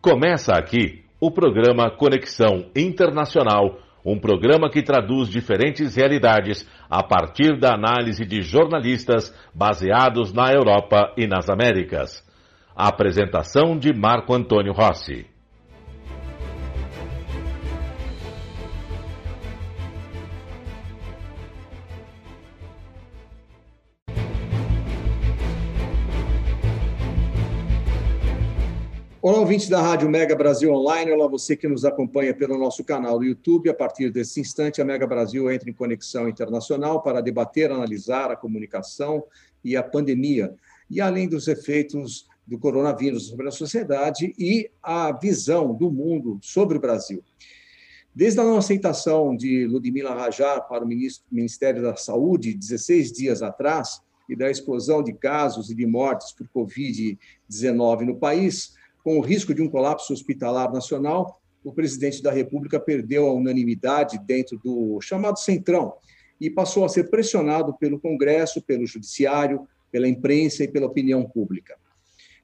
Começa 0.00 0.52
aqui 0.52 1.02
o 1.20 1.28
programa 1.28 1.90
Conexão 1.90 2.70
Internacional, 2.76 3.80
um 4.04 4.16
programa 4.16 4.70
que 4.70 4.80
traduz 4.80 5.28
diferentes 5.28 5.96
realidades 5.96 6.64
a 6.88 7.02
partir 7.02 7.58
da 7.58 7.74
análise 7.74 8.24
de 8.24 8.40
jornalistas 8.40 9.34
baseados 9.52 10.32
na 10.32 10.52
Europa 10.52 11.12
e 11.16 11.26
nas 11.26 11.50
Américas. 11.50 12.24
Apresentação 12.76 13.76
de 13.76 13.92
Marco 13.92 14.32
Antônio 14.32 14.72
Rossi. 14.72 15.26
Olá, 29.20 29.40
ouvintes 29.40 29.68
da 29.68 29.82
Rádio 29.82 30.08
Mega 30.08 30.36
Brasil 30.36 30.72
Online. 30.72 31.10
Olá, 31.10 31.26
você 31.26 31.56
que 31.56 31.66
nos 31.66 31.84
acompanha 31.84 32.32
pelo 32.32 32.56
nosso 32.56 32.84
canal 32.84 33.18
do 33.18 33.24
YouTube. 33.24 33.68
A 33.68 33.74
partir 33.74 34.10
desse 34.10 34.38
instante, 34.38 34.80
a 34.80 34.84
Mega 34.84 35.08
Brasil 35.08 35.50
entra 35.50 35.68
em 35.68 35.72
conexão 35.72 36.28
internacional 36.28 37.02
para 37.02 37.20
debater, 37.20 37.72
analisar 37.72 38.30
a 38.30 38.36
comunicação 38.36 39.24
e 39.64 39.76
a 39.76 39.82
pandemia, 39.82 40.54
e 40.88 41.00
além 41.00 41.28
dos 41.28 41.48
efeitos 41.48 42.28
do 42.46 42.60
coronavírus 42.60 43.26
sobre 43.26 43.48
a 43.48 43.50
sociedade 43.50 44.32
e 44.38 44.70
a 44.80 45.10
visão 45.10 45.74
do 45.74 45.90
mundo 45.90 46.38
sobre 46.40 46.78
o 46.78 46.80
Brasil. 46.80 47.20
Desde 48.14 48.38
a 48.38 48.44
não 48.44 48.58
aceitação 48.58 49.34
de 49.34 49.66
Ludmila 49.66 50.14
Rajar 50.14 50.68
para 50.68 50.84
o 50.84 50.88
Ministério 50.88 51.82
da 51.82 51.96
Saúde, 51.96 52.54
16 52.54 53.10
dias 53.10 53.42
atrás, 53.42 54.00
e 54.28 54.36
da 54.36 54.50
explosão 54.50 55.02
de 55.02 55.12
casos 55.12 55.70
e 55.70 55.74
de 55.74 55.86
mortes 55.86 56.32
por 56.32 56.46
Covid-19 56.48 58.00
no 58.02 58.16
país, 58.16 58.77
com 59.02 59.18
o 59.18 59.20
risco 59.20 59.54
de 59.54 59.62
um 59.62 59.68
colapso 59.68 60.12
hospitalar 60.12 60.72
nacional, 60.72 61.40
o 61.64 61.72
presidente 61.72 62.22
da 62.22 62.30
República 62.30 62.78
perdeu 62.78 63.26
a 63.26 63.32
unanimidade 63.32 64.18
dentro 64.26 64.58
do 64.58 65.00
chamado 65.00 65.38
Centrão 65.38 65.94
e 66.40 66.48
passou 66.48 66.84
a 66.84 66.88
ser 66.88 67.10
pressionado 67.10 67.74
pelo 67.74 67.98
Congresso, 67.98 68.62
pelo 68.62 68.86
Judiciário, 68.86 69.66
pela 69.90 70.08
imprensa 70.08 70.64
e 70.64 70.68
pela 70.68 70.86
opinião 70.86 71.24
pública. 71.24 71.76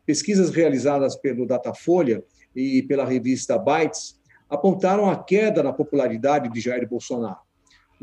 Pesquisas 0.04 0.50
realizadas 0.50 1.16
pelo 1.16 1.46
Datafolha 1.46 2.22
e 2.54 2.82
pela 2.82 3.04
revista 3.04 3.58
Bytes 3.58 4.20
apontaram 4.48 5.08
a 5.08 5.22
queda 5.22 5.62
na 5.62 5.72
popularidade 5.72 6.52
de 6.52 6.60
Jair 6.60 6.88
Bolsonaro. 6.88 7.43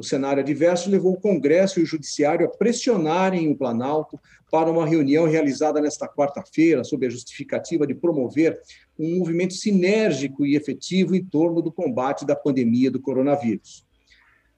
O 0.02 0.04
cenário 0.04 0.42
adverso 0.42 0.90
levou 0.90 1.14
o 1.14 1.22
Congresso 1.22 1.80
e 1.80 1.84
o 1.84 1.86
Judiciário 1.86 2.48
a 2.48 2.50
pressionarem 2.50 3.52
o 3.52 3.56
Planalto 3.56 4.20
para 4.50 4.68
uma 4.68 4.84
reunião 4.84 5.28
realizada 5.28 5.80
nesta 5.80 6.08
quarta-feira, 6.08 6.84
sob 6.84 7.06
a 7.06 7.10
justificativa 7.10 7.86
de 7.86 7.94
promover 7.94 8.60
um 8.98 9.20
movimento 9.20 9.54
sinérgico 9.54 10.44
e 10.44 10.56
efetivo 10.56 11.16
em 11.16 11.24
torno 11.24 11.62
do 11.62 11.72
combate 11.72 12.26
da 12.26 12.36
pandemia 12.36 12.90
do 12.90 13.00
coronavírus. 13.00 13.86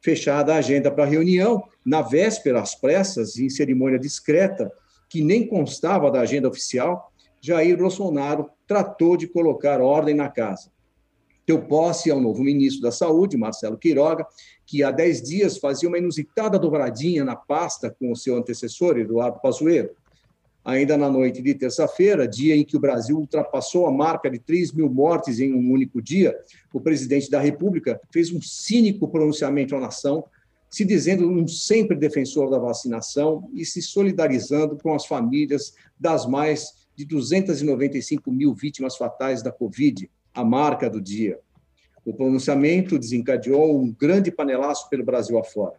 Fechada 0.01 0.53
a 0.53 0.59
agenda 0.59 0.89
para 0.89 1.03
a 1.03 1.07
reunião, 1.07 1.61
na 1.85 2.01
véspera, 2.01 2.61
às 2.61 2.73
pressas, 2.73 3.37
em 3.37 3.49
cerimônia 3.49 3.99
discreta, 3.99 4.71
que 5.09 5.21
nem 5.21 5.45
constava 5.45 6.09
da 6.09 6.21
agenda 6.21 6.47
oficial, 6.47 7.11
Jair 7.41 7.77
Bolsonaro 7.77 8.49
tratou 8.65 9.17
de 9.17 9.27
colocar 9.27 9.81
ordem 9.81 10.15
na 10.15 10.29
casa 10.29 10.71
deu 11.45 11.61
posse 11.61 12.09
ao 12.09 12.19
novo 12.19 12.43
ministro 12.43 12.81
da 12.81 12.91
Saúde, 12.91 13.37
Marcelo 13.37 13.77
Queiroga, 13.77 14.25
que 14.65 14.83
há 14.83 14.91
dez 14.91 15.21
dias 15.21 15.57
fazia 15.57 15.89
uma 15.89 15.97
inusitada 15.97 16.57
dobradinha 16.57 17.23
na 17.23 17.35
pasta 17.35 17.89
com 17.89 18.11
o 18.11 18.15
seu 18.15 18.37
antecessor, 18.37 18.97
Eduardo 18.97 19.39
Pazuello. 19.41 19.89
Ainda 20.65 20.97
na 20.97 21.09
noite 21.09 21.41
de 21.41 21.53
terça-feira, 21.53 22.25
dia 22.25 22.55
em 22.55 22.63
que 22.63 22.77
o 22.77 22.79
Brasil 22.79 23.17
ultrapassou 23.17 23.85
a 23.85 23.91
marca 23.91 24.29
de 24.29 24.39
3 24.39 24.71
mil 24.71 24.89
mortes 24.89 25.39
em 25.39 25.53
um 25.53 25.71
único 25.71 26.01
dia, 26.01 26.33
o 26.71 26.79
presidente 26.79 27.29
da 27.29 27.41
República 27.41 27.99
fez 28.13 28.31
um 28.31 28.41
cínico 28.41 29.09
pronunciamento 29.09 29.75
à 29.75 29.79
nação, 29.79 30.23
se 30.69 30.85
dizendo 30.85 31.29
um 31.29 31.45
sempre 31.47 31.97
defensor 31.97 32.49
da 32.49 32.57
vacinação 32.57 33.49
e 33.53 33.65
se 33.65 33.81
solidarizando 33.81 34.77
com 34.81 34.93
as 34.93 35.05
famílias 35.05 35.73
das 35.99 36.25
mais 36.25 36.87
de 36.95 37.03
295 37.03 38.31
mil 38.31 38.53
vítimas 38.53 38.95
fatais 38.95 39.43
da 39.43 39.51
Covid 39.51 40.09
a 40.33 40.43
marca 40.43 40.89
do 40.89 40.99
dia. 40.99 41.39
O 42.05 42.13
pronunciamento 42.13 42.99
desencadeou 42.99 43.79
um 43.79 43.91
grande 43.91 44.31
panelaço 44.31 44.89
pelo 44.89 45.05
Brasil 45.05 45.37
afora. 45.37 45.75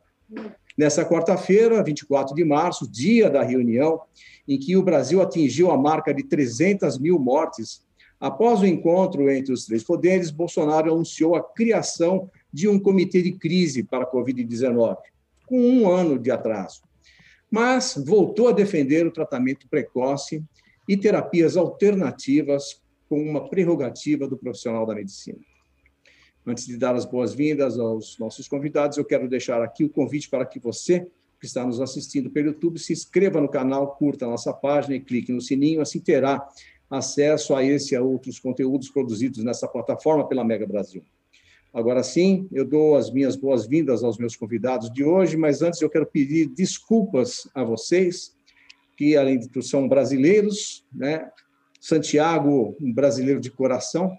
Nessa 0.77 1.05
quarta-feira, 1.05 1.83
24 1.83 2.35
de 2.35 2.45
março, 2.45 2.91
dia 2.91 3.31
da 3.31 3.43
reunião, 3.43 4.01
em 4.49 4.59
que 4.59 4.77
o 4.77 4.83
Brasil 4.83 5.21
atingiu 5.21 5.71
a 5.71 5.79
marca 5.79 6.13
de 6.13 6.25
300 6.25 6.99
mil 6.99 7.19
mortes, 7.19 7.85
após 8.19 8.61
o 8.61 8.67
encontro 8.67 9.31
entre 9.31 9.53
os 9.53 9.67
três 9.67 9.85
poderes, 9.85 10.31
Bolsonaro 10.31 10.93
anunciou 10.93 11.37
a 11.37 11.43
criação 11.43 12.31
de 12.53 12.69
um 12.69 12.79
comitê 12.79 13.23
de 13.23 13.33
crise 13.33 13.83
para 13.83 14.05
a 14.05 14.11
Covid-19, 14.11 14.97
com 15.47 15.61
um 15.61 15.89
ano 15.89 16.19
de 16.19 16.31
atraso. 16.31 16.83
Mas 17.51 18.03
voltou 18.05 18.49
a 18.49 18.53
defender 18.53 19.07
o 19.07 19.13
tratamento 19.13 19.69
precoce 19.69 20.43
e 20.89 20.97
terapias 20.97 21.57
alternativas 21.57 22.83
com 23.09 23.21
uma 23.21 23.49
prerrogativa 23.49 24.27
do 24.27 24.37
profissional 24.37 24.87
da 24.87 24.95
medicina. 24.95 25.39
Antes 26.47 26.67
de 26.67 26.77
dar 26.77 26.95
as 26.95 27.05
boas-vindas 27.05 27.79
aos 27.79 28.19
nossos 28.19 28.47
convidados, 28.47 28.99
eu 28.99 29.05
quero 29.05 29.29
deixar 29.29 29.63
aqui 29.63 29.85
o 29.85 29.89
convite 29.89 30.29
para 30.29 30.45
que 30.45 30.59
você, 30.59 31.07
que 31.41 31.47
está 31.47 31.65
nos 31.65 31.81
assistindo 31.81 32.31
pelo 32.31 32.49
YouTube, 32.49 32.79
se 32.79 32.93
inscreva 32.93 33.41
no 33.41 33.49
canal, 33.49 33.97
curta 33.97 34.27
a 34.27 34.29
nossa 34.29 34.53
página 34.53 34.95
e 34.95 35.01
clique 35.01 35.33
no 35.33 35.41
sininho, 35.41 35.81
assim 35.81 36.01
terá 36.01 36.47
acesso 36.91 37.55
a 37.55 37.65
esse 37.65 37.95
e 37.95 37.97
a 37.97 38.03
outros 38.03 38.39
conteúdos 38.39 38.91
produzidos 38.91 39.43
nessa 39.43 39.67
plataforma 39.67 40.29
pela 40.29 40.45
Mega 40.45 40.67
Brasil. 40.67 41.03
Agora 41.73 42.05
sim, 42.05 42.47
eu 42.53 42.65
dou 42.65 42.95
as 42.95 43.11
minhas 43.11 43.35
boas-vindas 43.35 44.05
aos 44.05 44.17
meus 44.17 44.37
convidados 44.37 44.93
de 44.93 45.03
hoje, 45.03 45.37
mas 45.37 45.61
antes 45.61 45.81
eu 45.81 45.91
quero 45.91 46.07
pedir 46.07 46.47
desculpas 46.47 47.49
a 47.55 47.65
vocês, 47.65 48.33
que 48.97 49.17
além 49.17 49.39
de 49.39 49.49
tudo 49.49 49.65
são 49.65 49.89
brasileiros, 49.89 50.87
né, 50.93 51.29
Santiago, 51.85 52.75
um 52.81 52.91
brasileiro 52.91 53.39
de 53.39 53.51
coração, 53.51 54.17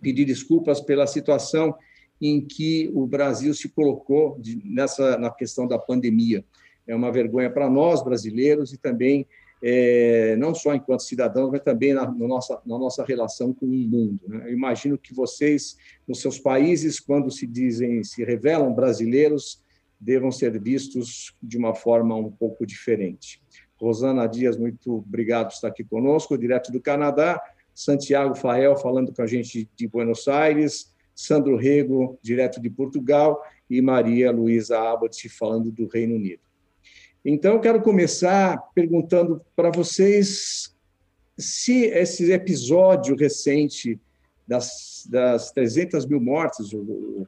pedir 0.00 0.24
desculpas 0.24 0.80
pela 0.80 1.06
situação 1.06 1.74
em 2.18 2.40
que 2.40 2.90
o 2.94 3.06
Brasil 3.06 3.52
se 3.52 3.68
colocou 3.68 4.40
nessa 4.64 5.18
na 5.18 5.30
questão 5.30 5.68
da 5.68 5.78
pandemia. 5.78 6.42
É 6.86 6.96
uma 6.96 7.12
vergonha 7.12 7.50
para 7.50 7.68
nós 7.68 8.02
brasileiros 8.02 8.72
e 8.72 8.78
também 8.78 9.26
é, 9.62 10.34
não 10.36 10.54
só 10.54 10.74
enquanto 10.74 11.02
cidadãos, 11.02 11.50
mas 11.50 11.60
também 11.60 11.92
na, 11.92 12.10
na, 12.10 12.26
nossa, 12.26 12.62
na 12.64 12.78
nossa 12.78 13.04
relação 13.04 13.52
com 13.52 13.66
o 13.66 13.68
mundo. 13.68 14.20
Né? 14.26 14.44
Eu 14.46 14.54
imagino 14.54 14.96
que 14.96 15.12
vocês, 15.12 15.76
nos 16.08 16.22
seus 16.22 16.38
países, 16.38 16.98
quando 16.98 17.30
se 17.30 17.46
dizem, 17.46 18.02
se 18.02 18.24
revelam 18.24 18.72
brasileiros, 18.72 19.62
devam 20.00 20.32
ser 20.32 20.58
vistos 20.58 21.36
de 21.42 21.58
uma 21.58 21.74
forma 21.74 22.16
um 22.16 22.30
pouco 22.30 22.64
diferente. 22.64 23.43
Rosana 23.84 24.26
Dias, 24.26 24.56
muito 24.56 24.96
obrigado 24.96 25.48
por 25.48 25.54
estar 25.54 25.68
aqui 25.68 25.84
conosco, 25.84 26.38
direto 26.38 26.72
do 26.72 26.80
Canadá. 26.80 27.40
Santiago 27.74 28.34
Fael, 28.34 28.76
falando 28.76 29.12
com 29.12 29.20
a 29.20 29.26
gente 29.26 29.68
de 29.76 29.86
Buenos 29.86 30.26
Aires. 30.26 30.94
Sandro 31.14 31.56
Rego, 31.56 32.18
direto 32.22 32.60
de 32.60 32.70
Portugal. 32.70 33.42
E 33.68 33.82
Maria 33.82 34.30
Luísa 34.30 34.78
Abbott, 34.78 35.28
falando 35.28 35.70
do 35.70 35.86
Reino 35.86 36.14
Unido. 36.14 36.40
Então, 37.24 37.60
quero 37.60 37.82
começar 37.82 38.58
perguntando 38.74 39.40
para 39.54 39.70
vocês 39.70 40.74
se 41.36 41.84
esse 41.86 42.30
episódio 42.32 43.16
recente 43.16 44.00
das, 44.46 45.06
das 45.10 45.50
300 45.50 46.06
mil 46.06 46.20
mortes, 46.20 46.72
o, 46.72 47.26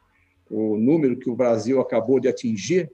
o 0.50 0.76
número 0.76 1.18
que 1.18 1.28
o 1.28 1.36
Brasil 1.36 1.80
acabou 1.80 2.20
de 2.20 2.28
atingir, 2.28 2.90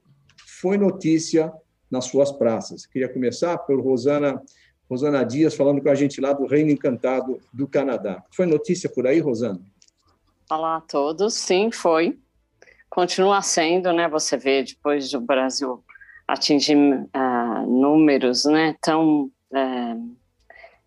foi 0.61 0.77
notícia 0.77 1.53
nas 1.93 2.07
suas 2.07 2.33
praças. 2.33 2.87
Queria 2.87 3.09
começar 3.09 3.59
por 3.59 3.79
Rosana, 3.79 4.43
Rosana 4.91 5.23
Dias, 5.25 5.55
falando 5.55 5.83
com 5.83 5.91
a 5.91 5.95
gente 5.95 6.23
lá 6.23 6.33
do 6.33 6.47
Reino 6.47 6.71
Encantado 6.71 7.39
do 7.53 7.69
Canadá. 7.69 8.25
Foi 8.35 8.47
notícia 8.47 8.89
por 8.89 9.07
aí, 9.07 9.21
Rosana? 9.21 9.61
Olá 10.51 10.77
a 10.77 10.81
todos. 10.81 11.35
Sim, 11.35 11.71
foi. 11.71 12.19
Continua 12.89 13.43
sendo, 13.43 13.93
né? 13.93 14.09
Você 14.09 14.39
vê, 14.39 14.65
depois 14.65 15.11
do 15.11 15.21
Brasil 15.21 15.85
atingir 16.27 16.77
uh, 16.77 17.67
números 17.67 18.47
né, 18.47 18.75
tão 18.81 19.25
uh, 19.51 20.17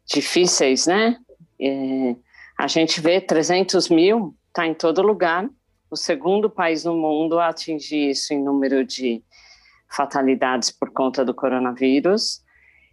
difíceis, 0.07 0.87
né? 0.87 1.17
E 1.59 2.15
a 2.57 2.67
gente 2.67 2.99
vê 2.99 3.21
300 3.21 3.89
mil, 3.89 4.35
está 4.47 4.65
em 4.65 4.73
todo 4.73 5.03
lugar. 5.03 5.47
O 5.89 5.95
segundo 5.95 6.49
país 6.49 6.83
no 6.83 6.95
mundo 6.95 7.39
a 7.39 7.49
atingir 7.49 8.09
isso 8.09 8.33
em 8.33 8.43
número 8.43 8.83
de 8.83 9.23
fatalidades 9.89 10.71
por 10.71 10.91
conta 10.91 11.23
do 11.23 11.33
coronavírus. 11.33 12.43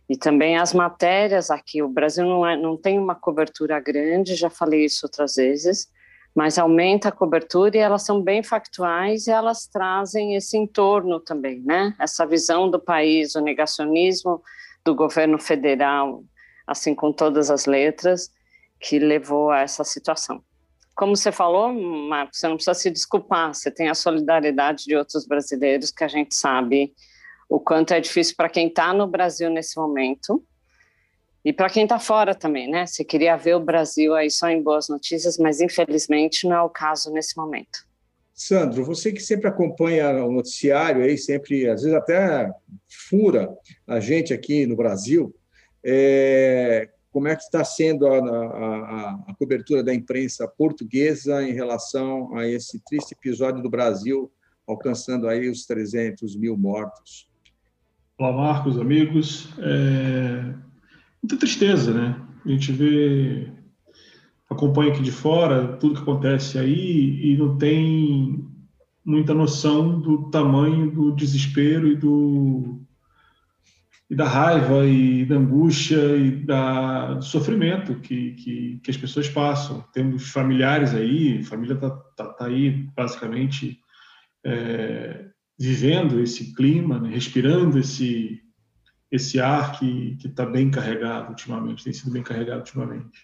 E 0.08 0.16
também 0.16 0.58
as 0.58 0.72
matérias 0.72 1.50
aqui, 1.50 1.82
o 1.82 1.88
Brasil 1.88 2.24
não, 2.24 2.46
é, 2.46 2.56
não 2.56 2.76
tem 2.76 2.98
uma 2.98 3.14
cobertura 3.14 3.80
grande, 3.80 4.34
já 4.34 4.50
falei 4.50 4.84
isso 4.84 5.06
outras 5.06 5.36
vezes, 5.36 5.88
mas 6.34 6.58
aumenta 6.58 7.08
a 7.08 7.12
cobertura 7.12 7.76
e 7.76 7.80
elas 7.80 8.02
são 8.02 8.20
bem 8.20 8.42
factuais 8.42 9.26
e 9.26 9.30
elas 9.30 9.66
trazem 9.66 10.34
esse 10.34 10.56
entorno 10.56 11.20
também, 11.20 11.60
né? 11.60 11.94
Essa 11.98 12.26
visão 12.26 12.70
do 12.70 12.80
país, 12.80 13.34
o 13.34 13.40
negacionismo 13.40 14.42
do 14.84 14.94
governo 14.94 15.38
federal, 15.38 16.24
assim 16.66 16.94
com 16.94 17.12
todas 17.12 17.50
as 17.50 17.66
letras, 17.66 18.30
que 18.80 18.98
levou 18.98 19.50
a 19.50 19.60
essa 19.60 19.84
situação. 19.84 20.42
Como 20.94 21.16
você 21.16 21.32
falou, 21.32 21.72
Marcos, 21.72 22.38
você 22.38 22.48
não 22.48 22.56
precisa 22.56 22.74
se 22.74 22.90
desculpar, 22.90 23.54
você 23.54 23.70
tem 23.70 23.88
a 23.88 23.94
solidariedade 23.94 24.84
de 24.84 24.94
outros 24.94 25.26
brasileiros 25.26 25.90
que 25.90 26.04
a 26.04 26.08
gente 26.08 26.34
sabe 26.34 26.92
o 27.48 27.58
quanto 27.58 27.92
é 27.92 28.00
difícil 28.00 28.34
para 28.36 28.48
quem 28.48 28.68
está 28.68 28.92
no 28.94 29.06
Brasil 29.06 29.50
nesse 29.50 29.76
momento 29.78 30.42
e 31.44 31.52
para 31.52 31.68
quem 31.68 31.82
está 31.82 31.98
fora 31.98 32.34
também, 32.34 32.70
né? 32.70 32.86
Você 32.86 33.04
queria 33.04 33.36
ver 33.36 33.56
o 33.56 33.60
Brasil 33.60 34.14
aí 34.14 34.30
só 34.30 34.48
em 34.48 34.62
boas 34.62 34.88
notícias, 34.88 35.36
mas 35.38 35.60
infelizmente 35.60 36.46
não 36.46 36.56
é 36.56 36.62
o 36.62 36.70
caso 36.70 37.12
nesse 37.12 37.36
momento. 37.36 37.86
Sandro, 38.34 38.84
você 38.84 39.12
que 39.12 39.20
sempre 39.20 39.48
acompanha 39.48 40.24
o 40.24 40.32
noticiário 40.32 41.02
aí, 41.02 41.18
sempre, 41.18 41.68
às 41.68 41.82
vezes 41.82 41.96
até 41.96 42.50
fura 43.08 43.52
a 43.86 44.00
gente 44.00 44.32
aqui 44.32 44.66
no 44.66 44.76
Brasil, 44.76 45.34
é, 45.84 46.88
como 47.12 47.28
é 47.28 47.36
que 47.36 47.42
está 47.42 47.62
sendo 47.62 48.06
a, 48.06 48.18
a, 48.18 49.10
a, 49.28 49.34
cobertura 49.38 49.84
da 49.84 49.94
imprensa 49.94 50.48
portuguesa 50.48 51.46
em 51.46 51.52
relação 51.52 52.34
a 52.34 52.48
esse 52.48 52.82
triste 52.84 53.12
episódio 53.12 53.62
do 53.62 53.68
Brasil 53.68 54.32
alcançando 54.66 55.28
aí 55.28 55.50
os 55.50 55.66
300 55.66 56.34
mil 56.36 56.56
mortos? 56.56 57.28
Olá, 58.18 58.32
Marcos, 58.32 58.78
amigos. 58.78 59.52
É... 59.58 60.54
Muita 61.22 61.36
tristeza, 61.36 61.92
né? 61.92 62.20
A 62.44 62.48
gente 62.48 62.72
vê, 62.72 63.52
acompanha 64.48 64.92
aqui 64.92 65.02
de 65.02 65.12
fora 65.12 65.76
tudo 65.76 65.96
que 65.96 66.02
acontece 66.02 66.58
aí 66.58 67.32
e 67.32 67.36
não 67.36 67.58
tem 67.58 68.48
muita 69.04 69.34
noção 69.34 70.00
do 70.00 70.30
tamanho 70.30 70.90
do 70.90 71.12
desespero 71.14 71.88
e 71.88 71.96
do 71.96 72.81
e 74.12 74.14
da 74.14 74.28
raiva 74.28 74.84
e 74.84 75.24
da 75.24 75.36
angústia 75.36 75.96
e 76.18 76.32
da, 76.44 77.14
do 77.14 77.24
sofrimento 77.24 77.94
que, 78.00 78.32
que, 78.32 78.80
que 78.84 78.90
as 78.90 78.96
pessoas 78.98 79.26
passam. 79.26 79.82
Temos 79.90 80.28
familiares 80.28 80.92
aí, 80.94 81.42
família 81.42 81.72
está 81.72 81.88
tá, 82.14 82.26
tá 82.26 82.44
aí 82.44 82.90
basicamente 82.94 83.80
é, 84.44 85.30
vivendo 85.58 86.20
esse 86.20 86.54
clima, 86.54 87.00
né, 87.00 87.08
respirando 87.08 87.78
esse, 87.78 88.38
esse 89.10 89.40
ar 89.40 89.78
que 89.78 90.18
está 90.22 90.44
bem 90.44 90.70
carregado 90.70 91.30
ultimamente, 91.30 91.82
tem 91.82 91.94
sido 91.94 92.12
bem 92.12 92.22
carregado 92.22 92.58
ultimamente. 92.58 93.18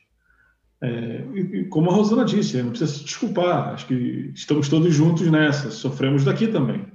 É, 0.80 1.22
e, 1.34 1.64
como 1.66 1.90
a 1.90 1.94
Rosana 1.94 2.24
disse, 2.24 2.56
né, 2.56 2.62
não 2.62 2.70
precisa 2.70 2.94
se 2.94 3.04
desculpar, 3.04 3.74
acho 3.74 3.86
que 3.88 4.32
estamos 4.34 4.70
todos 4.70 4.94
juntos 4.94 5.30
nessa, 5.30 5.70
sofremos 5.70 6.24
daqui 6.24 6.46
também. 6.46 6.86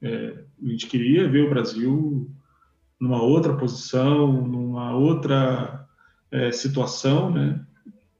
É, 0.00 0.42
a 0.64 0.68
gente 0.70 0.86
queria 0.86 1.28
ver 1.28 1.44
o 1.44 1.50
Brasil 1.50 2.34
numa 3.00 3.22
outra 3.22 3.54
posição, 3.54 4.42
numa 4.42 4.94
outra 4.94 5.86
é, 6.30 6.50
situação, 6.50 7.30
né? 7.30 7.60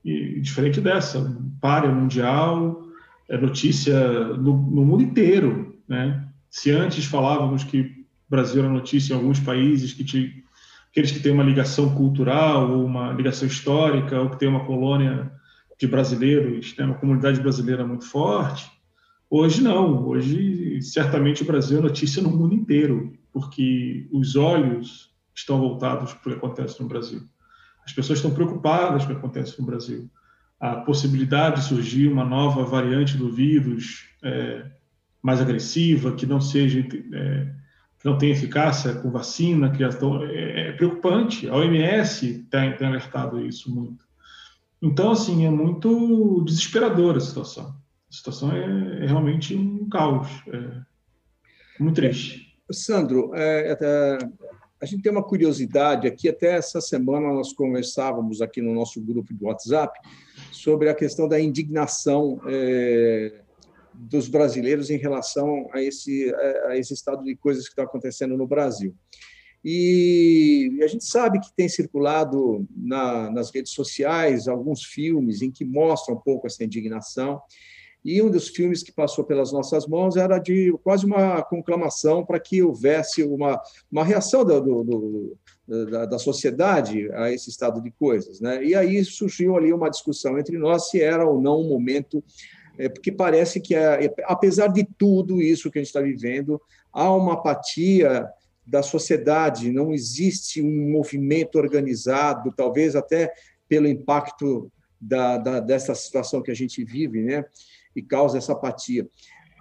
E 0.04 0.40
diferente 0.40 0.80
dessa, 0.80 1.36
párea 1.60 1.90
mundial, 1.90 2.82
é 3.28 3.36
notícia 3.36 3.98
no, 4.34 4.56
no, 4.56 4.84
mundo 4.84 5.02
inteiro, 5.02 5.76
né? 5.88 6.28
Se 6.48 6.70
antes 6.70 7.04
falávamos 7.04 7.64
que 7.64 8.06
Brasil 8.28 8.62
era 8.62 8.72
notícia 8.72 9.12
em 9.12 9.16
alguns 9.16 9.40
países 9.40 9.92
que 9.92 10.04
aqueles 10.90 11.10
que 11.10 11.20
têm 11.20 11.32
uma 11.32 11.44
ligação 11.44 11.94
cultural 11.94 12.70
ou 12.70 12.84
uma 12.84 13.12
ligação 13.12 13.46
histórica 13.46 14.20
ou 14.20 14.30
que 14.30 14.38
tem 14.38 14.48
uma 14.48 14.64
colônia 14.64 15.30
de 15.78 15.86
brasileiros, 15.86 16.74
né, 16.78 16.86
uma 16.86 16.94
comunidade 16.94 17.40
brasileira 17.40 17.86
muito 17.86 18.06
forte, 18.06 18.66
hoje 19.28 19.62
não. 19.62 20.06
Hoje 20.08 20.80
certamente 20.80 21.42
o 21.42 21.46
Brasil 21.46 21.78
é 21.78 21.82
notícia 21.82 22.22
no 22.22 22.30
mundo 22.30 22.54
inteiro 22.54 23.12
porque 23.36 24.08
os 24.10 24.34
olhos 24.34 25.14
estão 25.34 25.60
voltados 25.60 26.14
para 26.14 26.30
o 26.30 26.32
que 26.32 26.38
acontece 26.38 26.80
no 26.80 26.88
Brasil. 26.88 27.20
As 27.84 27.92
pessoas 27.92 28.18
estão 28.18 28.32
preocupadas 28.32 29.04
com 29.04 29.10
o 29.10 29.12
que 29.12 29.18
acontece 29.18 29.60
no 29.60 29.66
Brasil. 29.66 30.10
A 30.58 30.76
possibilidade 30.76 31.56
de 31.56 31.66
surgir 31.66 32.08
uma 32.08 32.24
nova 32.24 32.64
variante 32.64 33.14
do 33.14 33.30
vírus 33.30 34.06
é, 34.22 34.64
mais 35.22 35.38
agressiva, 35.38 36.12
que 36.12 36.24
não 36.24 36.40
seja 36.40 36.80
é, 36.80 37.52
que 37.98 38.06
não 38.06 38.16
tenha 38.16 38.32
eficácia 38.32 38.94
com 38.94 39.10
vacina, 39.10 39.70
que 39.70 39.84
estão, 39.84 40.24
é, 40.24 40.68
é 40.68 40.72
preocupante. 40.72 41.46
A 41.46 41.56
OMS 41.56 42.46
tem, 42.50 42.74
tem 42.74 42.86
alertado 42.86 43.44
isso 43.44 43.70
muito. 43.70 44.02
Então, 44.80 45.10
assim, 45.10 45.44
é 45.44 45.50
muito 45.50 46.42
desesperadora 46.42 47.18
a 47.18 47.20
situação. 47.20 47.76
A 48.10 48.12
situação 48.14 48.50
é, 48.50 49.04
é 49.04 49.06
realmente 49.06 49.54
um 49.54 49.86
caos. 49.90 50.26
É 50.48 51.82
muito 51.82 51.96
triste. 51.96 52.45
Sandro, 52.72 53.32
é, 53.34 53.76
é, 53.80 54.18
a 54.80 54.86
gente 54.86 55.02
tem 55.02 55.12
uma 55.12 55.22
curiosidade 55.22 56.06
aqui. 56.06 56.28
Até 56.28 56.56
essa 56.56 56.80
semana 56.80 57.32
nós 57.32 57.52
conversávamos 57.52 58.42
aqui 58.42 58.60
no 58.60 58.74
nosso 58.74 59.00
grupo 59.00 59.32
de 59.32 59.44
WhatsApp 59.44 59.98
sobre 60.52 60.88
a 60.88 60.94
questão 60.94 61.28
da 61.28 61.40
indignação 61.40 62.40
é, 62.46 63.40
dos 63.94 64.28
brasileiros 64.28 64.90
em 64.90 64.98
relação 64.98 65.68
a 65.72 65.82
esse, 65.82 66.34
a 66.66 66.76
esse 66.76 66.92
estado 66.92 67.24
de 67.24 67.34
coisas 67.36 67.64
que 67.64 67.70
está 67.70 67.84
acontecendo 67.84 68.36
no 68.36 68.46
Brasil. 68.46 68.94
E 69.64 70.78
a 70.82 70.86
gente 70.86 71.04
sabe 71.04 71.40
que 71.40 71.52
tem 71.56 71.68
circulado 71.68 72.64
na, 72.70 73.30
nas 73.30 73.50
redes 73.50 73.72
sociais 73.72 74.46
alguns 74.46 74.84
filmes 74.84 75.42
em 75.42 75.50
que 75.50 75.64
mostram 75.64 76.14
um 76.14 76.20
pouco 76.20 76.46
essa 76.46 76.62
indignação. 76.62 77.40
E 78.06 78.22
um 78.22 78.30
dos 78.30 78.46
filmes 78.46 78.84
que 78.84 78.92
passou 78.92 79.24
pelas 79.24 79.52
nossas 79.52 79.84
mãos 79.84 80.16
era 80.16 80.38
de 80.38 80.72
quase 80.84 81.04
uma 81.04 81.42
conclamação 81.42 82.24
para 82.24 82.38
que 82.38 82.62
houvesse 82.62 83.24
uma, 83.24 83.60
uma 83.90 84.04
reação 84.04 84.44
do, 84.44 84.60
do, 84.60 84.84
do, 85.66 85.86
da, 85.90 86.06
da, 86.06 86.16
sociedade 86.16 87.10
a 87.14 87.32
esse 87.32 87.50
estado 87.50 87.82
de 87.82 87.90
coisas. 87.90 88.40
Né? 88.40 88.64
E 88.64 88.76
aí 88.76 89.04
surgiu 89.04 89.56
ali 89.56 89.72
uma 89.72 89.90
discussão 89.90 90.38
entre 90.38 90.56
nós 90.56 90.88
se 90.88 91.00
era 91.00 91.28
ou 91.28 91.42
não 91.42 91.62
um 91.62 91.68
momento, 91.68 92.22
é, 92.78 92.88
porque 92.88 93.10
parece 93.10 93.60
que, 93.60 93.74
é, 93.74 94.14
apesar 94.22 94.68
de 94.68 94.86
tudo 94.96 95.42
isso 95.42 95.68
que 95.68 95.80
a 95.80 95.82
gente 95.82 95.88
está 95.88 96.00
vivendo, 96.00 96.62
há 96.92 97.12
uma 97.12 97.32
apatia 97.32 98.24
da 98.64 98.84
sociedade, 98.84 99.72
não 99.72 99.92
existe 99.92 100.62
um 100.62 100.92
movimento 100.92 101.58
organizado, 101.58 102.54
talvez 102.56 102.94
até 102.94 103.32
pelo 103.68 103.88
impacto 103.88 104.70
da, 105.00 105.38
da, 105.38 105.58
dessa 105.58 105.92
situação 105.92 106.40
que 106.40 106.52
a 106.52 106.54
gente 106.54 106.84
vive, 106.84 107.20
né? 107.20 107.44
E 107.98 108.02
causa 108.02 108.38
essa 108.38 108.52
apatia. 108.52 109.08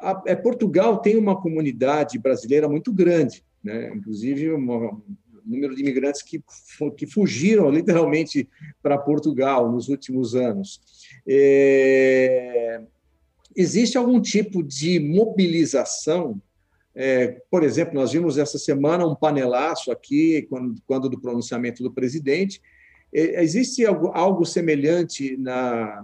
A, 0.01 0.21
é, 0.27 0.35
Portugal 0.35 0.99
tem 0.99 1.17
uma 1.17 1.39
comunidade 1.39 2.19
brasileira 2.19 2.67
muito 2.67 2.93
grande, 2.93 3.43
né? 3.63 3.91
inclusive 3.95 4.53
um 4.53 5.01
número 5.45 5.75
de 5.75 5.81
imigrantes 5.81 6.21
que, 6.21 6.43
que 6.97 7.07
fugiram 7.07 7.69
literalmente 7.71 8.47
para 8.81 8.97
Portugal 8.97 9.71
nos 9.71 9.89
últimos 9.89 10.35
anos. 10.35 10.81
É, 11.27 12.81
existe 13.55 13.97
algum 13.97 14.19
tipo 14.19 14.61
de 14.61 14.99
mobilização 14.99 16.41
é, 16.95 17.41
por 17.51 17.61
exemplo, 17.61 17.93
nós 17.93 18.13
vimos 18.13 18.37
essa 18.37 18.57
semana 18.57 19.05
um 19.05 19.13
panelaço 19.13 19.91
aqui, 19.91 20.43
quando, 20.49 20.81
quando 20.87 21.09
do 21.09 21.19
pronunciamento 21.19 21.83
do 21.83 21.91
presidente, 21.91 22.61
existe 23.13 23.85
algo, 23.85 24.11
algo 24.13 24.45
semelhante 24.45 25.37
na 25.37 26.03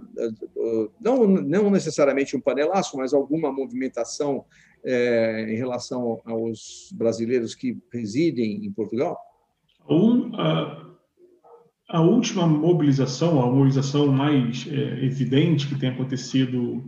não, 1.00 1.26
não 1.26 1.70
necessariamente 1.70 2.36
um 2.36 2.40
panelaço, 2.40 2.96
mas 2.96 3.12
alguma 3.12 3.52
movimentação 3.52 4.44
é, 4.84 5.46
em 5.52 5.56
relação 5.56 6.20
aos 6.24 6.92
brasileiros 6.94 7.54
que 7.54 7.78
residem 7.92 8.64
em 8.64 8.72
Portugal? 8.72 9.16
Um, 9.88 10.34
a, 10.36 10.94
a, 11.88 12.00
última 12.00 12.46
mobilização, 12.46 13.42
a 13.42 13.46
mobilização 13.46 14.08
mais 14.08 14.66
é, 14.70 15.04
evidente 15.04 15.66
que 15.68 15.78
tem 15.78 15.90
acontecido 15.90 16.84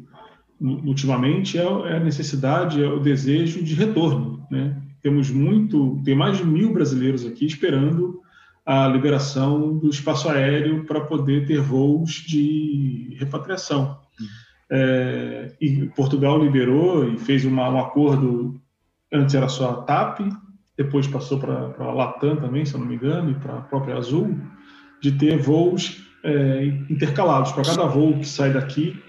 ultimamente 0.61 1.59
é, 1.59 1.63
é 1.63 1.97
a 1.97 2.01
necessidade, 2.01 2.83
é 2.83 2.89
o 2.89 3.01
desejo 3.01 3.63
de 3.63 3.75
retorno. 3.75 4.47
Né? 4.51 4.81
Temos 5.03 5.31
muito, 5.31 6.01
tem 6.05 6.15
mais 6.15 6.39
de 6.39 6.47
mil 6.47 6.73
brasileiros 6.73 7.27
aqui 7.27 7.47
esperando 7.47 8.21
a 8.65 8.89
liberação 8.89 9.77
do 9.79 9.91
espaço 9.91 10.29
aéreo 10.29 10.85
para 10.85 11.01
poder 11.03 11.47
ter 11.47 11.61
voos 11.61 12.13
de 12.27 13.15
repatriação. 13.19 13.99
É, 14.71 15.53
e 15.61 15.87
Portugal 15.95 16.43
liberou 16.43 17.07
e 17.09 17.19
fez 17.19 17.45
uma, 17.45 17.69
um 17.69 17.79
acordo, 17.79 18.61
antes 19.13 19.35
era 19.35 19.49
só 19.49 19.71
a 19.71 19.83
TAP, 19.83 20.21
depois 20.77 21.07
passou 21.07 21.39
para 21.39 21.75
a 21.79 21.93
Latam 21.93 22.37
também, 22.37 22.65
se 22.65 22.75
eu 22.75 22.81
não 22.81 22.87
me 22.87 22.97
engano, 22.97 23.31
e 23.31 23.35
para 23.35 23.59
a 23.59 23.61
própria 23.61 23.97
Azul, 23.97 24.37
de 25.01 25.13
ter 25.13 25.37
voos 25.37 26.03
é, 26.25 26.65
intercalados. 26.91 27.53
Para 27.53 27.65
cada 27.65 27.87
voo 27.87 28.19
que 28.19 28.27
sai 28.27 28.53
daqui, 28.53 29.01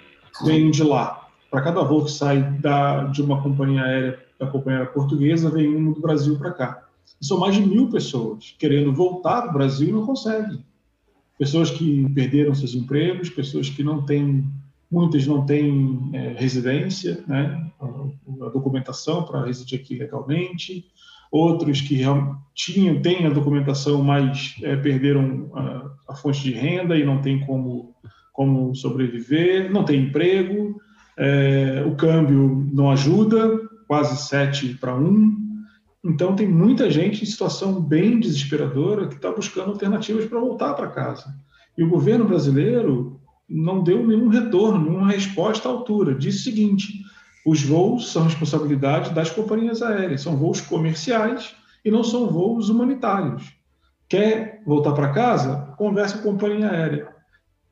vem 0.44 0.70
de 0.70 0.84
lá. 0.84 1.28
Para 1.50 1.62
cada 1.62 1.82
voo 1.82 2.04
que 2.04 2.12
sai 2.12 2.42
da, 2.60 3.06
de 3.06 3.22
uma 3.22 3.42
companhia 3.42 3.84
aérea, 3.84 4.20
da 4.38 4.48
companhia 4.48 4.86
portuguesa, 4.86 5.50
vem 5.50 5.74
um 5.74 5.94
do 5.94 6.02
Brasil 6.02 6.38
para 6.38 6.52
cá. 6.52 6.85
São 7.22 7.40
mais 7.40 7.56
de 7.56 7.62
mil 7.62 7.90
pessoas 7.90 8.56
querendo 8.60 8.94
voltar 8.94 9.42
para 9.42 9.52
o 9.52 9.54
Brasil 9.54 9.90
e 9.90 9.92
não 9.92 10.06
conseguem. 10.06 10.64
Pessoas 11.38 11.70
que 11.70 12.10
perderam 12.14 12.56
seus 12.56 12.74
empregos, 12.74 13.30
pessoas 13.30 13.70
que 13.70 13.84
não 13.84 14.06
têm, 14.06 14.46
muitas 14.90 15.26
não 15.28 15.46
têm 15.46 16.10
é, 16.14 16.36
residência, 16.38 17.24
né, 17.28 17.72
a, 17.80 18.46
a 18.46 18.50
documentação 18.50 19.24
para 19.24 19.46
residir 19.46 19.80
aqui 19.80 19.98
legalmente, 19.98 20.86
outros 21.32 21.82
que 21.82 22.02
tinham, 22.54 23.02
têm 23.02 23.26
a 23.26 23.30
documentação, 23.30 24.02
mas 24.02 24.56
é, 24.64 24.76
perderam 24.78 25.52
a, 25.54 26.14
a, 26.14 26.16
fonte 26.16 26.42
de 26.42 26.54
renda 26.54 26.98
e 26.98 27.04
não 27.04 27.22
tem 27.22 27.42
como, 27.42 27.94
como 28.32 28.74
sobreviver, 28.74 29.72
não 29.72 29.84
tem 29.84 30.04
emprego, 30.04 30.80
é, 31.18 31.84
o 31.86 31.96
câmbio 31.96 32.70
não 32.72 32.90
ajuda, 32.90 33.60
quase 33.88 34.18
7 34.28 34.76
para 34.76 34.96
1. 34.96 35.45
Então, 36.06 36.36
tem 36.36 36.48
muita 36.48 36.92
gente 36.92 37.24
em 37.24 37.26
situação 37.26 37.82
bem 37.82 38.20
desesperadora 38.20 39.08
que 39.08 39.16
está 39.16 39.32
buscando 39.32 39.72
alternativas 39.72 40.26
para 40.26 40.40
voltar 40.40 40.76
para 40.76 40.92
casa. 40.92 41.34
E 41.76 41.84
o 41.84 41.90
governo 41.90 42.26
brasileiro 42.26 43.20
não 43.50 43.84
deu 43.84 44.06
nenhum 44.06 44.28
retorno, 44.28 44.86
nenhuma 44.86 45.12
resposta 45.12 45.68
à 45.68 45.72
altura. 45.72 46.14
Disse 46.14 46.42
o 46.42 46.44
seguinte: 46.44 47.02
os 47.44 47.64
voos 47.64 48.12
são 48.12 48.26
responsabilidade 48.26 49.16
das 49.16 49.32
companhias 49.32 49.82
aéreas, 49.82 50.22
são 50.22 50.38
voos 50.38 50.62
comerciais 50.62 51.56
e 51.84 51.90
não 51.90 52.04
são 52.04 52.28
voos 52.28 52.70
humanitários. 52.70 53.52
Quer 54.08 54.62
voltar 54.64 54.94
para 54.94 55.12
casa? 55.12 55.74
Converse 55.76 56.20
com 56.20 56.30
a 56.30 56.32
companhia 56.34 56.70
aérea. 56.70 57.08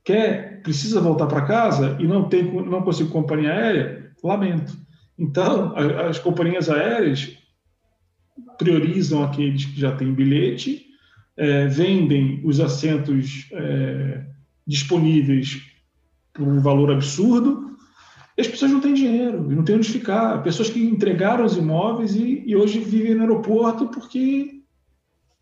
Quer, 0.03 0.63
precisa 0.63 0.99
voltar 0.99 1.27
para 1.27 1.45
casa 1.45 1.95
e 1.99 2.07
não 2.07 2.27
tem, 2.27 2.51
não 2.51 2.81
consigo 2.81 3.11
companhia 3.11 3.53
aérea? 3.53 4.11
Lamento. 4.23 4.75
Então, 5.19 5.75
as 6.09 6.17
companhias 6.17 6.67
aéreas 6.67 7.42
priorizam 8.57 9.23
aqueles 9.23 9.65
que 9.65 9.79
já 9.79 9.95
têm 9.95 10.13
bilhete, 10.13 10.85
é, 11.35 11.67
vendem 11.67 12.41
os 12.43 12.59
assentos 12.59 13.47
é, 13.51 14.25
disponíveis 14.65 15.61
por 16.33 16.47
um 16.47 16.59
valor 16.59 16.91
absurdo, 16.91 17.73
e 18.37 18.41
as 18.41 18.47
pessoas 18.47 18.71
não 18.71 18.81
têm 18.81 18.93
dinheiro, 18.93 19.43
não 19.49 19.63
têm 19.63 19.75
onde 19.75 19.89
ficar. 19.89 20.41
Pessoas 20.41 20.69
que 20.69 20.83
entregaram 20.83 21.45
os 21.45 21.55
imóveis 21.55 22.15
e, 22.15 22.43
e 22.45 22.55
hoje 22.55 22.79
vivem 22.79 23.13
no 23.13 23.21
aeroporto 23.21 23.87
porque 23.87 24.61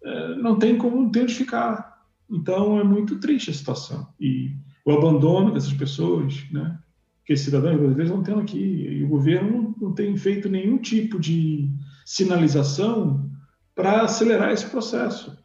é, 0.03 0.35
não 0.35 0.59
tem 0.59 0.77
como 0.77 1.01
não 1.01 1.09
ter 1.09 1.23
onde 1.23 1.33
ficar. 1.33 2.01
Então 2.29 2.79
é 2.79 2.83
muito 2.83 3.19
triste 3.19 3.49
a 3.49 3.53
situação. 3.53 4.07
E 4.19 4.51
o 4.85 4.91
abandono 4.91 5.53
dessas 5.53 5.73
pessoas, 5.73 6.43
né? 6.51 6.77
que 7.25 7.37
cidadãos 7.37 7.77
brasileiros 7.77 8.11
não 8.11 8.23
têm 8.23 8.39
aqui. 8.39 8.59
E 8.59 9.03
o 9.03 9.07
governo 9.07 9.75
não 9.79 9.93
tem 9.93 10.15
feito 10.17 10.49
nenhum 10.49 10.77
tipo 10.77 11.19
de 11.19 11.69
sinalização 12.05 13.29
para 13.75 14.01
acelerar 14.03 14.51
esse 14.51 14.65
processo. 14.67 15.37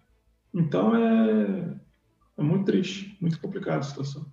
Então 0.52 0.94
é, 0.96 1.74
é 2.38 2.42
muito 2.42 2.64
triste, 2.64 3.16
muito 3.20 3.40
complicada 3.40 3.78
a 3.78 3.82
situação. 3.82 4.26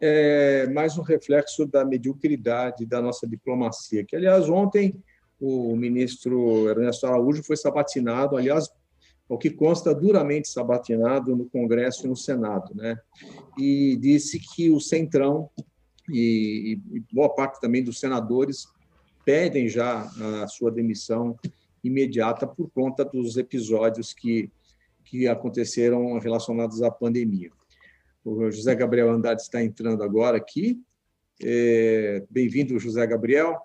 É 0.00 0.66
mais 0.68 0.98
um 0.98 1.02
reflexo 1.02 1.66
da 1.66 1.84
mediocridade 1.84 2.84
da 2.84 3.00
nossa 3.00 3.26
diplomacia, 3.26 4.04
que, 4.04 4.16
aliás, 4.16 4.48
ontem 4.48 5.00
o 5.40 5.76
ministro 5.76 6.68
Ernesto 6.68 7.06
Araújo 7.06 7.42
foi 7.42 7.56
sabatinado, 7.56 8.36
aliás, 8.36 8.68
o 9.28 9.38
que 9.38 9.50
consta 9.50 9.94
duramente 9.94 10.48
sabatinado 10.48 11.34
no 11.36 11.46
Congresso 11.46 12.06
e 12.06 12.08
no 12.08 12.16
Senado, 12.16 12.74
né? 12.74 12.98
E 13.56 13.96
disse 13.96 14.38
que 14.38 14.70
o 14.70 14.80
Centrão 14.80 15.48
e, 16.08 16.78
e 16.92 17.00
boa 17.12 17.34
parte 17.34 17.60
também 17.60 17.82
dos 17.82 17.98
senadores 17.98 18.66
pedem 19.24 19.68
já 19.68 20.10
a 20.42 20.48
sua 20.48 20.70
demissão 20.70 21.36
imediata 21.82 22.46
por 22.46 22.70
conta 22.70 23.04
dos 23.04 23.36
episódios 23.36 24.12
que, 24.12 24.50
que 25.04 25.26
aconteceram 25.26 26.18
relacionados 26.18 26.82
à 26.82 26.90
pandemia. 26.90 27.50
O 28.24 28.50
José 28.50 28.74
Gabriel 28.74 29.10
Andrade 29.10 29.42
está 29.42 29.62
entrando 29.62 30.02
agora 30.02 30.36
aqui. 30.36 30.80
É, 31.42 32.22
Bem-vindo, 32.30 32.78
José 32.78 33.04
Gabriel. 33.06 33.60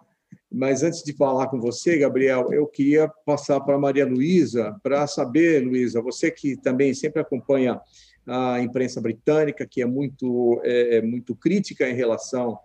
Mas 0.51 0.81
antes 0.81 1.03
de 1.03 1.13
falar 1.13 1.47
com 1.47 1.59
você, 1.59 1.97
Gabriel, 1.97 2.51
eu 2.51 2.65
queria 2.65 3.07
passar 3.25 3.59
para 3.59 3.75
a 3.75 3.79
Maria 3.79 4.05
Luísa 4.05 4.75
para 4.81 5.05
saber, 5.05 5.63
Luísa, 5.63 6.01
você 6.01 6.31
que 6.31 6.55
também 6.57 6.93
sempre 6.93 7.21
acompanha 7.21 7.79
a 8.25 8.59
imprensa 8.61 8.99
britânica, 8.99 9.65
que 9.65 9.81
é 9.81 9.85
muito, 9.85 10.59
é, 10.63 10.97
é 10.97 11.01
muito 11.01 11.35
crítica 11.35 11.87
em 11.87 11.95
relação 11.95 12.57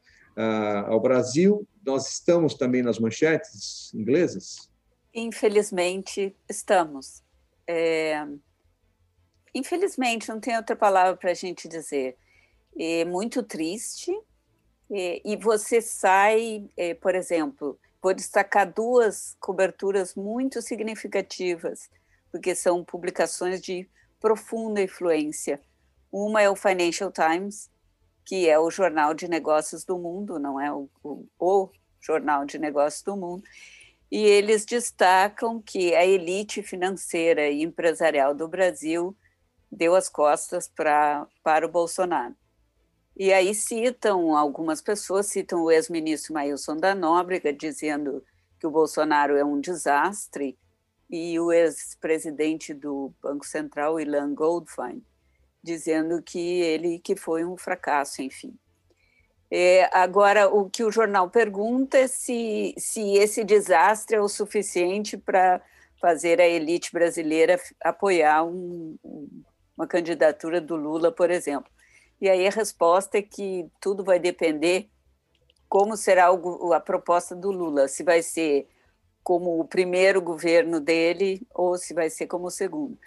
ao 0.86 1.00
Brasil, 1.00 1.66
nós 1.84 2.08
estamos 2.08 2.54
também 2.54 2.82
nas 2.82 2.98
manchetes 2.98 3.92
inglesas? 3.94 4.70
Infelizmente, 5.14 6.34
estamos. 6.48 7.22
É... 7.66 8.26
Infelizmente, 9.54 10.28
não 10.28 10.40
tem 10.40 10.56
outra 10.56 10.74
palavra 10.74 11.16
para 11.16 11.30
a 11.30 11.34
gente 11.34 11.68
dizer. 11.68 12.16
É 12.78 13.04
muito 13.04 13.42
triste. 13.42 14.10
É, 14.90 15.22
e 15.24 15.36
você 15.36 15.80
sai, 15.80 16.68
é, 16.76 16.92
por 16.92 17.14
exemplo, 17.14 17.78
vou 18.02 18.12
destacar 18.12 18.70
duas 18.70 19.36
coberturas 19.40 20.14
muito 20.14 20.60
significativas, 20.60 21.88
porque 22.30 22.54
são 22.54 22.84
publicações 22.84 23.62
de 23.62 23.88
profunda 24.20 24.82
influência. 24.82 25.60
Uma 26.10 26.42
é 26.42 26.50
o 26.50 26.56
Financial 26.56 27.10
Times, 27.10 27.70
que 28.32 28.48
é 28.48 28.58
o 28.58 28.70
jornal 28.70 29.12
de 29.12 29.28
negócios 29.28 29.84
do 29.84 29.98
mundo, 29.98 30.38
não 30.38 30.58
é 30.58 30.72
o, 30.72 30.88
o, 31.04 31.26
o 31.38 31.68
jornal 32.00 32.46
de 32.46 32.58
negócios 32.58 33.02
do 33.02 33.14
mundo, 33.14 33.44
e 34.10 34.24
eles 34.24 34.64
destacam 34.64 35.60
que 35.60 35.94
a 35.94 36.02
elite 36.02 36.62
financeira 36.62 37.50
e 37.50 37.62
empresarial 37.62 38.34
do 38.34 38.48
Brasil 38.48 39.14
deu 39.70 39.94
as 39.94 40.08
costas 40.08 40.66
pra, 40.66 41.26
para 41.44 41.66
o 41.66 41.70
Bolsonaro. 41.70 42.34
E 43.14 43.34
aí 43.34 43.54
citam, 43.54 44.34
algumas 44.34 44.80
pessoas 44.80 45.26
citam 45.26 45.64
o 45.64 45.70
ex-ministro 45.70 46.32
Mailson 46.32 46.78
da 46.78 46.94
Nóbrega, 46.94 47.52
dizendo 47.52 48.24
que 48.58 48.66
o 48.66 48.70
Bolsonaro 48.70 49.36
é 49.36 49.44
um 49.44 49.60
desastre, 49.60 50.58
e 51.10 51.38
o 51.38 51.52
ex-presidente 51.52 52.72
do 52.72 53.12
Banco 53.22 53.44
Central, 53.44 54.00
Ilan 54.00 54.34
Goldfein, 54.34 55.04
dizendo 55.62 56.22
que 56.22 56.38
ele 56.38 56.98
que 56.98 57.14
foi 57.14 57.44
um 57.44 57.56
fracasso, 57.56 58.22
enfim. 58.22 58.56
É, 59.50 59.88
agora, 59.92 60.48
o 60.48 60.70
que 60.70 60.82
o 60.82 60.90
jornal 60.90 61.28
pergunta 61.28 61.98
é 61.98 62.08
se, 62.08 62.74
se 62.78 63.16
esse 63.16 63.44
desastre 63.44 64.16
é 64.16 64.20
o 64.20 64.28
suficiente 64.28 65.16
para 65.16 65.60
fazer 66.00 66.40
a 66.40 66.48
elite 66.48 66.90
brasileira 66.90 67.60
apoiar 67.82 68.44
um, 68.44 68.96
uma 69.76 69.86
candidatura 69.86 70.60
do 70.60 70.74
Lula, 70.74 71.12
por 71.12 71.30
exemplo. 71.30 71.70
E 72.20 72.28
aí 72.28 72.46
a 72.46 72.50
resposta 72.50 73.18
é 73.18 73.22
que 73.22 73.68
tudo 73.80 74.02
vai 74.02 74.18
depender 74.18 74.88
como 75.68 75.96
será 75.96 76.28
a 76.74 76.80
proposta 76.80 77.36
do 77.36 77.50
Lula, 77.50 77.88
se 77.88 78.02
vai 78.02 78.22
ser 78.22 78.68
como 79.22 79.60
o 79.60 79.64
primeiro 79.64 80.20
governo 80.20 80.80
dele 80.80 81.46
ou 81.54 81.76
se 81.78 81.94
vai 81.94 82.10
ser 82.10 82.26
como 82.26 82.46
o 82.46 82.50
segundo 82.50 82.98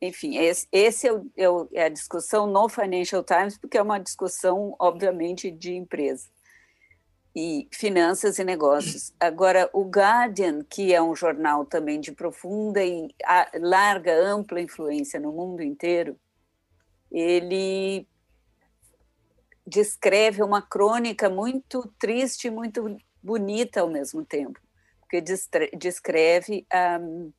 enfim, 0.00 0.36
esse, 0.36 0.66
esse 0.70 1.08
é, 1.08 1.12
é, 1.36 1.46
é, 1.72 1.84
a 1.84 1.88
discussão 1.88 2.46
no 2.46 2.68
Financial 2.68 3.24
Times, 3.24 3.56
porque 3.56 3.78
é 3.78 3.82
uma 3.82 3.98
discussão, 3.98 4.74
obviamente, 4.78 5.50
de 5.50 5.74
empresa 5.74 6.28
e 7.34 7.68
finanças 7.70 8.38
e 8.38 8.44
negócios. 8.44 9.12
Agora, 9.20 9.68
o 9.72 9.84
Guardian, 9.84 10.64
que 10.64 10.94
é 10.94 11.02
um 11.02 11.14
jornal 11.14 11.66
também 11.66 12.00
de 12.00 12.12
profunda 12.12 12.82
e 12.82 13.14
larga, 13.54 14.14
ampla 14.14 14.60
influência 14.60 15.20
no 15.20 15.32
mundo 15.32 15.62
inteiro, 15.62 16.18
ele 17.10 18.06
descreve 19.66 20.42
uma 20.42 20.62
crônica 20.62 21.28
muito 21.28 21.86
triste 21.98 22.46
e 22.46 22.50
muito 22.50 22.96
bonita 23.22 23.80
ao 23.80 23.90
mesmo 23.90 24.24
tempo, 24.24 24.60
porque 25.00 25.20
descreve 25.76 26.66
um, 27.00 27.32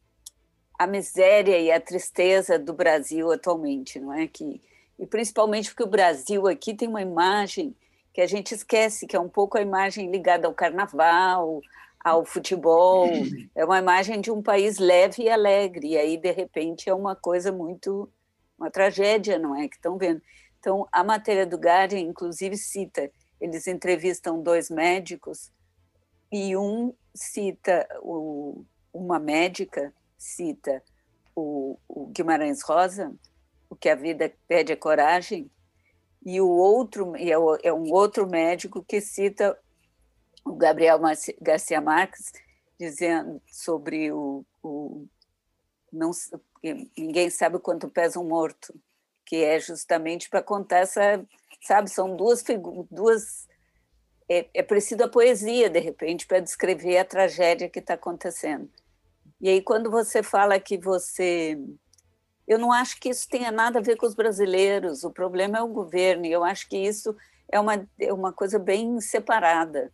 a 0.77 0.85
miséria 0.85 1.57
e 1.59 1.71
a 1.71 1.79
tristeza 1.79 2.59
do 2.59 2.73
Brasil 2.73 3.31
atualmente, 3.31 3.99
não 3.99 4.13
é? 4.13 4.27
Que, 4.27 4.61
e 4.99 5.05
principalmente 5.07 5.69
porque 5.69 5.83
o 5.83 5.87
Brasil 5.87 6.47
aqui 6.47 6.73
tem 6.73 6.87
uma 6.87 7.01
imagem 7.01 7.75
que 8.13 8.21
a 8.21 8.27
gente 8.27 8.53
esquece, 8.53 9.07
que 9.07 9.15
é 9.15 9.19
um 9.19 9.29
pouco 9.29 9.57
a 9.57 9.61
imagem 9.61 10.09
ligada 10.11 10.47
ao 10.47 10.53
carnaval, 10.53 11.61
ao 12.03 12.25
futebol, 12.25 13.09
é 13.55 13.65
uma 13.65 13.79
imagem 13.79 14.21
de 14.21 14.31
um 14.31 14.41
país 14.41 14.77
leve 14.77 15.23
e 15.23 15.29
alegre, 15.29 15.89
e 15.89 15.97
aí, 15.97 16.17
de 16.17 16.31
repente, 16.31 16.89
é 16.89 16.93
uma 16.93 17.15
coisa 17.15 17.51
muito, 17.51 18.09
uma 18.57 18.71
tragédia, 18.71 19.37
não 19.37 19.55
é? 19.55 19.67
Que 19.67 19.75
estão 19.75 19.97
vendo. 19.97 20.21
Então, 20.59 20.87
a 20.91 21.03
matéria 21.03 21.45
do 21.45 21.57
Guardian, 21.57 21.99
inclusive, 21.99 22.57
cita, 22.57 23.11
eles 23.39 23.67
entrevistam 23.67 24.41
dois 24.41 24.69
médicos, 24.69 25.51
e 26.31 26.57
um 26.57 26.93
cita 27.13 27.87
o, 28.01 28.63
uma 28.93 29.19
médica 29.19 29.93
cita 30.17 30.83
o, 31.35 31.77
o 31.87 32.07
Guimarães 32.07 32.61
Rosa, 32.63 33.13
o 33.69 33.75
que 33.75 33.89
a 33.89 33.95
vida 33.95 34.33
pede 34.47 34.71
é 34.71 34.75
coragem, 34.75 35.49
e 36.25 36.41
o 36.41 36.49
outro 36.49 37.15
é, 37.15 37.31
é 37.63 37.73
um 37.73 37.91
outro 37.91 38.27
médico 38.27 38.83
que 38.83 38.99
cita 38.99 39.57
o 40.43 40.55
Gabriel 40.55 40.99
Garcia 41.41 41.79
Marques 41.79 42.31
dizendo 42.79 43.41
sobre 43.47 44.11
o, 44.11 44.45
o 44.63 45.05
não 45.91 46.11
ninguém 46.97 47.29
sabe 47.29 47.59
quanto 47.59 47.89
pesa 47.89 48.19
um 48.19 48.27
morto, 48.27 48.73
que 49.25 49.37
é 49.37 49.59
justamente 49.59 50.29
para 50.29 50.41
contar 50.41 50.79
essa, 50.79 51.25
sabe, 51.61 51.89
são 51.89 52.15
duas 52.15 52.43
duas 52.91 53.47
é, 54.29 54.47
é 54.53 54.63
preciso 54.63 55.03
a 55.03 55.09
poesia 55.09 55.69
de 55.69 55.79
repente 55.79 56.27
para 56.27 56.39
descrever 56.39 56.97
a 56.97 57.05
tragédia 57.05 57.69
que 57.69 57.79
está 57.79 57.93
acontecendo. 57.93 58.69
E 59.39 59.49
aí, 59.49 59.61
quando 59.61 59.91
você 59.91 60.23
fala 60.23 60.59
que 60.59 60.77
você. 60.77 61.57
Eu 62.47 62.57
não 62.57 62.71
acho 62.71 62.99
que 62.99 63.09
isso 63.09 63.27
tenha 63.29 63.51
nada 63.51 63.79
a 63.79 63.81
ver 63.81 63.97
com 63.97 64.05
os 64.05 64.15
brasileiros, 64.15 65.03
o 65.03 65.11
problema 65.11 65.57
é 65.57 65.61
o 65.61 65.67
governo, 65.67 66.25
e 66.25 66.31
eu 66.31 66.43
acho 66.43 66.67
que 66.69 66.77
isso 66.77 67.15
é 67.51 67.59
uma, 67.59 67.87
é 67.99 68.13
uma 68.13 68.31
coisa 68.31 68.57
bem 68.57 68.99
separada. 69.01 69.91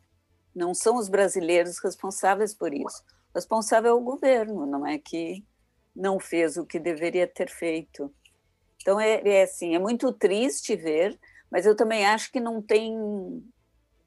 Não 0.56 0.74
são 0.74 0.98
os 0.98 1.10
brasileiros 1.10 1.80
responsáveis 1.84 2.54
por 2.54 2.74
isso. 2.74 3.04
O 3.34 3.38
responsável 3.40 3.92
é 3.92 3.94
o 3.94 4.02
governo, 4.02 4.68
não 4.68 4.86
é 4.86 5.00
que 5.00 5.44
não 5.96 6.20
fez 6.20 6.58
o 6.58 6.66
que 6.66 6.80
deveria 6.80 7.28
ter 7.28 7.50
feito. 7.50 8.14
Então, 8.82 9.00
é, 9.00 9.22
é 9.26 9.44
assim, 9.44 9.76
é 9.76 9.80
muito 9.80 10.14
triste 10.14 10.76
ver, 10.76 11.20
mas 11.50 11.66
eu 11.66 11.76
também 11.76 12.06
acho 12.06 12.32
que 12.32 12.40
não 12.40 12.62
tem 12.62 12.96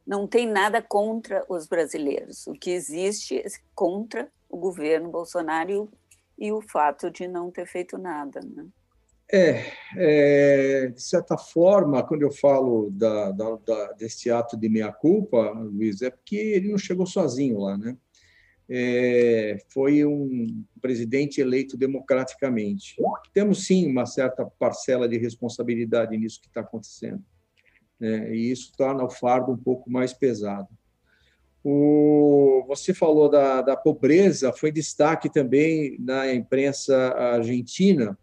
não 0.06 0.24
tem 0.24 0.46
nada 0.46 0.80
contra 0.80 1.44
os 1.48 1.66
brasileiros. 1.66 2.46
O 2.46 2.52
que 2.52 2.70
existe 2.70 3.38
é 3.38 3.46
contra 3.74 4.30
o 4.48 4.58
governo 4.58 5.10
Bolsonaro 5.10 5.90
e 6.38 6.52
o, 6.52 6.60
fato 6.60 7.10
de 7.10 7.26
não 7.26 7.50
ter 7.50 7.66
feito 7.66 7.96
nada. 7.96 8.40
Né? 8.40 8.66
É, 9.32 9.64
é, 9.96 10.86
de 10.88 11.02
certa 11.02 11.36
forma, 11.36 12.06
quando 12.06 12.22
eu 12.22 12.30
falo 12.30 12.90
da, 12.90 13.32
da, 13.32 13.56
da, 13.56 13.92
desse 13.92 14.30
ato 14.30 14.56
de 14.56 14.68
meia-culpa, 14.68 15.50
Luiz, 15.50 16.02
é 16.02 16.10
porque 16.10 16.36
ele 16.36 16.68
não 16.68 16.78
chegou 16.78 17.06
sozinho 17.06 17.58
lá, 17.58 17.76
né? 17.76 17.96
É, 18.68 19.58
foi 19.68 20.04
um 20.04 20.64
presidente 20.80 21.40
eleito 21.40 21.76
democraticamente. 21.76 22.96
Temos, 23.32 23.64
sim, 23.64 23.88
uma 23.88 24.04
certa 24.06 24.44
parcela 24.44 25.08
de 25.08 25.16
responsabilidade 25.16 26.16
nisso 26.16 26.40
que 26.40 26.48
está 26.48 26.62
acontecendo 26.62 27.22
né? 27.98 28.34
e 28.34 28.50
isso 28.50 28.72
torna 28.76 29.04
o 29.04 29.10
fardo 29.10 29.52
um 29.52 29.56
pouco 29.56 29.90
mais 29.90 30.12
pesado. 30.12 30.68
O, 31.68 32.64
você 32.68 32.94
falou 32.94 33.28
da, 33.28 33.60
da 33.60 33.76
pobreza, 33.76 34.52
foi 34.52 34.70
destaque 34.70 35.28
também 35.28 35.96
na 35.98 36.32
imprensa 36.32 36.94
argentina. 37.12 38.16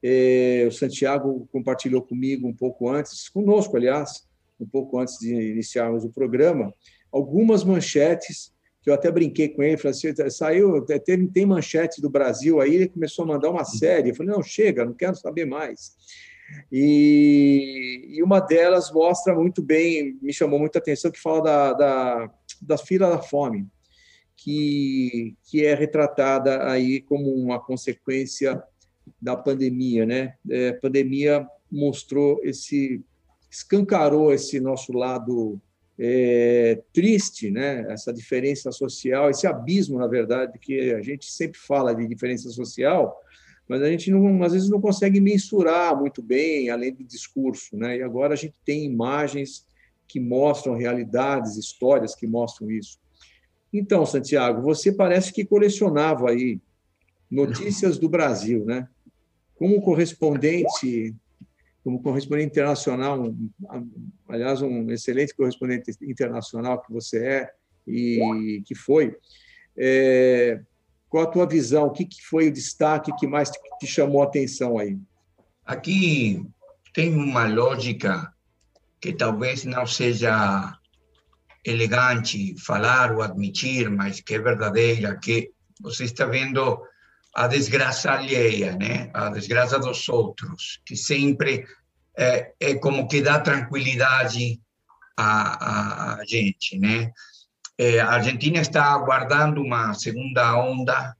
É, 0.00 0.64
o 0.64 0.70
Santiago 0.70 1.48
compartilhou 1.50 2.00
comigo 2.00 2.46
um 2.46 2.54
pouco 2.54 2.88
antes, 2.88 3.28
conosco, 3.28 3.76
aliás, 3.76 4.28
um 4.60 4.64
pouco 4.64 4.96
antes 4.96 5.18
de 5.18 5.34
iniciarmos 5.34 6.04
o 6.04 6.12
programa, 6.12 6.72
algumas 7.10 7.64
manchetes 7.64 8.54
que 8.80 8.88
eu 8.88 8.94
até 8.94 9.10
brinquei 9.10 9.48
com 9.48 9.60
ele, 9.60 9.76
falei 9.76 9.90
assim, 9.90 10.30
saiu, 10.30 10.80
tem, 10.82 11.26
tem 11.26 11.44
manchete 11.44 12.00
do 12.00 12.08
Brasil 12.08 12.60
aí, 12.60 12.76
ele 12.76 12.88
começou 12.88 13.24
a 13.24 13.28
mandar 13.28 13.50
uma 13.50 13.64
série. 13.64 14.10
Eu 14.10 14.14
falei, 14.14 14.32
não, 14.32 14.40
chega, 14.40 14.84
não 14.84 14.94
quero 14.94 15.16
saber 15.16 15.46
mais. 15.46 15.96
E, 16.70 18.06
e, 18.08 18.22
uma 18.22 18.38
delas 18.38 18.92
mostra 18.92 19.34
muito 19.34 19.60
bem, 19.60 20.16
me 20.22 20.32
chamou 20.32 20.60
muita 20.60 20.78
atenção, 20.78 21.10
que 21.10 21.20
fala 21.20 21.42
da, 21.42 21.72
da, 21.72 22.30
da 22.60 22.76
fila 22.76 23.10
da 23.10 23.20
fome, 23.20 23.66
que, 24.36 25.36
que 25.44 25.64
é 25.64 25.74
retratada 25.74 26.70
aí 26.70 27.00
como 27.00 27.34
uma 27.34 27.60
consequência 27.60 28.62
da 29.20 29.36
pandemia, 29.36 30.06
né? 30.06 30.34
É, 30.48 30.68
a 30.70 30.80
pandemia 30.80 31.46
mostrou 31.70 32.40
esse, 32.44 33.02
escancarou 33.50 34.32
esse 34.32 34.60
nosso 34.60 34.92
lado 34.92 35.60
é, 35.98 36.80
triste, 36.92 37.50
né? 37.50 37.84
Essa 37.90 38.12
diferença 38.12 38.70
social, 38.70 39.28
esse 39.28 39.46
abismo, 39.46 39.98
na 39.98 40.06
verdade, 40.06 40.58
que 40.58 40.92
a 40.92 41.02
gente 41.02 41.30
sempre 41.30 41.58
fala 41.58 41.94
de 41.94 42.06
diferença 42.06 42.48
social, 42.50 43.18
mas 43.68 43.82
a 43.82 43.90
gente 43.90 44.10
não, 44.10 44.42
às 44.42 44.52
vezes 44.52 44.70
não 44.70 44.80
consegue 44.80 45.20
mensurar 45.20 45.98
muito 45.98 46.22
bem, 46.22 46.70
além 46.70 46.94
do 46.94 47.04
discurso. 47.04 47.76
Né? 47.76 47.98
E 47.98 48.02
agora 48.02 48.32
a 48.34 48.36
gente 48.36 48.54
tem 48.64 48.84
imagens 48.84 49.66
que 50.08 50.18
mostram 50.18 50.74
realidades, 50.74 51.56
histórias 51.56 52.14
que 52.14 52.26
mostram 52.26 52.70
isso. 52.70 52.98
Então, 53.72 54.06
Santiago, 54.06 54.62
você 54.62 54.90
parece 54.90 55.32
que 55.32 55.44
colecionava 55.44 56.30
aí 56.30 56.58
notícias 57.30 57.98
do 57.98 58.08
Brasil, 58.08 58.64
né? 58.64 58.88
Como 59.54 59.82
correspondente, 59.82 61.14
como 61.84 62.02
correspondente 62.02 62.52
internacional, 62.52 63.20
um, 63.22 63.50
aliás, 64.28 64.62
um 64.62 64.90
excelente 64.90 65.34
correspondente 65.34 65.92
internacional 66.02 66.80
que 66.80 66.92
você 66.92 67.18
é 67.18 67.50
e 67.86 68.62
que 68.66 68.74
foi, 68.74 69.16
é, 69.76 70.60
qual 71.08 71.24
a 71.24 71.30
tua 71.30 71.46
visão? 71.46 71.86
O 71.86 71.90
que, 71.90 72.04
que 72.04 72.22
foi 72.22 72.48
o 72.48 72.52
destaque 72.52 73.14
que 73.16 73.26
mais 73.26 73.50
te, 73.50 73.58
te 73.80 73.86
chamou 73.86 74.22
a 74.22 74.26
atenção 74.26 74.78
aí? 74.78 74.98
Aqui 75.64 76.42
tem 76.94 77.14
uma 77.14 77.46
lógica 77.46 78.32
que 79.00 79.12
talvez 79.12 79.64
não 79.64 79.86
seja 79.86 80.72
elegante 81.64 82.54
falar 82.58 83.12
ou 83.12 83.22
admitir, 83.22 83.90
mas 83.90 84.20
que 84.20 84.34
é 84.34 84.38
verdadeira, 84.38 85.16
que 85.16 85.50
você 85.80 86.04
está 86.04 86.26
vendo 86.26 86.80
a 87.34 87.46
desgraça 87.46 88.12
alheia, 88.12 88.76
né? 88.76 89.10
a 89.12 89.28
desgraça 89.30 89.78
dos 89.78 90.08
outros, 90.08 90.80
que 90.84 90.96
sempre 90.96 91.66
é, 92.16 92.52
é 92.58 92.74
como 92.74 93.06
que 93.06 93.22
dá 93.22 93.38
tranquilidade 93.38 94.60
a, 95.16 96.14
a, 96.14 96.14
a 96.16 96.24
gente. 96.24 96.78
Né? 96.78 97.12
Eh, 97.76 98.00
a 98.00 98.10
Argentina 98.10 98.60
está 98.60 98.86
aguardando 98.86 99.62
uma 99.62 99.94
segunda 99.94 100.56
onda 100.56 101.16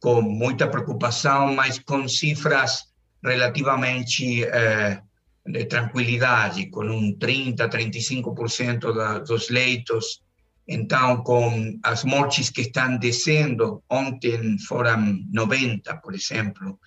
com 0.00 0.22
muita 0.22 0.66
preocupação, 0.66 1.54
mas 1.54 1.78
com 1.78 2.08
cifras 2.08 2.84
relativamente 3.22 4.44
eh, 4.44 5.00
de 5.46 5.64
tranquilidade, 5.64 6.70
com 6.70 6.84
um 6.84 7.16
30, 7.18 7.68
35% 7.68 8.94
da, 8.94 9.18
dos 9.18 9.50
leitos. 9.50 10.22
Então, 10.66 11.22
com 11.22 11.78
as 11.82 12.04
mortes 12.04 12.48
que 12.50 12.62
estão 12.62 12.96
descendo, 12.96 13.82
ontem 13.90 14.56
foram 14.66 15.18
90, 15.32 15.96
por 15.96 16.14
exemplo. 16.14 16.78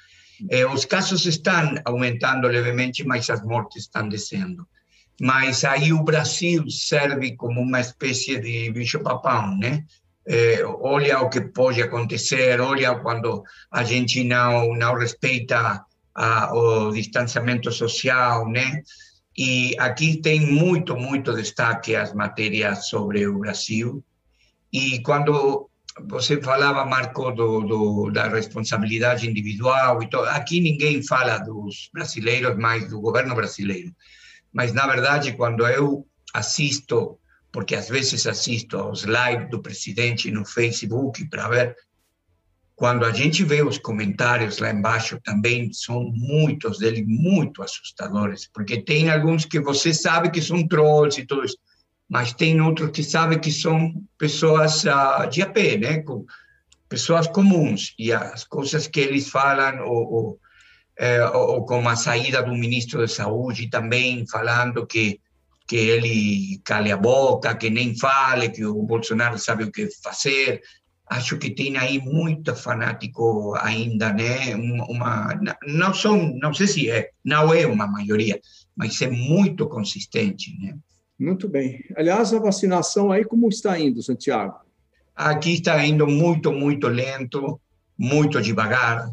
Eh, 0.49 0.65
os 0.65 0.85
casos 0.85 1.25
estão 1.25 1.75
aumentando 1.83 2.47
levemente, 2.47 3.03
mas 3.03 3.29
as 3.29 3.43
mortes 3.43 3.83
estão 3.83 4.07
descendo 4.07 4.65
mas 5.19 5.63
aí 5.63 5.93
o 5.93 6.03
Brasil 6.03 6.69
serve 6.69 7.35
como 7.35 7.61
uma 7.61 7.79
espécie 7.79 8.39
de 8.39 8.71
bicho-papão, 8.71 9.57
né? 9.57 9.83
É, 10.27 10.63
olha 10.65 11.19
o 11.21 11.29
que 11.29 11.39
pode 11.39 11.81
acontecer, 11.81 12.59
olha 12.59 12.95
quando 12.95 13.43
a 13.71 13.83
gente 13.83 14.23
não, 14.23 14.73
não 14.75 14.95
respeita 14.95 15.81
a, 16.15 16.53
o 16.53 16.91
distanciamento 16.91 17.71
social, 17.71 18.49
né? 18.49 18.81
E 19.37 19.75
aqui 19.77 20.17
tem 20.21 20.39
muito, 20.39 20.95
muito 20.95 21.33
destaque 21.33 21.95
as 21.95 22.13
matérias 22.13 22.87
sobre 22.87 23.27
o 23.27 23.39
Brasil. 23.39 24.03
E 24.71 25.01
quando 25.01 25.69
você 26.07 26.41
falava, 26.41 26.85
Marco, 26.85 27.31
do, 27.31 27.61
do, 27.61 28.11
da 28.11 28.29
responsabilidade 28.29 29.29
individual 29.29 30.01
e 30.01 30.09
todo, 30.09 30.27
aqui 30.29 30.61
ninguém 30.61 31.03
fala 31.03 31.37
dos 31.37 31.89
brasileiros, 31.93 32.55
mas 32.57 32.89
do 32.89 33.01
governo 33.01 33.35
brasileiro 33.35 33.93
mas 34.55 34.71
na 34.71 34.87
verdade, 34.87 35.33
quando 35.33 35.67
eu 35.67 36.07
assisto, 36.33 37.19
porque 37.51 37.75
às 37.75 37.89
vezes 37.89 38.25
assisto 38.25 38.77
aos 38.77 39.03
lives 39.03 39.49
do 39.49 39.61
presidente 39.61 40.31
no 40.31 40.45
Facebook 40.45 41.27
para 41.27 41.49
ver, 41.49 41.75
quando 42.75 43.05
a 43.05 43.11
gente 43.11 43.43
vê 43.43 43.63
os 43.63 43.77
comentários 43.77 44.57
lá 44.57 44.71
embaixo 44.71 45.19
também 45.23 45.71
são 45.71 46.11
muitos 46.13 46.79
deles 46.79 47.05
muito 47.07 47.63
assustadores, 47.63 48.49
porque 48.53 48.81
tem 48.81 49.09
alguns 49.09 49.45
que 49.45 49.59
você 49.59 49.93
sabe 49.93 50.29
que 50.29 50.41
são 50.41 50.67
trolls 50.67 51.19
e 51.19 51.25
tudo 51.25 51.45
isso, 51.45 51.57
mas 52.09 52.33
tem 52.33 52.59
outros 52.59 52.91
que 52.91 53.03
sabem 53.03 53.39
que 53.39 53.51
são 53.51 53.93
pessoas 54.17 54.83
uh, 54.83 55.27
de 55.29 55.41
a 55.41 55.49
pé, 55.49 55.77
né? 55.77 56.01
Com 56.03 56.25
pessoas 56.87 57.27
comuns 57.27 57.95
e 57.97 58.11
as 58.11 58.43
coisas 58.43 58.87
que 58.87 58.99
eles 58.99 59.29
falam 59.29 59.85
ou, 59.85 60.13
ou 60.13 60.39
eh, 60.97 61.25
ou 61.25 61.65
com 61.65 61.87
a 61.89 61.95
saída 61.95 62.41
do 62.41 62.53
ministro 62.53 63.01
da 63.01 63.07
Saúde 63.07 63.69
também 63.69 64.25
falando 64.27 64.85
que 64.85 65.19
que 65.67 65.75
ele 65.77 66.61
cale 66.63 66.91
a 66.91 66.97
boca, 66.97 67.55
que 67.55 67.71
nem 67.71 67.97
fale, 67.97 68.49
que 68.49 68.63
o 68.63 68.83
Bolsonaro 68.83 69.39
sabe 69.39 69.63
o 69.63 69.71
que 69.71 69.89
fazer. 70.03 70.61
Acho 71.07 71.37
que 71.37 71.51
tem 71.51 71.77
aí 71.77 71.99
muito 71.99 72.55
fanático 72.55 73.55
ainda, 73.59 74.11
né? 74.11 74.55
Uma, 74.55 75.39
não 75.67 75.93
são, 75.93 76.35
não 76.37 76.53
sei 76.53 76.67
se 76.67 76.89
é, 76.89 77.09
não 77.23 77.53
é 77.53 77.67
uma 77.67 77.85
maioria, 77.85 78.39
mas 78.75 79.01
é 79.01 79.09
muito 79.09 79.67
consistente, 79.67 80.57
né? 80.59 80.75
Muito 81.17 81.47
bem. 81.47 81.83
Aliás, 81.95 82.33
a 82.33 82.39
vacinação 82.39 83.11
aí 83.11 83.23
como 83.23 83.47
está 83.47 83.79
indo, 83.79 84.01
Santiago? 84.01 84.55
Aqui 85.15 85.53
está 85.53 85.85
indo 85.85 86.07
muito, 86.07 86.51
muito 86.51 86.87
lento, 86.87 87.61
muito 87.97 88.41
devagar 88.41 89.09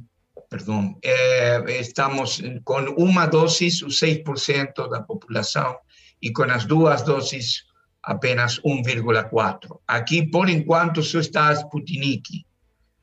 perdão, 0.52 0.94
é, 1.02 1.80
estamos 1.80 2.42
com 2.62 2.78
uma 2.98 3.24
dose, 3.24 3.64
o 3.84 3.88
6% 3.88 4.86
da 4.90 5.00
população, 5.00 5.78
e 6.20 6.30
com 6.30 6.42
as 6.42 6.66
duas 6.66 7.00
doses, 7.00 7.64
apenas 8.02 8.60
1,4%. 8.60 9.80
Aqui, 9.86 10.26
por 10.26 10.48
enquanto, 10.48 11.02
só 11.02 11.20
está 11.20 11.48
a 11.48 11.52
Sputnik. 11.52 12.44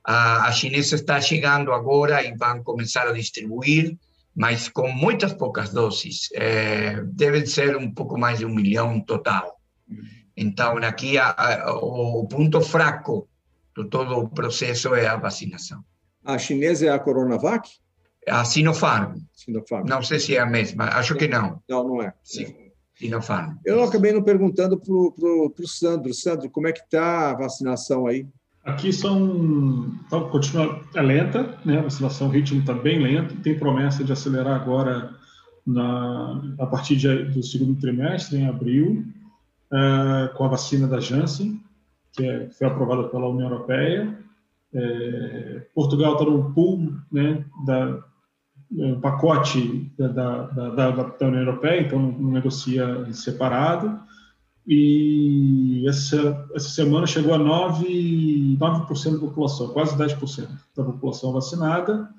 A, 0.04 0.48
a 0.48 0.52
chinesa 0.52 0.96
está 0.96 1.22
chegando 1.22 1.72
agora 1.72 2.24
e 2.24 2.36
vão 2.36 2.64
começar 2.64 3.08
a 3.08 3.14
distribuir, 3.14 3.98
mas 4.36 4.68
com 4.68 4.92
muitas 4.92 5.34
poucas 5.34 5.72
doses. 5.72 6.30
É, 6.34 7.02
devem 7.04 7.46
ser 7.46 7.78
um 7.78 7.94
pouco 7.94 8.18
mais 8.18 8.40
de 8.40 8.46
um 8.46 8.54
milhão 8.54 9.00
total. 9.00 9.60
Então, 10.36 10.78
aqui, 10.78 11.18
a, 11.18 11.30
a, 11.32 11.74
o 11.76 12.28
ponto 12.28 12.62
fraco 12.62 13.28
todo 13.90 14.18
o 14.18 14.30
processo 14.30 14.94
é 14.96 15.08
a 15.08 15.16
vacinação. 15.16 15.84
A 16.24 16.38
chinesa 16.38 16.88
é 16.88 16.90
a 16.90 17.00
Coronavac? 17.00 17.70
A 18.28 18.44
Sinopharm. 18.44 19.20
Sinopharm. 19.34 19.88
Não 19.88 20.04
sei 20.04 20.20
se 20.20 20.36
é 20.36 20.40
a 20.40 20.46
mesma, 20.46 20.86
acho 20.86 21.16
que 21.16 21.28
não. 21.28 21.62
Não, 21.68 21.88
não 21.88 22.02
é. 22.02 22.14
Sim. 22.24 22.69
Sinopharm. 23.00 23.56
Eu 23.66 23.82
acabei 23.82 24.12
não 24.12 24.22
perguntando 24.22 24.78
para 24.78 24.94
o 24.94 25.68
Sandro. 25.68 26.14
Sandro, 26.14 26.50
como 26.50 26.68
é 26.68 26.74
que 26.74 26.82
está 26.82 27.32
a 27.32 27.36
vacinação 27.36 28.06
aí? 28.06 28.28
Aqui 28.66 28.92
são. 28.92 29.90
Então, 30.06 30.30
continua 30.30 30.82
é 30.94 31.02
lenta, 31.02 31.58
né? 31.64 31.80
A 31.80 31.84
vacinação, 31.84 32.28
o 32.28 32.32
ritmo 32.32 32.60
está 32.60 32.74
bem 32.74 33.00
lento. 33.00 33.36
Tem 33.38 33.58
promessa 33.58 34.04
de 34.04 34.12
acelerar 34.12 34.62
agora 34.62 35.16
na, 35.66 36.42
a 36.60 36.66
partir 36.66 36.98
de, 36.98 37.24
do 37.26 37.42
segundo 37.42 37.80
trimestre, 37.80 38.38
em 38.38 38.48
abril, 38.48 39.06
uh, 39.72 40.36
com 40.36 40.44
a 40.44 40.50
vacina 40.50 40.88
da 40.88 41.00
Janssen, 41.00 41.62
que 42.14 42.26
é, 42.26 42.50
foi 42.50 42.68
aprovada 42.68 43.04
pela 43.08 43.30
União 43.30 43.50
Europeia. 43.50 44.20
É, 44.74 45.62
Portugal 45.74 46.14
está 46.14 46.26
no 46.26 46.54
pool 46.54 46.94
né, 47.12 47.44
da, 47.66 48.04
um 48.72 49.00
pacote 49.00 49.92
da, 49.98 50.08
da, 50.08 50.70
da, 50.70 50.92
da, 50.92 51.28
União 51.28 51.42
Europeia, 51.42 51.82
então 51.82 52.00
não 52.00 52.32
negocia 52.32 53.12
separado. 53.14 54.00
E 54.68 55.86
essa, 55.88 56.48
essa 56.54 56.70
semana 56.70 57.08
chegou 57.08 57.34
a 57.34 57.40
9%, 57.40 58.58
9 58.60 58.60
da 58.60 59.20
população, 59.20 59.70
quase 59.70 59.98
10% 59.98 60.48
da 60.76 60.84
população 60.84 61.34
vacinada. 61.34 62.10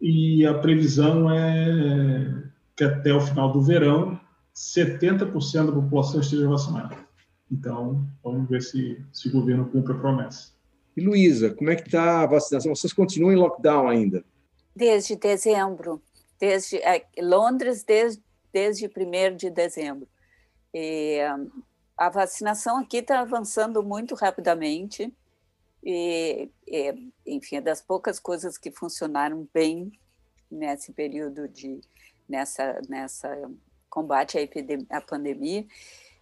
E 0.00 0.46
a 0.46 0.54
previsão 0.54 1.28
é 1.30 2.44
que 2.76 2.84
até 2.84 3.12
o 3.12 3.20
final 3.20 3.52
do 3.52 3.60
verão, 3.60 4.18
70% 4.54 5.66
da 5.66 5.72
população 5.72 6.20
esteja 6.20 6.48
vacinada. 6.48 6.96
Então, 7.50 8.06
vamos 8.22 8.48
ver 8.48 8.62
se, 8.62 9.02
se 9.12 9.28
o 9.28 9.32
governo 9.32 9.64
cumpre 9.66 9.92
a 9.92 9.96
promessa. 9.96 10.52
E 10.96 11.00
Luísa, 11.00 11.50
como 11.50 11.70
é 11.70 11.76
que 11.76 11.86
está 11.88 12.22
a 12.22 12.26
vacinação? 12.26 12.74
Vocês 12.74 12.92
continuam 12.92 13.32
em 13.32 13.36
lockdown 13.36 13.88
ainda? 13.88 14.24
Desde 14.78 15.16
dezembro. 15.16 16.00
Desde 16.38 16.76
é, 16.76 17.04
Londres, 17.18 17.82
desde, 17.82 18.22
desde 18.52 18.86
1 18.86 19.34
de 19.34 19.50
dezembro. 19.50 20.08
E, 20.72 21.18
a 21.96 22.08
vacinação 22.08 22.76
aqui 22.76 22.98
está 22.98 23.18
avançando 23.18 23.82
muito 23.82 24.14
rapidamente. 24.14 25.12
E, 25.82 26.48
e, 26.64 27.12
enfim, 27.26 27.56
é 27.56 27.60
das 27.60 27.82
poucas 27.82 28.20
coisas 28.20 28.56
que 28.56 28.70
funcionaram 28.70 29.48
bem 29.52 29.90
nesse 30.48 30.92
período 30.92 31.48
de 31.48 31.80
nessa 32.28 32.80
nessa 32.88 33.28
combate 33.90 34.38
à, 34.38 34.40
epidemia, 34.40 34.86
à 34.90 35.00
pandemia 35.00 35.60
está 35.60 35.76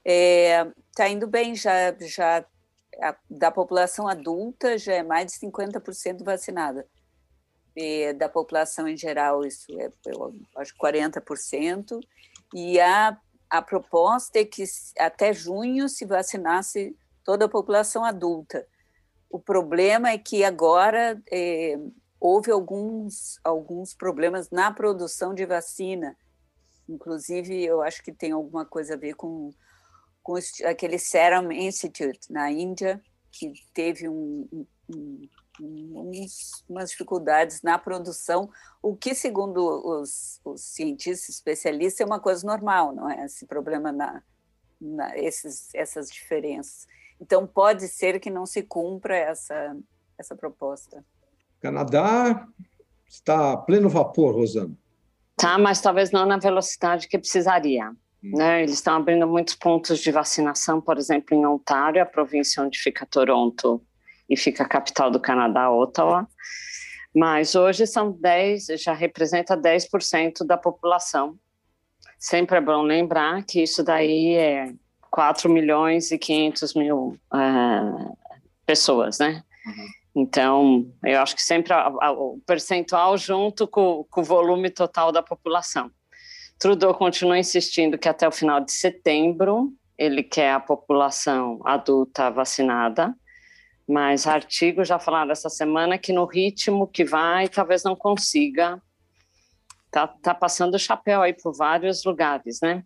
é, 0.04 0.72
tá 0.94 1.08
indo 1.08 1.26
bem 1.26 1.54
já 1.54 1.94
já 2.00 2.44
a, 3.00 3.16
da 3.30 3.50
população 3.50 4.08
adulta 4.08 4.78
já 4.78 4.94
é 4.94 5.02
mais 5.02 5.32
de 5.32 5.38
50% 5.38 6.24
vacinada 6.24 6.86
da 8.18 8.28
população 8.28 8.88
em 8.88 8.96
geral 8.96 9.44
isso 9.44 9.66
é 9.78 9.90
eu 10.06 10.34
acho 10.56 10.74
40% 10.76 12.00
e 12.54 12.80
a 12.80 13.18
a 13.48 13.62
proposta 13.62 14.40
é 14.40 14.44
que 14.44 14.64
até 14.98 15.32
junho 15.32 15.88
se 15.88 16.04
vacinasse 16.04 16.96
toda 17.22 17.44
a 17.44 17.48
população 17.48 18.04
adulta 18.04 18.66
o 19.30 19.38
problema 19.38 20.10
é 20.10 20.18
que 20.18 20.44
agora 20.44 21.20
é, 21.30 21.78
houve 22.20 22.50
alguns, 22.50 23.38
alguns 23.44 23.94
problemas 23.94 24.50
na 24.50 24.70
produção 24.70 25.34
de 25.34 25.44
vacina. 25.44 26.16
Inclusive, 26.88 27.64
eu 27.64 27.82
acho 27.82 28.02
que 28.02 28.12
tem 28.12 28.32
alguma 28.32 28.64
coisa 28.64 28.94
a 28.94 28.96
ver 28.96 29.14
com, 29.14 29.52
com 30.22 30.34
aquele 30.64 30.98
Serum 30.98 31.50
Institute 31.50 32.32
na 32.32 32.50
Índia, 32.50 33.02
que 33.32 33.52
teve 33.74 34.08
um, 34.08 34.66
um, 34.88 35.28
uns, 35.60 36.64
umas 36.68 36.90
dificuldades 36.90 37.62
na 37.62 37.78
produção, 37.78 38.50
o 38.82 38.94
que, 38.96 39.14
segundo 39.14 39.58
os, 39.84 40.40
os, 40.44 40.60
cientistas 40.62 41.28
especialistas, 41.28 42.00
é 42.00 42.04
uma 42.04 42.20
coisa 42.20 42.46
normal, 42.46 42.94
não 42.94 43.10
é? 43.10 43.24
Esse 43.24 43.46
problema 43.46 43.92
na, 43.92 44.22
na 44.80 45.16
esses, 45.16 45.74
essas 45.74 46.08
diferenças. 46.08 46.86
Então, 47.20 47.46
pode 47.46 47.88
ser 47.88 48.20
que 48.20 48.30
não 48.30 48.44
se 48.44 48.62
cumpra 48.62 49.16
essa, 49.16 49.76
essa 50.18 50.34
proposta. 50.36 51.04
Canadá 51.60 52.46
está 53.08 53.52
a 53.52 53.56
pleno 53.56 53.88
vapor, 53.88 54.34
Rosana. 54.34 54.76
Tá, 55.36 55.58
mas 55.58 55.80
talvez 55.80 56.10
não 56.10 56.26
na 56.26 56.38
velocidade 56.38 57.08
que 57.08 57.18
precisaria. 57.18 57.90
Hum. 58.22 58.36
Né? 58.36 58.62
Eles 58.62 58.74
estão 58.74 58.96
abrindo 58.96 59.26
muitos 59.26 59.54
pontos 59.54 59.98
de 59.98 60.10
vacinação, 60.10 60.80
por 60.80 60.98
exemplo, 60.98 61.36
em 61.36 61.46
Ontário, 61.46 62.02
a 62.02 62.06
província 62.06 62.62
onde 62.62 62.78
fica 62.78 63.06
Toronto 63.06 63.82
e 64.28 64.36
fica 64.36 64.64
a 64.64 64.68
capital 64.68 65.10
do 65.10 65.20
Canadá, 65.20 65.70
Ottawa. 65.70 66.26
Mas 67.14 67.54
hoje 67.54 67.86
são 67.86 68.12
10, 68.12 68.66
já 68.78 68.92
representa 68.92 69.56
10% 69.56 70.44
da 70.46 70.56
população. 70.56 71.38
Sempre 72.18 72.58
é 72.58 72.60
bom 72.60 72.82
lembrar 72.82 73.42
que 73.44 73.62
isso 73.62 73.82
daí 73.82 74.34
é 74.34 74.72
4 75.10 75.50
milhões 75.50 76.10
e 76.10 76.18
500 76.18 76.74
mil 76.74 77.18
uh, 77.32 78.18
pessoas, 78.66 79.18
né? 79.18 79.42
Uhum. 79.66 79.86
Então, 80.22 80.92
eu 81.04 81.20
acho 81.20 81.36
que 81.36 81.42
sempre 81.42 81.72
a, 81.72 81.86
a, 81.86 82.12
o 82.12 82.40
percentual 82.46 83.18
junto 83.18 83.66
com, 83.66 84.04
com, 84.10 84.20
o 84.22 84.24
volume 84.24 84.70
total 84.70 85.12
da 85.12 85.22
população. 85.22 85.90
Trudeau 86.58 86.94
continua 86.94 87.38
insistindo 87.38 87.98
que 87.98 88.08
até 88.08 88.26
o 88.26 88.32
final 88.32 88.60
de 88.60 88.72
setembro 88.72 89.72
ele 89.98 90.22
quer 90.22 90.52
a 90.52 90.60
população 90.60 91.60
adulta 91.64 92.30
vacinada, 92.30 93.14
mas 93.88 94.27
artigos 94.27 94.88
já 94.88 94.99
falaram 94.99 95.31
essa 95.31 95.49
semana 95.49 95.99
que 95.99 96.12
no 96.12 96.25
ritmo 96.25 96.87
que 96.87 97.05
vai, 97.05 97.49
talvez 97.49 97.85
não 97.85 97.94
consiga. 97.94 98.81
Tá, 99.90 100.07
tá 100.07 100.35
passando 100.35 100.75
o 100.75 100.79
chapéu 100.79 101.22
aí 101.22 101.33
por 101.33 101.55
vários 101.55 102.05
lugares, 102.05 102.61
né? 102.61 102.85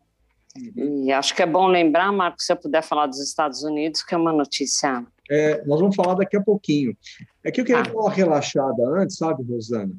Uhum. 0.56 1.04
E 1.06 1.12
acho 1.12 1.34
que 1.34 1.42
é 1.42 1.46
bom 1.46 1.66
lembrar, 1.66 2.12
Marcos, 2.12 2.44
se 2.44 2.52
eu 2.52 2.56
puder 2.56 2.82
falar 2.82 3.06
dos 3.06 3.20
Estados 3.20 3.62
Unidos, 3.62 4.02
que 4.02 4.14
é 4.14 4.18
uma 4.18 4.32
notícia 4.32 5.04
é, 5.30 5.64
nós 5.64 5.78
vamos 5.78 5.94
falar 5.94 6.14
daqui 6.14 6.36
a 6.36 6.42
pouquinho. 6.42 6.96
É 7.44 7.52
que 7.52 7.60
eu 7.60 7.64
queria 7.64 7.82
ah. 7.82 7.84
dar 7.84 7.94
uma 7.94 8.10
relaxada 8.10 8.82
antes, 8.96 9.16
sabe, 9.16 9.44
Rosana? 9.44 9.94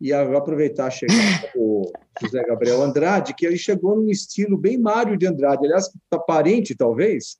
E 0.00 0.12
aproveitar 0.12 0.86
a 0.86 0.90
chegada 0.90 1.50
do 1.52 1.90
José 2.22 2.40
Gabriel 2.44 2.80
Andrade, 2.82 3.34
que 3.34 3.44
ele 3.44 3.58
chegou 3.58 3.96
num 3.96 4.08
estilo 4.08 4.56
bem 4.56 4.78
Mário 4.78 5.18
de 5.18 5.26
Andrade, 5.26 5.66
aliás, 5.66 5.86
está 5.88 6.20
parente, 6.20 6.76
talvez. 6.76 7.36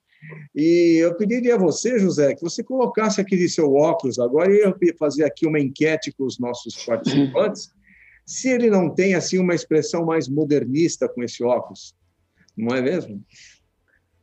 E 0.54 0.96
eu 1.00 1.14
pediria 1.16 1.54
a 1.54 1.58
você, 1.58 1.98
José, 1.98 2.34
que 2.34 2.42
você 2.42 2.62
colocasse 2.62 3.20
aquele 3.20 3.48
seu 3.48 3.72
óculos 3.74 4.18
agora 4.18 4.52
e 4.52 4.60
eu 4.60 4.74
fazer 4.98 5.24
aqui 5.24 5.46
uma 5.46 5.60
enquete 5.60 6.12
com 6.12 6.24
os 6.24 6.38
nossos 6.38 6.84
participantes, 6.84 7.72
se 8.26 8.48
ele 8.48 8.68
não 8.68 8.94
tem 8.94 9.14
assim 9.14 9.38
uma 9.38 9.54
expressão 9.54 10.04
mais 10.04 10.28
modernista 10.28 11.08
com 11.08 11.22
esse 11.22 11.42
óculos. 11.42 11.94
Não 12.56 12.76
é 12.76 12.82
mesmo? 12.82 13.24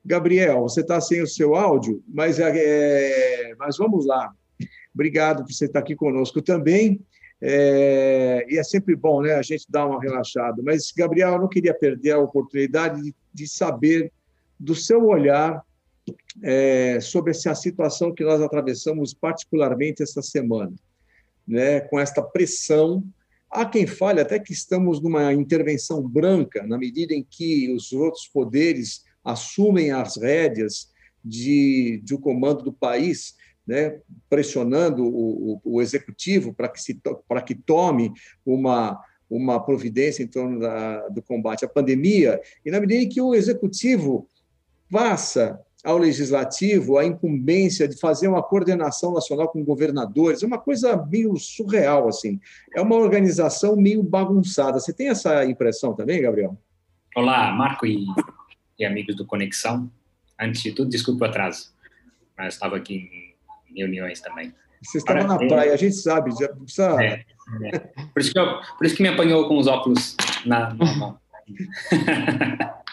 Gabriel, 0.03 0.61
você 0.61 0.81
está 0.81 1.01
sem 1.01 1.21
o 1.21 1.27
seu 1.27 1.55
áudio, 1.55 2.03
mas, 2.07 2.39
é, 2.39 3.55
mas 3.57 3.77
vamos 3.77 4.05
lá. 4.05 4.31
Obrigado 4.93 5.43
por 5.43 5.51
você 5.51 5.65
estar 5.65 5.79
aqui 5.79 5.95
conosco 5.95 6.41
também. 6.41 7.01
É, 7.41 8.45
e 8.47 8.57
é 8.57 8.63
sempre 8.63 8.95
bom 8.95 9.21
né, 9.21 9.33
a 9.33 9.41
gente 9.41 9.65
dar 9.69 9.87
uma 9.87 9.99
relaxada. 9.99 10.61
Mas, 10.63 10.91
Gabriel, 10.95 11.33
eu 11.33 11.39
não 11.39 11.49
queria 11.49 11.73
perder 11.73 12.11
a 12.11 12.19
oportunidade 12.19 13.01
de, 13.01 13.15
de 13.33 13.47
saber 13.47 14.11
do 14.59 14.75
seu 14.75 15.05
olhar 15.05 15.63
é, 16.43 16.99
sobre 16.99 17.31
essa 17.31 17.53
situação 17.55 18.13
que 18.13 18.23
nós 18.23 18.41
atravessamos 18.41 19.13
particularmente 19.13 20.03
esta 20.03 20.21
semana, 20.21 20.73
né, 21.47 21.81
com 21.81 21.99
esta 21.99 22.21
pressão. 22.21 23.03
Há 23.49 23.65
quem 23.65 23.87
fale 23.87 24.19
até 24.19 24.39
que 24.39 24.53
estamos 24.53 25.01
numa 25.01 25.33
intervenção 25.33 26.01
branca, 26.01 26.65
na 26.67 26.77
medida 26.77 27.13
em 27.13 27.23
que 27.23 27.71
os 27.73 27.91
outros 27.93 28.27
poderes 28.27 29.03
assumem 29.23 29.91
as 29.91 30.17
rédeas 30.17 30.91
de, 31.23 32.01
de 32.03 32.13
um 32.13 32.19
comando 32.19 32.63
do 32.63 32.73
país, 32.73 33.35
né, 33.65 33.99
pressionando 34.29 35.03
o, 35.03 35.53
o, 35.53 35.61
o 35.63 35.81
executivo 35.81 36.53
para 36.53 36.69
que, 36.69 36.79
se, 36.79 37.01
para 37.27 37.41
que 37.41 37.55
tome 37.55 38.11
uma, 38.45 39.01
uma 39.27 39.59
providência 39.59 40.21
em 40.21 40.27
torno 40.27 40.59
da, 40.59 41.07
do 41.07 41.21
combate 41.23 41.65
à 41.65 41.67
pandemia, 41.67 42.39
e 42.63 42.69
na 42.69 42.79
medida 42.79 43.01
em 43.01 43.09
que 43.09 43.21
o 43.21 43.33
executivo 43.33 44.27
passa 44.91 45.59
ao 45.85 45.97
legislativo 45.97 46.97
a 46.97 47.05
incumbência 47.05 47.87
de 47.87 47.97
fazer 47.97 48.27
uma 48.27 48.43
coordenação 48.43 49.13
nacional 49.13 49.47
com 49.47 49.63
governadores, 49.63 50.43
é 50.43 50.47
uma 50.47 50.57
coisa 50.57 50.97
meio 51.09 51.37
surreal 51.37 52.07
assim. 52.07 52.39
É 52.75 52.81
uma 52.81 52.95
organização 52.95 53.75
meio 53.75 54.03
bagunçada. 54.03 54.79
Você 54.79 54.91
tem 54.91 55.09
essa 55.09 55.45
impressão 55.45 55.93
também, 55.93 56.21
Gabriel? 56.21 56.57
Olá, 57.15 57.51
Marco 57.51 57.85
e 57.85 58.05
e 58.77 58.85
amigos 58.85 59.15
do 59.15 59.25
Conexão. 59.25 59.89
Antes 60.39 60.61
de 60.61 60.71
tudo, 60.73 60.89
desculpe 60.89 61.23
o 61.23 61.25
atraso, 61.25 61.73
mas 62.37 62.53
estava 62.55 62.75
aqui 62.75 63.09
em 63.71 63.77
reuniões 63.77 64.19
também. 64.19 64.53
Você 64.83 64.97
estava 64.97 65.23
na 65.23 65.35
é, 65.35 65.47
praia, 65.47 65.73
a 65.73 65.77
gente 65.77 65.95
sabe, 65.95 66.31
já 66.37 66.49
precisa... 66.49 67.01
É, 67.01 67.25
é. 67.63 67.79
Por, 68.13 68.19
isso 68.19 68.31
que 68.31 68.39
eu, 68.39 68.45
por 68.77 68.85
isso 68.85 68.95
que 68.95 69.03
me 69.03 69.09
apanhou 69.09 69.47
com 69.47 69.57
os 69.57 69.67
óculos 69.67 70.15
na, 70.45 70.73
na 70.73 70.95
mão. 70.95 71.19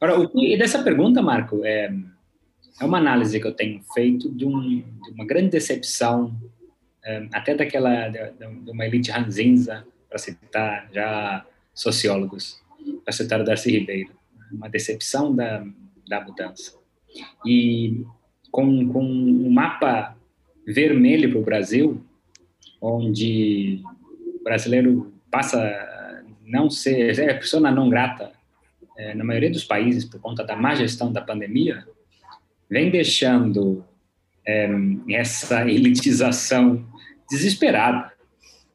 Agora, 0.00 0.20
o, 0.20 0.42
e 0.42 0.56
dessa 0.56 0.82
pergunta, 0.82 1.22
Marco, 1.22 1.64
é, 1.64 1.92
é 2.80 2.84
uma 2.84 2.98
análise 2.98 3.40
que 3.40 3.46
eu 3.46 3.54
tenho 3.54 3.82
feito 3.94 4.30
de, 4.30 4.44
um, 4.44 4.60
de 4.60 5.10
uma 5.12 5.26
grande 5.26 5.50
decepção, 5.50 6.34
é, 7.04 7.26
até 7.32 7.54
daquela, 7.54 8.08
de, 8.08 8.32
de, 8.32 8.70
uma 8.70 8.84
elite 8.84 9.10
ranzinza, 9.10 9.86
para 10.08 10.18
citar 10.18 10.88
já 10.92 11.46
sociólogos, 11.74 12.60
para 13.04 13.12
citar 13.12 13.40
o 13.40 13.44
Darcy 13.44 13.70
Ribeiro, 13.70 14.10
uma 14.52 14.68
decepção 14.68 15.34
da, 15.34 15.64
da 16.08 16.20
mudança. 16.20 16.74
E 17.44 18.04
com, 18.50 18.88
com 18.92 19.04
um 19.04 19.50
mapa 19.50 20.16
vermelho 20.66 21.30
para 21.30 21.38
o 21.38 21.44
Brasil, 21.44 22.04
onde 22.80 23.82
o 24.40 24.44
brasileiro 24.44 25.12
passa 25.30 25.60
a 25.60 26.22
não 26.44 26.70
ser, 26.70 27.18
é 27.18 27.34
pessoa 27.34 27.70
não 27.70 27.88
grata 27.88 28.35
é, 28.96 29.14
na 29.14 29.24
maioria 29.24 29.50
dos 29.50 29.64
países 29.64 30.04
por 30.04 30.20
conta 30.20 30.44
da 30.44 30.56
má 30.56 30.74
gestão 30.74 31.12
da 31.12 31.20
pandemia, 31.20 31.86
vem 32.68 32.90
deixando 32.90 33.84
é, 34.46 34.68
essa 35.10 35.68
elitização 35.68 36.84
desesperada. 37.30 38.12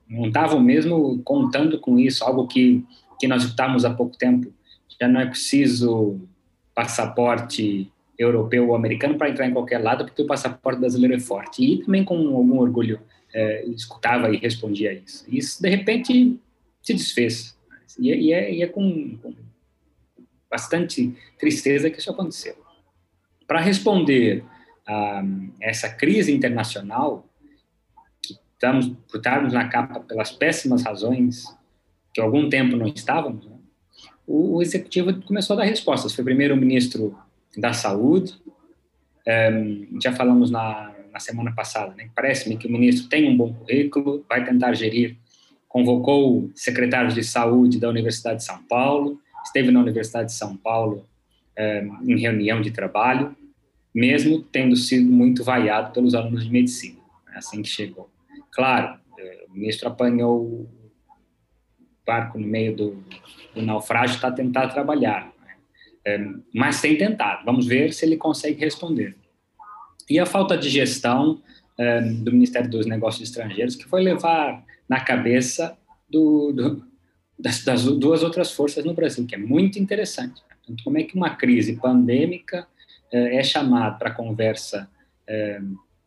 Não 0.07 0.27
estavam 0.27 0.59
mesmo 0.59 1.21
contando 1.23 1.79
com 1.79 1.97
isso, 1.97 2.23
algo 2.23 2.47
que, 2.47 2.85
que 3.19 3.27
nós 3.27 3.43
estamos 3.43 3.85
há 3.85 3.93
pouco 3.93 4.17
tempo. 4.17 4.53
Já 4.99 5.07
não 5.07 5.21
é 5.21 5.25
preciso 5.25 6.19
passaporte 6.75 7.91
europeu 8.17 8.67
ou 8.67 8.75
americano 8.75 9.17
para 9.17 9.29
entrar 9.29 9.47
em 9.47 9.53
qualquer 9.53 9.79
lado, 9.79 10.05
porque 10.05 10.21
o 10.21 10.27
passaporte 10.27 10.79
brasileiro 10.79 11.15
é 11.15 11.19
forte. 11.19 11.63
E 11.63 11.83
também 11.83 12.03
com 12.03 12.15
algum 12.15 12.59
orgulho 12.59 12.99
é, 13.33 13.65
escutava 13.65 14.29
e 14.29 14.37
respondia 14.37 14.91
a 14.91 14.93
isso. 14.93 15.25
Isso, 15.27 15.61
de 15.61 15.69
repente, 15.69 16.39
se 16.81 16.93
desfez. 16.93 17.57
E, 17.97 18.11
é, 18.11 18.19
e 18.19 18.33
é, 18.33 18.61
é 18.61 18.67
com 18.67 19.17
bastante 20.51 21.15
tristeza 21.39 21.89
que 21.89 21.99
isso 21.99 22.11
aconteceu. 22.11 22.55
Para 23.47 23.61
responder 23.61 24.43
a 24.85 25.23
essa 25.61 25.89
crise 25.89 26.33
internacional, 26.33 27.25
que 28.21 28.37
estamos, 28.53 28.89
por 29.09 29.17
estarmos 29.17 29.53
na 29.53 29.69
capa 29.69 30.01
pelas 30.01 30.31
péssimas 30.31 30.83
razões 30.83 31.45
que 32.13 32.19
há 32.19 32.23
algum 32.25 32.49
tempo 32.49 32.75
não 32.75 32.87
estávamos, 32.87 33.45
né? 33.45 33.55
o, 34.27 34.57
o 34.57 34.61
executivo 34.61 35.13
começou 35.23 35.55
a 35.55 35.59
dar 35.59 35.65
respostas. 35.65 36.13
Foi 36.13 36.23
primeiro 36.23 36.53
o 36.53 36.57
ministro 36.57 37.17
da 37.57 37.73
Saúde, 37.73 38.33
um, 39.27 39.99
já 40.01 40.11
falamos 40.11 40.51
na, 40.51 40.93
na 41.11 41.19
semana 41.19 41.53
passada, 41.53 41.93
né? 41.95 42.09
parece-me 42.15 42.57
que 42.57 42.67
o 42.67 42.71
ministro 42.71 43.07
tem 43.09 43.29
um 43.29 43.37
bom 43.37 43.53
currículo, 43.53 44.25
vai 44.27 44.43
tentar 44.43 44.73
gerir, 44.73 45.17
convocou 45.67 46.49
secretários 46.55 47.13
de 47.13 47.23
saúde 47.23 47.79
da 47.79 47.87
Universidade 47.87 48.37
de 48.37 48.45
São 48.45 48.61
Paulo, 48.63 49.20
esteve 49.43 49.71
na 49.71 49.79
Universidade 49.79 50.27
de 50.27 50.33
São 50.33 50.55
Paulo 50.55 51.07
um, 51.57 52.11
em 52.11 52.19
reunião 52.19 52.61
de 52.61 52.71
trabalho, 52.71 53.35
mesmo 53.93 54.41
tendo 54.41 54.75
sido 54.75 55.11
muito 55.11 55.43
vaiado 55.43 55.91
pelos 55.93 56.15
alunos 56.15 56.45
de 56.45 56.51
medicina, 56.51 56.99
né? 57.27 57.33
assim 57.35 57.61
que 57.61 57.69
chegou. 57.69 58.09
Claro, 58.51 58.97
eh, 59.19 59.45
o 59.49 59.53
ministro 59.53 59.87
apanhou 59.87 60.41
o 60.41 60.69
barco 62.05 62.39
no 62.39 62.47
meio 62.47 62.75
do, 62.75 63.03
do 63.53 63.61
naufrágio 63.61 64.19
para 64.19 64.31
tentar 64.31 64.69
trabalhar, 64.69 65.31
é, 66.05 66.19
mas 66.53 66.81
tem 66.81 66.97
tentado. 66.97 67.45
Vamos 67.45 67.67
ver 67.67 67.93
se 67.93 68.05
ele 68.05 68.17
consegue 68.17 68.59
responder. 68.59 69.15
E 70.09 70.19
a 70.19 70.25
falta 70.25 70.57
de 70.57 70.69
gestão 70.69 71.41
é, 71.77 72.01
do 72.01 72.31
Ministério 72.31 72.69
dos 72.69 72.85
Negócios 72.85 73.29
Estrangeiros, 73.29 73.75
que 73.75 73.85
foi 73.85 74.01
levar 74.01 74.63
na 74.89 74.99
cabeça 74.99 75.77
do, 76.09 76.51
do, 76.51 76.83
das, 77.41 77.63
das, 77.63 77.83
duas 77.83 78.23
outras 78.23 78.51
forças 78.51 78.85
no 78.85 78.93
Brasil, 78.93 79.25
que 79.25 79.35
é 79.35 79.37
muito 79.37 79.79
interessante. 79.79 80.41
Portanto, 80.41 80.83
como 80.83 80.97
é 80.97 81.03
que 81.03 81.15
uma 81.15 81.31
crise 81.31 81.77
pandêmica 81.77 82.67
é, 83.11 83.37
é 83.37 83.43
chamada 83.43 83.97
para 83.97 84.11
conversa 84.11 84.89
é, 85.27 85.59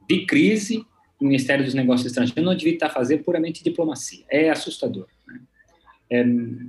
de 0.08 0.26
crise 0.26 0.86
o 1.20 1.24
Ministério 1.24 1.64
dos 1.64 1.74
Negócios 1.74 2.06
Estrangeiros 2.06 2.44
não 2.44 2.54
devia 2.54 2.74
estar 2.74 2.90
fazendo 2.90 3.22
puramente 3.22 3.62
diplomacia. 3.62 4.24
É 4.28 4.50
assustador. 4.50 5.06
Né? 5.26 5.40
É, 6.10 6.24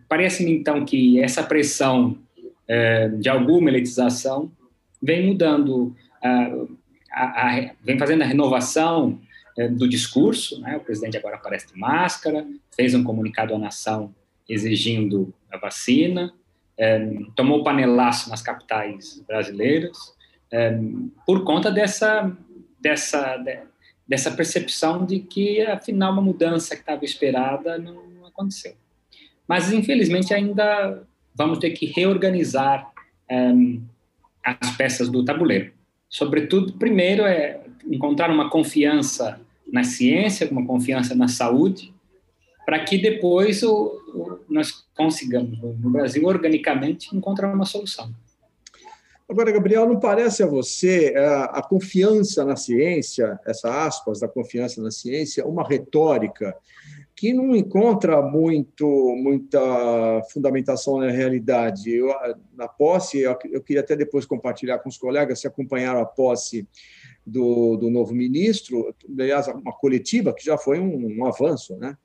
Parece-me, 0.07 0.51
então, 0.51 0.85
que 0.85 1.19
essa 1.19 1.43
pressão 1.43 2.17
é, 2.67 3.09
de 3.09 3.27
alguma 3.27 3.69
elitização, 3.69 4.51
vem 5.01 5.27
mudando, 5.27 5.95
a, 6.23 6.51
a, 7.11 7.23
a, 7.23 7.71
vem 7.83 7.97
fazendo 7.99 8.21
a 8.21 8.25
renovação 8.25 9.19
do 9.71 9.87
discurso. 9.87 10.59
Né? 10.59 10.75
O 10.77 10.81
presidente 10.81 11.17
agora 11.17 11.35
aparece 11.35 11.73
de 11.73 11.79
máscara, 11.79 12.45
fez 12.75 12.93
um 12.93 13.03
comunicado 13.03 13.55
à 13.55 13.57
nação 13.57 14.13
exigindo 14.47 15.33
a 15.51 15.57
vacina, 15.57 16.33
é, 16.77 16.99
tomou 17.35 17.63
panelaço 17.63 18.29
nas 18.29 18.41
capitais 18.41 19.23
brasileiras, 19.27 19.97
é, 20.51 20.77
por 21.25 21.43
conta 21.43 21.71
dessa, 21.71 22.35
dessa, 22.79 23.37
de, 23.37 23.59
dessa 24.07 24.31
percepção 24.31 25.05
de 25.05 25.19
que, 25.19 25.61
afinal, 25.61 26.13
uma 26.13 26.21
mudança 26.21 26.75
que 26.75 26.81
estava 26.81 27.05
esperada 27.05 27.77
não 27.77 28.25
aconteceu. 28.25 28.75
Mas, 29.47 29.71
infelizmente, 29.71 30.33
ainda 30.33 31.03
vamos 31.33 31.59
ter 31.59 31.71
que 31.71 31.85
reorganizar 31.85 32.91
um, 33.29 33.81
as 34.43 34.75
peças 34.75 35.09
do 35.09 35.23
tabuleiro. 35.23 35.71
Sobretudo, 36.09 36.73
primeiro 36.73 37.23
é 37.23 37.61
encontrar 37.89 38.29
uma 38.29 38.49
confiança 38.49 39.39
na 39.71 39.83
ciência, 39.83 40.47
uma 40.49 40.65
confiança 40.65 41.15
na 41.15 41.27
saúde, 41.27 41.93
para 42.65 42.83
que 42.83 42.97
depois 42.97 43.61
o, 43.63 44.01
o, 44.13 44.39
nós 44.49 44.85
consigamos, 44.95 45.59
no 45.59 45.89
Brasil, 45.91 46.25
organicamente, 46.25 47.15
encontrar 47.15 47.53
uma 47.53 47.65
solução. 47.65 48.11
Agora, 49.27 49.51
Gabriel, 49.51 49.87
não 49.87 49.99
parece 49.99 50.43
a 50.43 50.47
você 50.47 51.13
a, 51.15 51.19
é, 51.19 51.25
a 51.59 51.61
confiança 51.61 52.45
na 52.45 52.55
ciência, 52.55 53.39
essa 53.45 53.85
aspas 53.85 54.19
da 54.19 54.27
confiança 54.27 54.81
na 54.81 54.91
ciência, 54.91 55.45
uma 55.45 55.67
retórica 55.67 56.55
que 57.15 57.33
não 57.33 57.55
encontra 57.55 58.21
muito, 58.21 58.85
muita 59.15 60.21
fundamentação 60.31 60.99
na 60.99 61.09
realidade. 61.09 61.89
Eu, 61.95 62.13
na 62.53 62.67
posse, 62.67 63.19
eu, 63.19 63.37
eu, 63.51 63.61
queria 63.61 63.81
até 63.81 63.95
depois 63.95 64.25
compartilhar 64.25 64.79
com 64.79 64.89
os 64.89 64.97
colegas 64.97 65.39
se 65.39 65.47
acompanharam 65.47 66.01
a 66.01 66.05
posse 66.05 66.67
do, 67.25 67.77
do 67.77 67.89
novo 67.89 68.13
ministro, 68.13 68.93
aliás, 69.17 69.47
uma 69.47 69.73
coletiva 69.73 70.33
que 70.33 70.45
já 70.45 70.57
foi 70.57 70.79
um, 70.79 71.19
um 71.19 71.25
avanço, 71.25 71.75
né? 71.77 71.97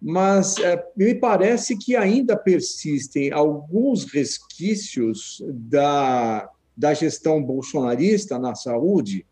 Mas 0.00 0.56
é, 0.58 0.82
me 0.96 1.14
parece 1.14 1.76
que 1.76 1.94
ainda 1.94 2.36
persistem 2.36 3.32
alguns 3.32 4.04
resquícios 4.04 5.42
da, 5.46 6.48
da 6.74 6.94
gestão 6.94 7.42
bolsonarista 7.42 8.38
na 8.38 8.54
saúde, 8.54 9.26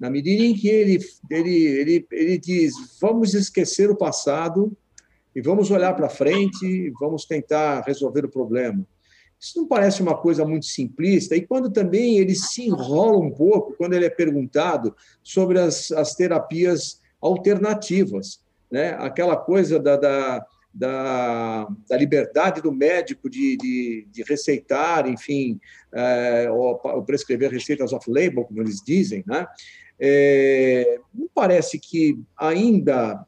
na 0.00 0.08
medida 0.08 0.42
em 0.42 0.54
que 0.54 0.68
ele, 0.68 0.98
ele, 1.30 1.56
ele, 1.66 2.06
ele 2.10 2.38
diz: 2.38 2.72
vamos 3.00 3.34
esquecer 3.34 3.90
o 3.90 3.96
passado 3.96 4.74
e 5.36 5.42
vamos 5.42 5.70
olhar 5.70 5.94
para 5.94 6.08
frente, 6.08 6.90
vamos 6.98 7.26
tentar 7.26 7.82
resolver 7.82 8.24
o 8.24 8.30
problema. 8.30 8.86
Isso 9.38 9.58
não 9.58 9.68
parece 9.68 10.00
uma 10.00 10.16
coisa 10.16 10.44
muito 10.44 10.64
simplista? 10.64 11.36
E 11.36 11.46
quando 11.46 11.70
também 11.70 12.18
ele 12.18 12.34
se 12.34 12.62
enrola 12.62 13.18
um 13.18 13.30
pouco, 13.30 13.74
quando 13.76 13.92
ele 13.92 14.06
é 14.06 14.10
perguntado 14.10 14.96
sobre 15.22 15.58
as, 15.58 15.92
as 15.92 16.14
terapias 16.14 17.00
alternativas, 17.20 18.43
né? 18.74 18.96
aquela 18.98 19.36
coisa 19.36 19.78
da, 19.78 19.96
da, 19.96 20.44
da, 20.74 21.68
da 21.88 21.96
liberdade 21.96 22.60
do 22.60 22.72
médico 22.72 23.30
de, 23.30 23.56
de, 23.56 24.08
de 24.10 24.24
receitar, 24.24 25.08
enfim, 25.08 25.60
é, 25.92 26.50
ou, 26.50 26.80
ou 26.82 27.04
prescrever 27.04 27.52
receitas 27.52 27.92
off-label, 27.92 28.44
como 28.44 28.60
eles 28.60 28.82
dizem, 28.84 29.22
né? 29.28 29.46
É, 30.00 30.98
parece 31.32 31.78
que 31.78 32.18
ainda 32.36 33.24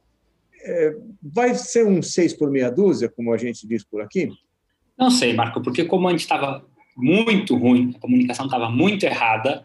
é, 0.65 0.97
vai 1.23 1.55
ser 1.55 1.87
um 1.87 2.03
seis 2.03 2.33
por 2.33 2.51
meia 2.51 2.69
dúzia, 2.69 3.09
como 3.09 3.33
a 3.33 3.37
gente 3.37 3.69
diz 3.69 3.85
por 3.85 4.03
aqui? 4.03 4.29
Não 4.99 5.13
sei, 5.13 5.33
Marco, 5.33 5.63
porque 5.63 5.85
como 5.85 6.09
a 6.09 6.11
gente 6.11 6.23
estava 6.23 6.67
muito 6.97 7.57
ruim, 7.57 7.95
a 7.97 8.01
comunicação 8.01 8.47
estava 8.47 8.69
muito 8.69 9.07
errada, 9.07 9.65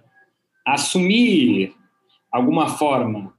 assumir 0.63 1.73
alguma 2.31 2.77
forma 2.77 3.33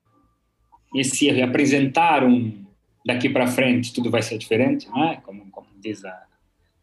esse 0.95 1.27
erro 1.27 1.39
e 1.39 1.43
apresentar 1.43 2.25
um 2.25 2.63
daqui 3.05 3.29
para 3.29 3.47
frente 3.47 3.93
tudo 3.93 4.11
vai 4.11 4.23
ser 4.23 4.39
diferente, 4.39 4.89
não 4.89 5.05
é? 5.05 5.17
como, 5.17 5.45
como 5.51 5.67
diz 5.81 6.05
a, 6.05 6.27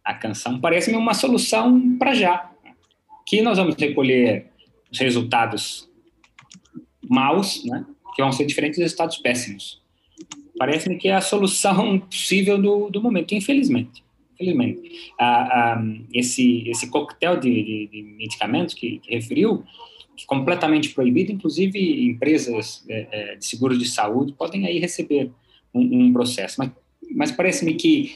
a 0.04 0.14
canção, 0.14 0.60
parece-me 0.60 0.98
uma 0.98 1.14
solução 1.14 1.98
para 1.98 2.14
já. 2.14 2.52
Que 3.26 3.42
nós 3.42 3.58
vamos 3.58 3.76
recolher 3.76 4.48
os 4.92 5.00
resultados 5.00 5.90
maus, 7.08 7.64
né, 7.66 7.86
que 8.16 8.22
vão 8.22 8.32
ser 8.32 8.46
diferentes 8.46 8.78
dos 8.78 8.84
resultados 8.84 9.18
péssimos. 9.18 9.82
Parece-me 10.58 10.98
que 10.98 11.08
é 11.08 11.16
a 11.16 11.22
solução 11.22 12.00
possível 12.10 12.62
do, 12.62 12.90
do 12.90 13.02
momento, 13.02 13.34
infelizmente. 13.34 14.04
Infelizmente. 14.34 15.12
Ah, 15.20 15.76
ah, 15.78 15.84
esse, 16.14 16.68
esse 16.70 16.90
coquetel 16.90 17.40
de, 17.40 17.52
de, 17.64 17.88
de 17.88 18.02
medicamentos 18.04 18.74
que, 18.74 19.00
que, 19.00 19.14
referiu, 19.14 19.64
completamente 20.26 20.90
proibido, 20.90 21.32
inclusive 21.32 22.06
empresas 22.06 22.84
é, 22.90 23.36
de 23.36 23.46
seguros 23.46 23.78
de 23.78 23.88
saúde 23.88 24.34
podem 24.34 24.66
aí 24.66 24.80
receber 24.80 25.32
um, 25.74 26.08
um 26.08 26.14
processo. 26.14 26.56
Mas, 26.60 26.72
mas 27.16 27.32
parece-me 27.32 27.76
que 27.76 28.16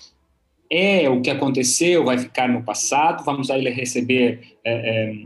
é 0.69 1.09
o 1.09 1.21
que 1.21 1.29
aconteceu, 1.29 2.05
vai 2.05 2.17
ficar 2.17 2.49
no 2.49 2.63
passado, 2.63 3.23
vamos 3.23 3.49
aí 3.49 3.63
receber 3.69 4.57
é, 4.63 4.73
é, 4.73 5.25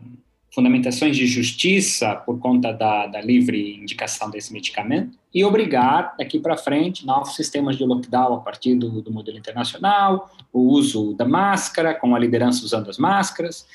fundamentações 0.53 1.15
de 1.15 1.25
justiça 1.25 2.15
por 2.15 2.39
conta 2.39 2.71
da, 2.71 3.07
da 3.07 3.21
livre 3.21 3.75
indicação 3.75 4.29
desse 4.29 4.51
medicamento 4.51 5.17
e 5.33 5.45
obrigar 5.45 6.15
daqui 6.17 6.39
para 6.39 6.57
frente 6.57 7.05
novos 7.05 7.35
sistemas 7.35 7.77
de 7.77 7.85
lockdown 7.85 8.33
a 8.33 8.39
partir 8.39 8.75
do, 8.75 9.01
do 9.01 9.11
modelo 9.11 9.37
internacional, 9.37 10.29
o 10.51 10.61
uso 10.61 11.13
da 11.13 11.25
máscara, 11.25 11.93
com 11.93 12.15
a 12.15 12.19
liderança 12.19 12.65
usando 12.65 12.89
as 12.89 12.97
máscaras 12.97 13.65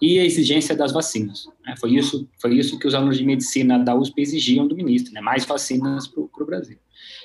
e 0.00 0.18
a 0.18 0.24
exigência 0.24 0.74
das 0.74 0.92
vacinas. 0.92 1.48
Né? 1.64 1.74
Foi 1.78 1.94
isso, 1.94 2.28
foi 2.40 2.54
isso 2.54 2.78
que 2.78 2.86
os 2.86 2.94
alunos 2.94 3.16
de 3.16 3.24
medicina 3.24 3.78
da 3.78 3.94
USP 3.94 4.20
exigiam 4.20 4.66
do 4.66 4.76
ministro, 4.76 5.12
né? 5.12 5.20
mais 5.20 5.44
vacinas 5.44 6.06
para 6.06 6.22
o 6.22 6.46
Brasil. 6.46 6.78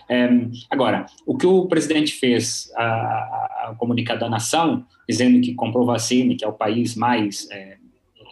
É, 0.10 0.30
agora, 0.70 1.06
o 1.26 1.38
que 1.38 1.46
o 1.46 1.66
presidente 1.68 2.14
fez, 2.14 2.72
a, 2.76 2.84
a, 2.84 3.70
a 3.70 3.76
comunicado 3.78 4.26
à 4.26 4.30
nação, 4.30 4.86
dizendo 5.08 5.40
que 5.42 5.54
comprou 5.54 5.86
vacina, 5.86 6.36
que 6.36 6.44
é 6.44 6.48
o 6.48 6.54
país 6.54 6.96
mais 6.96 7.48
é, 7.52 7.78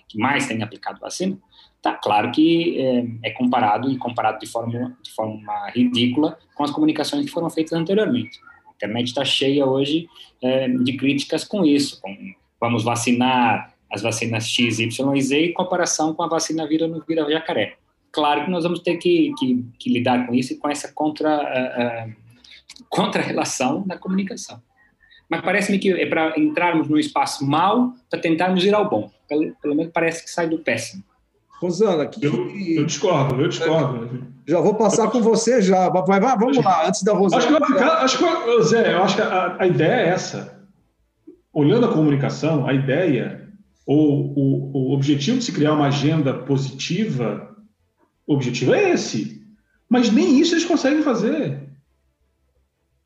que 0.10 0.18
mais 0.18 0.48
tem 0.48 0.62
aplicado 0.64 1.00
vacina, 1.00 1.38
tá 1.82 1.94
claro 1.94 2.32
que 2.32 2.78
é, 2.78 3.30
é, 3.30 3.32
comparado 3.32 3.90
e 3.90 3.98
comparado 3.98 4.40
de 4.40 4.48
forma, 4.48 4.98
de 5.02 5.12
forma 5.12 5.70
ridícula 5.70 6.38
com 6.56 6.64
as 6.64 6.72
comunicações 6.72 7.26
que 7.26 7.32
foram 7.32 7.50
feitas 7.50 7.74
anteriormente. 7.74 8.40
A 8.68 8.74
internet 8.74 9.08
está 9.08 9.24
cheia 9.24 9.66
hoje 9.66 10.08
é, 10.42 10.68
de 10.68 10.98
críticas 10.98 11.44
com 11.44 11.64
isso, 11.64 12.02
com 12.02 12.16
vamos 12.60 12.84
vacinar 12.84 13.74
as 13.92 14.02
vacinas 14.02 14.46
X, 14.46 14.80
Y 14.80 15.16
e 15.16 15.22
Z 15.22 15.46
em 15.48 15.54
comparação 15.54 16.14
com 16.14 16.24
a 16.24 16.28
vacina 16.28 16.68
vira 16.68 16.88
no 16.88 17.04
vira 17.08 17.30
jacaré. 17.30 17.76
Claro 18.12 18.46
que 18.46 18.52
nós 18.52 18.64
vamos 18.64 18.80
ter 18.80 18.98
que, 18.98 19.34
que, 19.38 19.66
que 19.78 19.92
lidar 19.92 20.26
com 20.26 20.34
isso 20.34 20.54
e 20.54 20.58
com 20.58 20.70
essa 20.70 20.92
contra, 20.92 21.30
uh, 21.30 22.10
uh, 22.10 22.16
contra-relação 22.90 23.84
na 23.86 23.98
comunicação. 23.98 24.62
Mas 25.30 25.42
parece-me 25.42 25.78
que 25.78 25.92
é 25.92 26.06
para 26.08 26.40
entrarmos 26.40 26.88
no 26.88 26.98
espaço 26.98 27.46
mal 27.46 27.94
para 28.10 28.20
tentarmos 28.20 28.64
ir 28.64 28.74
ao 28.74 28.90
bom. 28.90 29.12
Pelo, 29.28 29.56
pelo 29.62 29.76
menos 29.76 29.92
parece 29.94 30.24
que 30.24 30.32
sai 30.32 30.50
do 30.50 30.58
péssimo. 30.58 31.04
Rosana, 31.62 32.08
que... 32.08 32.26
eu, 32.26 32.50
eu 32.50 32.86
discordo, 32.86 33.40
eu 33.40 33.48
discordo. 33.48 34.28
Já 34.48 34.60
vou 34.60 34.74
passar 34.74 35.04
eu... 35.04 35.12
com 35.12 35.22
você 35.22 35.62
já. 35.62 35.90
Vai, 35.90 36.20
vai, 36.20 36.38
vamos 36.38 36.58
lá, 36.58 36.88
antes 36.88 37.04
da 37.04 37.14
Rosana. 37.14 37.44
Acho 37.44 37.48
que, 37.48 37.84
acho 37.84 38.18
que 38.18 38.64
Zé, 38.64 38.94
eu 38.94 39.04
acho 39.04 39.16
que 39.16 39.22
a, 39.22 39.58
a, 39.60 39.68
ideia 39.68 40.02
é 40.02 40.08
essa. 40.10 40.60
Olhando 41.54 41.86
a 41.86 41.94
comunicação, 41.94 42.66
a 42.66 42.74
ideia, 42.74 43.39
ou 43.90 44.32
o, 44.38 44.72
o 44.72 44.94
objetivo 44.94 45.40
de 45.40 45.46
se 45.46 45.52
criar 45.52 45.74
uma 45.74 45.88
agenda 45.88 46.32
positiva, 46.32 47.58
o 48.28 48.36
objetivo 48.36 48.76
é 48.76 48.92
esse. 48.92 49.44
Mas 49.90 50.12
nem 50.12 50.40
isso 50.40 50.54
eles 50.54 50.66
conseguem 50.66 51.02
fazer. 51.02 51.68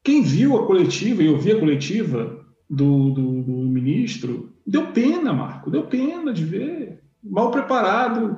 Quem 0.04 0.22
viu 0.22 0.58
a 0.58 0.67
coletiva, 0.67 1.24
e 1.24 1.28
eu 1.28 1.39
vi 1.39 1.54
a 1.54 1.60
coletiva 1.60 2.46
do, 2.69 3.12
do, 3.12 3.43
do 3.43 3.54
ministro, 3.54 4.52
deu 4.67 4.88
pena, 4.88 5.32
Marco, 5.32 5.72
deu 5.72 5.84
pena 5.84 6.34
de 6.34 6.43
ver. 6.43 7.02
Mal 7.24 7.50
preparado, 7.50 8.36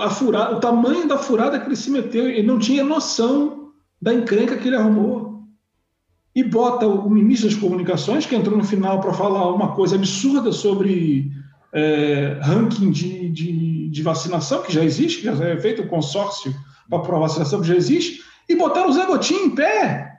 a 0.00 0.10
furada, 0.10 0.56
o 0.56 0.60
tamanho 0.60 1.06
da 1.06 1.16
furada 1.16 1.60
que 1.60 1.66
ele 1.66 1.76
se 1.76 1.88
meteu, 1.88 2.28
ele 2.28 2.42
não 2.42 2.58
tinha 2.58 2.82
noção 2.82 3.70
da 4.02 4.12
encrenca 4.12 4.56
que 4.56 4.66
ele 4.66 4.74
arrumou. 4.74 5.44
E 6.34 6.42
bota 6.42 6.84
o 6.84 7.08
ministro 7.08 7.48
das 7.48 7.56
Comunicações, 7.56 8.26
que 8.26 8.34
entrou 8.34 8.58
no 8.58 8.64
final 8.64 9.00
para 9.00 9.14
falar 9.14 9.54
uma 9.54 9.76
coisa 9.76 9.94
absurda 9.94 10.50
sobre 10.50 11.30
é, 11.72 12.38
ranking 12.42 12.90
de, 12.90 13.28
de, 13.28 13.88
de, 13.88 14.02
vacinação, 14.02 14.62
que 14.62 14.72
já 14.72 14.84
existe, 14.84 15.18
que 15.18 15.24
já 15.24 15.44
é 15.44 15.58
feito 15.60 15.82
o 15.82 15.88
consórcio 15.88 16.54
para 16.88 17.16
a 17.16 17.20
vacinação, 17.20 17.60
que 17.60 17.68
já 17.68 17.74
existe, 17.74 18.22
e 18.48 18.54
botaram 18.54 18.88
o 18.88 18.92
Zé 18.92 19.04
Gotinho 19.06 19.46
em 19.46 19.54
pé 19.54 20.12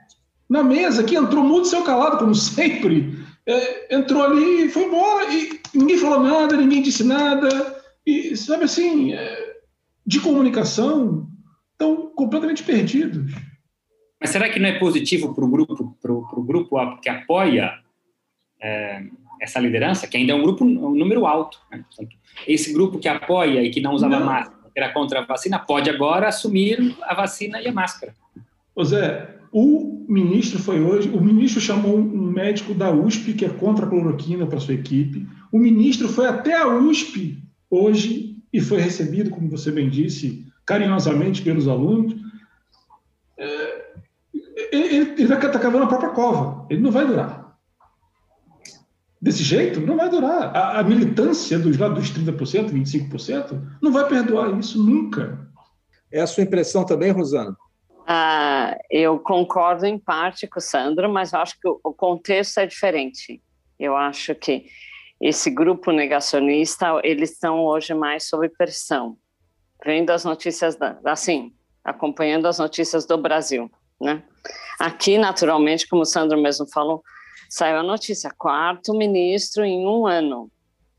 na 0.48 0.62
mesa, 0.62 1.04
que 1.04 1.16
entrou 1.16 1.44
mudo 1.44 1.66
seu 1.66 1.82
calado, 1.82 2.18
como 2.18 2.34
sempre. 2.36 3.18
É, 3.46 3.96
entrou 3.96 4.22
ali 4.22 4.66
e 4.66 4.68
foi 4.68 4.84
embora, 4.84 5.32
e 5.32 5.60
ninguém 5.74 5.98
falou 5.98 6.22
nada, 6.22 6.56
ninguém 6.56 6.82
disse 6.82 7.02
nada. 7.02 7.82
E, 8.06 8.36
sabe 8.36 8.64
assim, 8.64 9.12
é, 9.12 9.56
de 10.06 10.20
comunicação, 10.20 11.28
estão 11.72 12.12
completamente 12.14 12.62
perdidos. 12.62 13.32
Mas 14.20 14.30
será 14.30 14.48
que 14.48 14.58
não 14.58 14.68
é 14.68 14.78
positivo 14.78 15.34
para 15.34 15.44
o 15.44 15.48
grupo, 15.48 15.96
pro, 16.00 16.26
pro 16.28 16.42
grupo 16.42 17.00
que 17.00 17.08
apoia 17.08 17.72
é, 18.60 19.02
essa 19.40 19.58
liderança, 19.58 20.06
que 20.06 20.16
ainda 20.16 20.32
é 20.32 20.34
um 20.34 20.42
grupo 20.42 20.64
um 20.64 20.94
número 20.94 21.26
alto? 21.26 21.60
Né? 21.70 21.84
Esse 22.46 22.72
grupo 22.72 22.98
que 22.98 23.08
apoia 23.08 23.62
e 23.62 23.70
que 23.70 23.80
não 23.80 23.92
usava 23.92 24.18
não. 24.18 24.26
máscara, 24.26 24.70
que 24.72 24.80
era 24.80 24.92
contra 24.92 25.20
a 25.20 25.24
vacina, 25.24 25.58
pode 25.58 25.90
agora 25.90 26.28
assumir 26.28 26.96
a 27.02 27.14
vacina 27.14 27.60
e 27.60 27.68
a 27.68 27.72
máscara. 27.72 28.14
Ô 28.74 28.84
Zé, 28.84 29.38
o 29.52 30.06
ministro 30.08 30.58
foi 30.58 30.80
hoje, 30.80 31.08
o 31.08 31.20
ministro 31.20 31.60
chamou 31.60 31.96
um 31.96 32.30
médico 32.30 32.74
da 32.74 32.90
USP 32.90 33.32
que 33.32 33.44
é 33.44 33.48
contra 33.48 33.86
a 33.86 33.88
cloroquina 33.88 34.46
para 34.46 34.60
sua 34.60 34.74
equipe. 34.74 35.26
O 35.50 35.58
ministro 35.58 36.08
foi 36.08 36.26
até 36.26 36.54
a 36.56 36.68
USP 36.68 37.42
hoje 37.70 38.36
e 38.52 38.60
foi 38.60 38.80
recebido, 38.80 39.30
como 39.30 39.48
você 39.48 39.70
bem 39.70 39.88
disse, 39.88 40.46
carinhosamente 40.64 41.42
pelos 41.42 41.66
alunos. 41.66 42.14
É, 43.36 43.84
ele, 44.72 44.96
ele 44.96 45.26
vai 45.26 45.36
estar 45.38 45.58
cavando 45.58 45.84
a 45.84 45.88
própria 45.88 46.10
cova. 46.10 46.66
Ele 46.70 46.80
não 46.80 46.90
vai 46.90 47.06
durar. 47.06 47.47
Desse 49.20 49.42
jeito, 49.42 49.80
não 49.80 49.96
vai 49.96 50.08
durar. 50.08 50.56
A, 50.56 50.78
a 50.78 50.82
militância 50.82 51.58
dos, 51.58 51.76
lá, 51.76 51.88
dos 51.88 52.10
30%, 52.10 52.70
25%, 52.70 53.60
não 53.82 53.90
vai 53.90 54.06
perdoar 54.08 54.56
isso 54.58 54.82
nunca. 54.82 55.48
É 56.12 56.20
a 56.20 56.26
sua 56.26 56.44
impressão 56.44 56.84
também, 56.86 57.10
Rosana? 57.10 57.56
Ah, 58.06 58.76
eu 58.90 59.18
concordo 59.18 59.84
em 59.84 59.98
parte 59.98 60.46
com 60.46 60.58
o 60.58 60.62
Sandro, 60.62 61.12
mas 61.12 61.32
eu 61.32 61.40
acho 61.40 61.60
que 61.60 61.68
o 61.68 61.92
contexto 61.92 62.58
é 62.58 62.66
diferente. 62.66 63.42
Eu 63.78 63.96
acho 63.96 64.34
que 64.34 64.66
esse 65.20 65.50
grupo 65.50 65.90
negacionista, 65.90 67.00
eles 67.02 67.32
estão 67.32 67.64
hoje 67.64 67.92
mais 67.92 68.28
sob 68.28 68.48
pressão, 68.50 69.16
vendo 69.84 70.10
as 70.10 70.24
notícias, 70.24 70.76
da, 70.76 70.98
assim, 71.04 71.52
acompanhando 71.84 72.46
as 72.46 72.58
notícias 72.58 73.04
do 73.04 73.18
Brasil, 73.18 73.70
né? 74.00 74.22
Aqui, 74.78 75.18
naturalmente, 75.18 75.88
como 75.88 76.02
o 76.02 76.06
Sandro 76.06 76.40
mesmo 76.40 76.66
falou, 76.72 77.02
saiu 77.48 77.78
a 77.78 77.82
notícia, 77.82 78.30
quarto 78.36 78.96
ministro 78.96 79.64
em 79.64 79.86
um 79.86 80.06
ano, 80.06 80.50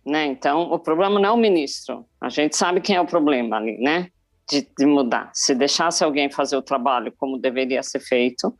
né? 0.06 0.26
Então, 0.26 0.72
o 0.72 0.80
problema 0.80 1.20
não 1.20 1.30
é 1.30 1.32
o 1.32 1.38
ministro, 1.38 2.06
a 2.20 2.30
gente 2.30 2.56
sabe 2.56 2.82
quem 2.82 2.96
é 2.96 3.02
o 3.02 3.06
problema 3.06 3.58
ali, 3.58 3.78
né? 3.78 4.10
de, 4.50 4.68
de 4.78 4.86
mudar. 4.86 5.30
Se 5.34 5.54
deixasse 5.54 6.04
alguém 6.04 6.30
fazer 6.30 6.58
o 6.58 6.62
trabalho 6.62 7.14
como 7.18 7.38
deveria 7.38 7.84
ser 7.84 8.00
feito, 8.00 8.54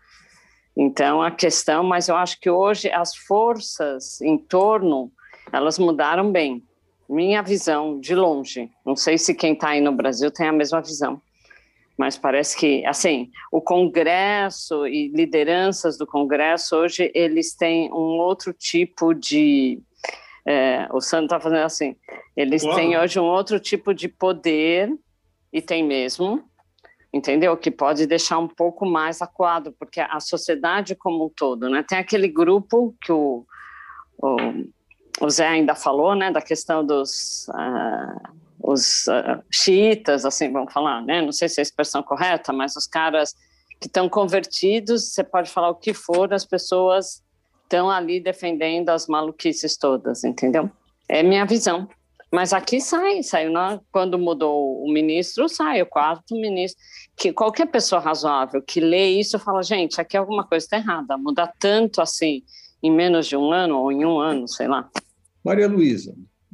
então 0.78 1.22
a 1.22 1.32
questão, 1.32 1.84
mas 1.84 2.08
eu 2.08 2.16
acho 2.16 2.40
que 2.40 2.50
hoje 2.50 2.92
as 2.92 3.16
forças 3.16 4.22
em 4.22 4.38
torno 4.38 5.12
elas 5.52 5.80
mudaram 5.80 6.32
bem. 6.32 6.64
Minha 7.10 7.42
visão 7.42 8.00
de 8.00 8.14
longe, 8.14 8.70
não 8.86 8.96
sei 8.96 9.18
se 9.18 9.34
quem 9.34 9.54
está 9.54 9.70
aí 9.70 9.82
no 9.82 9.92
Brasil 9.92 10.30
tem 10.30 10.48
a 10.48 10.54
mesma 10.54 10.80
visão, 10.80 11.20
mas 12.00 12.18
parece 12.18 12.58
que 12.58 12.86
assim 12.86 13.30
o 13.52 13.62
Congresso 13.62 14.88
e 14.88 15.10
lideranças 15.10 15.98
do 15.98 16.08
Congresso 16.08 16.78
hoje 16.78 17.12
eles 17.14 17.54
têm 17.54 17.92
um 17.92 18.18
outro 18.18 18.54
tipo 18.54 19.14
de 19.14 19.84
é, 20.48 20.88
o 20.94 21.02
Sandro 21.02 21.26
está 21.26 21.40
fazendo 21.42 21.66
assim, 21.66 21.96
eles 22.36 22.64
Uau. 22.64 22.74
têm 22.74 22.98
hoje 22.98 23.20
um 23.20 23.26
outro 23.26 23.60
tipo 23.60 23.94
de 23.94 24.08
poder 24.08 24.90
e 25.52 25.62
tem 25.62 25.84
mesmo, 25.84 26.44
entendeu? 27.14 27.56
Que 27.58 27.70
pode 27.70 28.08
deixar 28.08 28.40
um 28.40 28.48
pouco 28.48 28.86
mais 28.86 29.22
acuado, 29.22 29.76
porque 29.78 30.00
a 30.00 30.20
sociedade 30.20 30.96
como 30.96 31.26
um 31.26 31.30
todo, 31.30 31.70
né? 31.70 31.84
Tem 31.88 31.98
aquele 31.98 32.28
grupo 32.28 32.96
que 33.02 33.12
o, 33.12 33.46
o, 34.18 34.38
o 35.22 35.30
Zé 35.30 35.48
ainda 35.48 35.76
falou, 35.76 36.16
né? 36.16 36.32
Da 36.32 36.42
questão 36.42 36.84
dos 36.84 37.48
uh, 37.50 38.49
os 38.60 39.08
uh, 39.08 39.42
xiitas, 39.52 40.26
assim, 40.26 40.52
vamos 40.52 40.74
falar, 40.74 41.02
né? 41.02 41.22
Não 41.22 41.32
sei 41.32 41.48
se 41.48 41.60
é 41.60 41.62
a 41.62 41.64
expressão 41.64 42.04
correta, 42.04 42.52
mas 42.52 42.76
os 42.76 42.86
caras 42.86 43.34
que 43.80 43.88
estão 43.88 44.10
convertidos, 44.10 45.14
você 45.14 45.24
pode 45.24 45.50
falar 45.50 45.70
o 45.70 45.76
que 45.76 45.94
for, 45.94 46.34
as 46.34 46.46
pessoas 46.46 47.24
estão 47.64 47.90
ali 47.90 48.20
defendendo 48.20 48.90
as 48.90 49.08
maluquices 49.08 49.78
todas, 49.78 50.24
entendeu? 50.24 50.70
É 51.08 51.24
minha 51.24 51.46
visão. 51.46 51.88
Mas 52.32 52.54
aqui 52.54 52.80
sai, 52.80 53.24
saiu 53.24 53.52
na, 53.52 53.80
quando 53.92 54.20
mudou 54.20 54.84
o 54.84 54.92
ministro, 54.92 55.50
sai 55.50 55.82
o 55.82 55.86
quarto 55.86 56.36
ministro. 56.36 56.80
Que 57.16 57.34
qualquer 57.34 57.68
pessoa 57.68 58.00
razoável 58.00 58.62
que 58.62 58.80
lê 58.80 59.10
isso 59.10 59.40
fala, 59.40 59.64
gente, 59.64 60.00
aqui 60.00 60.16
alguma 60.16 60.46
coisa 60.46 60.66
está 60.66 60.78
errada. 60.78 61.18
Mudar 61.18 61.52
tanto 61.60 62.02
assim 62.02 62.44
em 62.84 62.92
menos 62.92 63.28
de 63.28 63.36
um 63.36 63.52
ano 63.52 63.80
ou 63.80 63.92
em 63.92 64.06
um 64.06 64.20
ano, 64.20 64.48
sei 64.48 64.68
lá. 64.68 64.90
Maria 65.44 65.68
Luísa, 65.68 66.14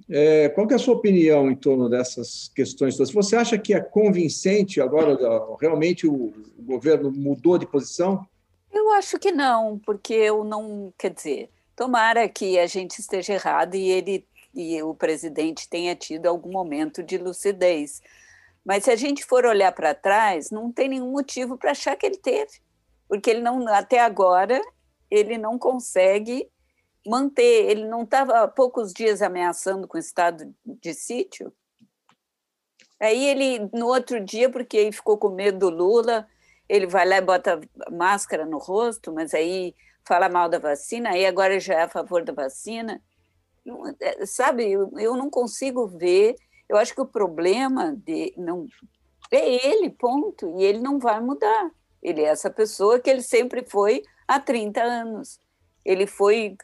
é, 0.09 0.49
qual 0.49 0.67
é 0.69 0.75
a 0.75 0.79
sua 0.79 0.95
opinião 0.95 1.49
em 1.49 1.55
torno 1.55 1.89
dessas 1.89 2.51
questões 2.55 2.95
todas? 2.95 3.11
Você 3.11 3.35
acha 3.35 3.57
que 3.57 3.73
é 3.73 3.79
convincente 3.79 4.79
agora, 4.79 5.17
realmente 5.59 6.07
o, 6.07 6.33
o 6.57 6.61
governo 6.63 7.11
mudou 7.11 7.57
de 7.57 7.65
posição? 7.65 8.25
Eu 8.71 8.91
acho 8.91 9.17
que 9.17 9.31
não, 9.31 9.79
porque 9.79 10.13
eu 10.13 10.43
não, 10.43 10.93
quer 10.97 11.11
dizer, 11.11 11.49
tomara 11.75 12.27
que 12.29 12.59
a 12.59 12.67
gente 12.67 12.99
esteja 12.99 13.33
errado 13.33 13.75
e 13.75 13.89
ele 13.89 14.25
e 14.55 14.81
o 14.81 14.95
presidente 14.95 15.67
tenha 15.67 15.93
tido 15.95 16.27
algum 16.27 16.51
momento 16.51 17.03
de 17.03 17.17
lucidez. 17.17 18.01
Mas 18.63 18.85
se 18.85 18.91
a 18.91 18.95
gente 18.95 19.25
for 19.25 19.45
olhar 19.45 19.71
para 19.73 19.93
trás, 19.93 20.49
não 20.49 20.71
tem 20.71 20.87
nenhum 20.87 21.11
motivo 21.11 21.57
para 21.57 21.71
achar 21.71 21.95
que 21.97 22.05
ele 22.05 22.17
teve, 22.17 22.61
porque 23.07 23.29
ele 23.29 23.41
não, 23.41 23.67
até 23.67 23.99
agora, 23.99 24.61
ele 25.11 25.37
não 25.37 25.59
consegue 25.59 26.49
manter. 27.05 27.69
Ele 27.69 27.85
não 27.85 28.03
estava 28.03 28.41
há 28.41 28.47
poucos 28.47 28.93
dias 28.93 29.21
ameaçando 29.21 29.87
com 29.87 29.97
estado 29.97 30.53
de 30.65 30.93
sítio. 30.93 31.53
Aí 32.99 33.25
ele, 33.25 33.69
no 33.73 33.87
outro 33.87 34.19
dia, 34.23 34.49
porque 34.49 34.77
ele 34.77 34.91
ficou 34.91 35.17
com 35.17 35.29
medo 35.29 35.59
do 35.59 35.69
Lula, 35.69 36.27
ele 36.67 36.87
vai 36.87 37.07
lá 37.07 37.17
e 37.17 37.21
bota 37.21 37.59
máscara 37.91 38.45
no 38.45 38.57
rosto, 38.57 39.11
mas 39.11 39.33
aí 39.33 39.75
fala 40.03 40.29
mal 40.29 40.47
da 40.47 40.59
vacina, 40.59 41.09
aí 41.09 41.25
agora 41.25 41.59
já 41.59 41.73
é 41.75 41.81
a 41.83 41.89
favor 41.89 42.23
da 42.23 42.31
vacina. 42.31 43.01
É, 43.99 44.25
sabe, 44.25 44.71
eu 44.71 45.15
não 45.15 45.29
consigo 45.29 45.87
ver. 45.87 46.35
Eu 46.69 46.77
acho 46.77 46.93
que 46.93 47.01
o 47.01 47.05
problema 47.05 47.95
de, 47.95 48.33
não, 48.37 48.67
é 49.31 49.67
ele, 49.67 49.89
ponto. 49.89 50.59
E 50.59 50.63
ele 50.63 50.79
não 50.79 50.99
vai 50.99 51.19
mudar. 51.19 51.71
Ele 52.01 52.21
é 52.21 52.25
essa 52.25 52.49
pessoa 52.49 52.99
que 52.99 53.09
ele 53.09 53.21
sempre 53.21 53.65
foi 53.67 54.03
há 54.27 54.39
30 54.39 54.81
anos. 54.81 55.39
Ele 55.83 56.05
foi. 56.05 56.55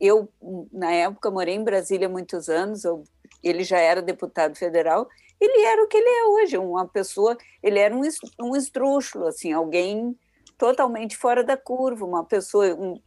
Eu, 0.00 0.28
na 0.72 0.92
época, 0.92 1.30
morei 1.30 1.54
em 1.54 1.64
Brasília 1.64 2.08
muitos 2.08 2.48
anos, 2.48 2.84
eu, 2.84 3.04
ele 3.42 3.64
já 3.64 3.78
era 3.78 4.00
deputado 4.00 4.56
federal, 4.56 5.08
ele 5.40 5.62
era 5.62 5.82
o 5.82 5.88
que 5.88 5.96
ele 5.96 6.08
é 6.08 6.24
hoje, 6.26 6.58
uma 6.58 6.86
pessoa, 6.86 7.36
ele 7.62 7.78
era 7.78 7.94
um, 7.94 8.02
um 8.40 8.54
esdrúxulo, 8.54 9.26
assim, 9.26 9.52
alguém 9.52 10.16
totalmente 10.56 11.16
fora 11.16 11.42
da 11.42 11.56
curva, 11.56 12.04
uma 12.04 12.24
pessoa 12.24 12.74
um, 12.74 13.00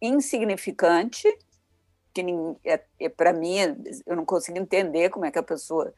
insignificante, 0.00 1.26
que 2.14 2.24
é, 2.64 2.80
é 3.00 3.08
para 3.08 3.32
mim, 3.32 3.56
eu 4.06 4.14
não 4.14 4.24
consigo 4.24 4.58
entender 4.58 5.10
como 5.10 5.24
é 5.24 5.30
que 5.30 5.38
a 5.38 5.42
pessoa 5.42 5.92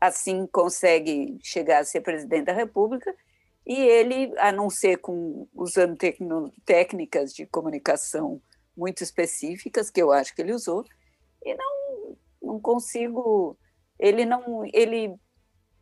assim 0.00 0.46
consegue 0.46 1.38
chegar 1.42 1.80
a 1.80 1.84
ser 1.84 2.00
presidente 2.00 2.46
da 2.46 2.52
República, 2.52 3.14
e 3.66 3.80
ele, 3.80 4.32
a 4.38 4.50
não 4.50 4.68
ser 4.68 4.98
com 4.98 5.46
usando 5.54 5.96
tecno, 5.96 6.52
técnicas 6.64 7.32
de 7.32 7.46
comunicação 7.46 8.40
muito 8.76 9.02
específicas, 9.02 9.90
que 9.90 10.02
eu 10.02 10.12
acho 10.12 10.34
que 10.34 10.42
ele 10.42 10.52
usou, 10.52 10.84
e 11.44 11.54
não, 11.54 12.16
não 12.42 12.60
consigo. 12.60 13.56
Ele 13.98 14.24
não, 14.24 14.64
ele, 14.72 15.14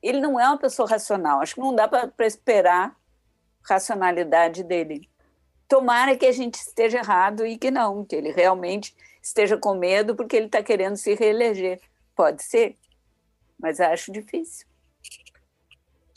ele 0.03 0.21
não 0.21 0.39
é 0.39 0.47
uma 0.47 0.59
pessoa 0.59 0.89
racional. 0.89 1.41
Acho 1.41 1.55
que 1.55 1.61
não 1.61 1.75
dá 1.75 1.89
para 1.89 2.27
esperar 2.27 2.97
racionalidade 3.63 4.63
dele. 4.63 5.09
Tomara 5.69 6.17
que 6.17 6.27
a 6.27 6.33
gente 6.33 6.57
esteja 6.57 6.99
errado 6.99 7.47
e 7.47 7.57
que 7.57 7.71
não, 7.71 8.05
que 8.05 8.17
ele 8.17 8.33
realmente 8.33 8.95
esteja 9.23 9.57
com 9.57 9.75
medo 9.75 10.17
porque 10.17 10.37
ele 10.37 10.47
está 10.47 10.63
querendo 10.63 10.97
se 10.97 11.15
reeleger. 11.15 11.81
Pode 12.15 12.43
ser, 12.43 12.77
mas 13.59 13.81
acho 13.81 14.13
difícil. 14.13 14.70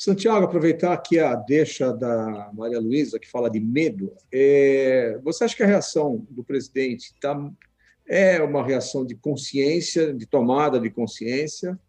Santiago, 0.04 0.44
aproveitar 0.44 0.92
aqui 0.92 1.18
a 1.18 1.34
deixa 1.34 1.94
da 1.94 2.52
Maria 2.54 2.78
Luísa, 2.78 3.18
que 3.18 3.32
fala 3.32 3.50
de 3.50 3.62
medo. 3.62 4.14
É, 4.30 5.18
você 5.24 5.46
acha 5.46 5.56
que 5.56 5.64
a 5.64 5.66
reação 5.66 6.28
do 6.30 6.44
presidente 6.44 7.16
tá, 7.22 7.50
é 8.06 8.42
uma 8.44 8.66
reação 8.66 9.06
de 9.06 9.16
consciência, 9.16 10.14
de 10.14 10.26
tomada 10.26 10.78
de 10.78 10.90
consciência, 10.90 11.80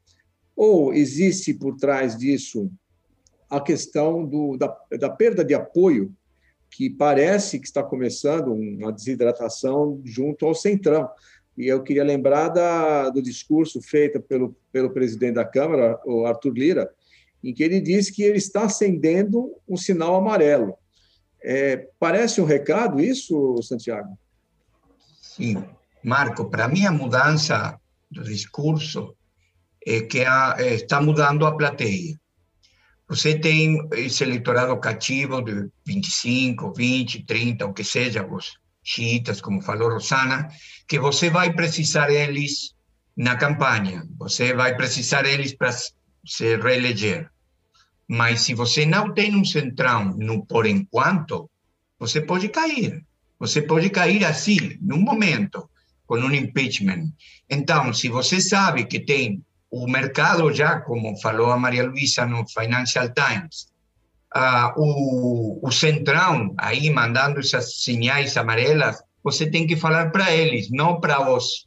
ou 0.55 0.95
existe 0.95 1.53
por 1.53 1.75
trás 1.77 2.17
disso 2.17 2.71
a 3.51 3.61
questão 3.61 4.25
do, 4.25 4.57
da, 4.57 4.73
da 4.97 5.11
perda 5.11 5.45
de 5.45 5.53
apoio, 5.53 6.15
que 6.71 6.89
parece 6.89 7.59
que 7.59 7.67
está 7.67 7.83
começando 7.83 8.53
uma 8.53 8.93
desidratação 8.93 10.01
junto 10.05 10.47
ao 10.47 10.55
Centrão? 10.55 11.11
E 11.59 11.67
eu 11.67 11.83
queria 11.83 12.05
lembrar 12.05 12.49
da, 12.51 13.11
do 13.11 13.21
discurso 13.21 13.83
feito 13.83 14.21
pelo, 14.21 14.57
pelo 14.71 14.91
presidente 14.91 15.35
da 15.35 15.45
Câmara, 15.45 16.01
o 16.07 16.27
Arthur 16.27 16.53
Lira, 16.53 16.95
em 17.45 17.53
que 17.53 17.63
ele 17.63 17.81
diz 17.81 18.11
que 18.11 18.23
ele 18.23 18.39
está 18.39 18.65
acendendo 18.65 19.53
um 19.69 19.77
sinal 19.77 20.17
amarelo. 20.17 20.75
É, 21.43 21.89
parece 22.01 22.41
um 22.41 22.47
recado 22.47 22.99
isso, 22.99 23.61
Santiago? 23.63 24.19
Sim. 25.21 25.63
Marco, 26.03 26.49
para 26.49 26.67
mim 26.67 26.87
a 26.87 26.93
mudança 26.93 27.79
do 28.11 28.25
discurso 28.25 29.15
é 29.87 30.01
que 30.01 30.25
a, 30.25 30.57
está 30.59 31.03
mudando 31.03 31.47
a 31.47 31.55
plateia. 31.55 32.19
Você 33.07 33.39
tem 33.39 33.87
esse 33.93 34.25
eleitorado 34.25 34.75
cativo 34.79 35.43
de 35.43 35.69
25, 35.87 36.73
20, 36.73 37.27
30, 37.27 37.67
o 37.67 37.75
que 37.75 37.85
seja, 37.85 38.27
os 38.27 38.59
xiitas, 38.83 39.43
como 39.43 39.61
falou 39.61 39.91
Rosana, 39.91 40.49
que 40.89 40.99
você 40.99 41.29
vai 41.29 41.53
precisar 41.53 42.11
eles 42.11 42.75
na 43.15 43.37
campanha, 43.37 44.03
você 44.17 44.55
vai 44.55 44.75
precisar 44.75 45.27
eles 45.27 45.55
para 45.55 45.71
se 45.73 46.57
reeleger. 46.57 47.31
Mas 48.09 48.43
se 48.43 48.55
você 48.55 48.85
não 48.85 49.13
tem 49.13 49.35
um 49.35 49.45
centrão 49.45 50.15
no 50.17 50.45
por 50.45 50.67
enquanto, 50.67 51.51
você 51.99 52.21
pode 52.21 52.49
cair. 52.49 53.05
Você 53.39 53.63
pode 53.63 53.91
cair 53.91 54.25
assim, 54.25 54.79
num 54.81 55.01
momento, 55.01 55.69
com 56.07 56.19
um 56.19 56.33
impeachment. 56.33 57.13
Então, 57.49 57.93
se 57.93 58.09
você 58.09 58.41
sabe 58.41 58.85
que 58.85 59.01
tem 59.01 59.43
o 59.71 59.89
mercado 59.89 60.53
já, 60.53 60.81
como 60.81 61.21
falou 61.21 61.51
a 61.51 61.59
Maria 61.59 61.87
Luísa 61.87 62.25
no 62.27 62.47
Financial 62.49 63.09
Times, 63.13 63.69
uh, 64.37 64.73
o, 64.77 65.67
o 65.67 65.73
centrão 65.73 66.55
aí 66.59 66.91
mandando 66.91 67.41
essas 67.41 67.83
sinais 67.83 68.37
amarelas, 68.37 69.03
você 69.23 69.51
tem 69.51 69.67
que 69.67 69.77
falar 69.77 70.11
para 70.11 70.33
eles, 70.33 70.71
não 70.71 71.01
para 71.01 71.29
os 71.31 71.67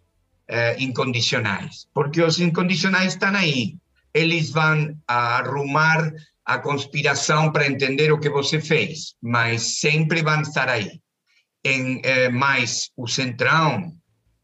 uh, 0.49 0.79
incondicionais, 0.79 1.87
porque 1.93 2.21
os 2.21 2.39
incondicionais 2.39 3.13
estão 3.13 3.35
aí 3.35 3.75
eles 4.17 4.51
vão 4.51 4.95
arrumar 5.07 6.11
a 6.45 6.57
conspiração 6.59 7.51
para 7.51 7.67
entender 7.67 8.11
o 8.11 8.19
que 8.19 8.29
você 8.29 8.59
fez, 8.59 9.15
mas 9.21 9.79
sempre 9.79 10.21
vão 10.21 10.41
estar 10.41 10.69
aí. 10.69 11.01
Em, 11.63 12.01
é, 12.03 12.29
mas 12.29 12.89
o 12.95 13.07
centrão, 13.07 13.91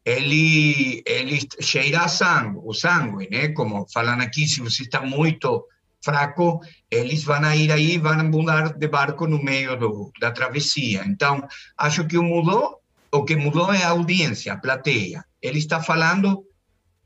ele, 0.04 1.02
ele 1.06 1.40
cheira 1.60 2.06
sangue, 2.08 2.58
o 2.62 2.74
sangue, 2.74 3.28
né? 3.30 3.48
Como 3.48 3.86
falam 3.90 4.20
aqui, 4.20 4.46
se 4.46 4.60
você 4.60 4.82
está 4.82 5.00
muito 5.00 5.66
fraco, 6.04 6.60
eles 6.90 7.24
vão 7.24 7.52
ir 7.54 7.72
aí, 7.72 7.96
vão 7.96 8.22
mudar 8.24 8.74
de 8.74 8.88
barco 8.88 9.26
no 9.26 9.42
meio 9.42 9.74
do, 9.76 10.12
da 10.20 10.30
travessia. 10.30 11.04
Então, 11.06 11.42
acho 11.78 12.06
que 12.06 12.18
o 12.18 12.22
mudou, 12.22 12.80
o 13.10 13.24
que 13.24 13.34
mudou 13.34 13.72
é 13.72 13.82
a 13.82 13.90
audiência, 13.90 14.52
a 14.52 14.58
plateia. 14.58 15.24
Ele 15.40 15.58
está 15.58 15.80
falando 15.80 16.44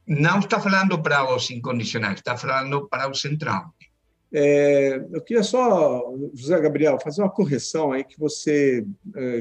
não 0.08 0.38
está 0.38 0.58
falando 0.58 1.00
para 1.02 1.34
os 1.34 1.50
incondicionais, 1.50 2.16
está 2.16 2.36
falando 2.36 2.88
para 2.88 3.10
o 3.10 3.14
central. 3.14 3.74
É, 4.32 5.02
eu 5.12 5.20
queria 5.22 5.42
só, 5.42 6.02
José 6.34 6.60
Gabriel, 6.60 6.98
fazer 7.00 7.22
uma 7.22 7.30
correção 7.30 7.92
aí 7.92 8.04
que 8.04 8.18
você 8.18 8.84
é, 9.16 9.40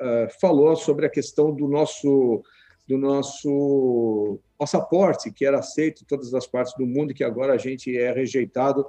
é, 0.00 0.28
falou 0.40 0.74
sobre 0.76 1.06
a 1.06 1.10
questão 1.10 1.54
do 1.54 1.68
nosso 1.68 2.42
do 2.88 2.96
nosso 2.96 4.38
passaporte, 4.56 5.32
que 5.32 5.44
era 5.44 5.58
aceito 5.58 6.02
em 6.02 6.06
todas 6.06 6.32
as 6.32 6.46
partes 6.46 6.72
do 6.78 6.86
mundo 6.86 7.10
e 7.10 7.14
que 7.14 7.24
agora 7.24 7.52
a 7.52 7.58
gente 7.58 7.96
é 7.96 8.12
rejeitado. 8.12 8.86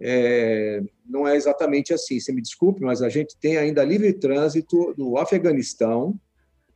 É, 0.00 0.82
não 1.04 1.28
é 1.28 1.36
exatamente 1.36 1.92
assim, 1.92 2.18
você 2.18 2.32
me 2.32 2.40
desculpe, 2.40 2.82
mas 2.82 3.02
a 3.02 3.10
gente 3.10 3.36
tem 3.38 3.58
ainda 3.58 3.84
livre 3.84 4.10
trânsito 4.14 4.94
do 4.94 5.18
Afeganistão, 5.18 6.18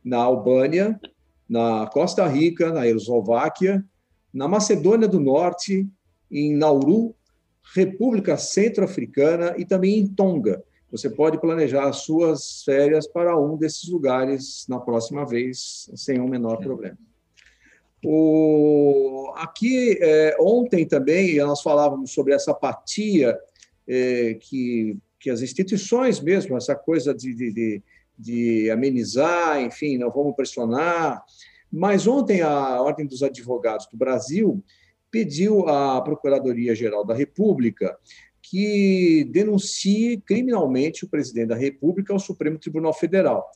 na 0.03 0.17
Albânia, 0.17 0.99
na 1.51 1.85
Costa 1.85 2.25
Rica, 2.27 2.71
na 2.71 2.87
Eslováquia, 2.87 3.83
na 4.33 4.47
Macedônia 4.47 5.05
do 5.05 5.19
Norte, 5.19 5.85
em 6.31 6.55
Nauru, 6.55 7.13
República 7.75 8.37
Centro-Africana 8.37 9.55
e 9.57 9.65
também 9.65 9.99
em 9.99 10.07
Tonga. 10.07 10.63
Você 10.89 11.09
pode 11.09 11.41
planejar 11.41 11.89
as 11.89 11.97
suas 11.97 12.63
férias 12.63 13.05
para 13.05 13.37
um 13.37 13.57
desses 13.57 13.89
lugares 13.89 14.65
na 14.69 14.79
próxima 14.79 15.25
vez, 15.25 15.91
sem 15.93 16.21
um 16.21 16.29
menor 16.29 16.55
problema. 16.59 16.97
O, 18.05 19.33
aqui, 19.35 19.97
é, 19.99 20.37
ontem 20.39 20.85
também, 20.85 21.35
nós 21.39 21.61
falávamos 21.61 22.13
sobre 22.13 22.33
essa 22.33 22.51
apatia 22.51 23.37
é, 23.85 24.35
que, 24.35 24.97
que 25.19 25.29
as 25.29 25.41
instituições 25.41 26.21
mesmo, 26.21 26.55
essa 26.55 26.75
coisa 26.75 27.13
de, 27.13 27.35
de, 27.35 27.51
de 27.51 27.83
de 28.21 28.69
amenizar, 28.69 29.61
enfim, 29.61 29.97
não 29.97 30.11
vamos 30.11 30.35
pressionar. 30.35 31.23
Mas 31.71 32.05
ontem 32.05 32.41
a 32.41 32.81
Ordem 32.81 33.05
dos 33.05 33.23
Advogados 33.23 33.87
do 33.87 33.97
Brasil 33.97 34.63
pediu 35.09 35.67
à 35.67 36.01
Procuradoria-Geral 36.01 37.05
da 37.05 37.13
República 37.13 37.97
que 38.41 39.27
denuncie 39.31 40.17
criminalmente 40.25 41.05
o 41.05 41.09
presidente 41.09 41.49
da 41.49 41.55
República 41.55 42.11
ao 42.11 42.19
Supremo 42.19 42.57
Tribunal 42.57 42.93
Federal. 42.93 43.49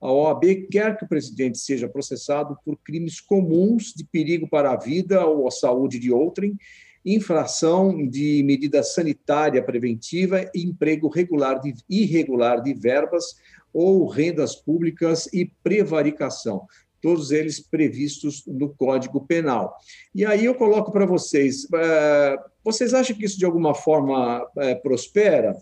A 0.00 0.12
OAB 0.12 0.66
quer 0.70 0.96
que 0.96 1.04
o 1.04 1.08
presidente 1.08 1.58
seja 1.58 1.88
processado 1.88 2.58
por 2.64 2.76
crimes 2.76 3.20
comuns 3.20 3.94
de 3.96 4.04
perigo 4.04 4.48
para 4.48 4.72
a 4.72 4.76
vida 4.76 5.24
ou 5.24 5.46
a 5.46 5.50
saúde 5.50 5.98
de 5.98 6.12
outrem, 6.12 6.56
infração 7.04 8.06
de 8.08 8.42
medida 8.44 8.82
sanitária 8.82 9.62
preventiva 9.62 10.50
e 10.54 10.64
emprego 10.64 11.08
regular 11.08 11.60
de, 11.60 11.72
irregular 11.88 12.60
de 12.60 12.74
verbas 12.74 13.36
ou 13.72 14.06
rendas 14.06 14.54
públicas 14.54 15.28
e 15.32 15.50
prevaricação, 15.62 16.66
todos 17.00 17.32
eles 17.32 17.60
previstos 17.60 18.44
no 18.46 18.68
Código 18.70 19.26
Penal. 19.26 19.76
E 20.14 20.24
aí 20.24 20.44
eu 20.44 20.54
coloco 20.54 20.92
para 20.92 21.04
vocês: 21.04 21.66
é, 21.74 22.36
vocês 22.64 22.94
acham 22.94 23.16
que 23.16 23.24
isso 23.24 23.38
de 23.38 23.44
alguma 23.44 23.74
forma 23.74 24.46
é, 24.58 24.74
prospera? 24.74 25.56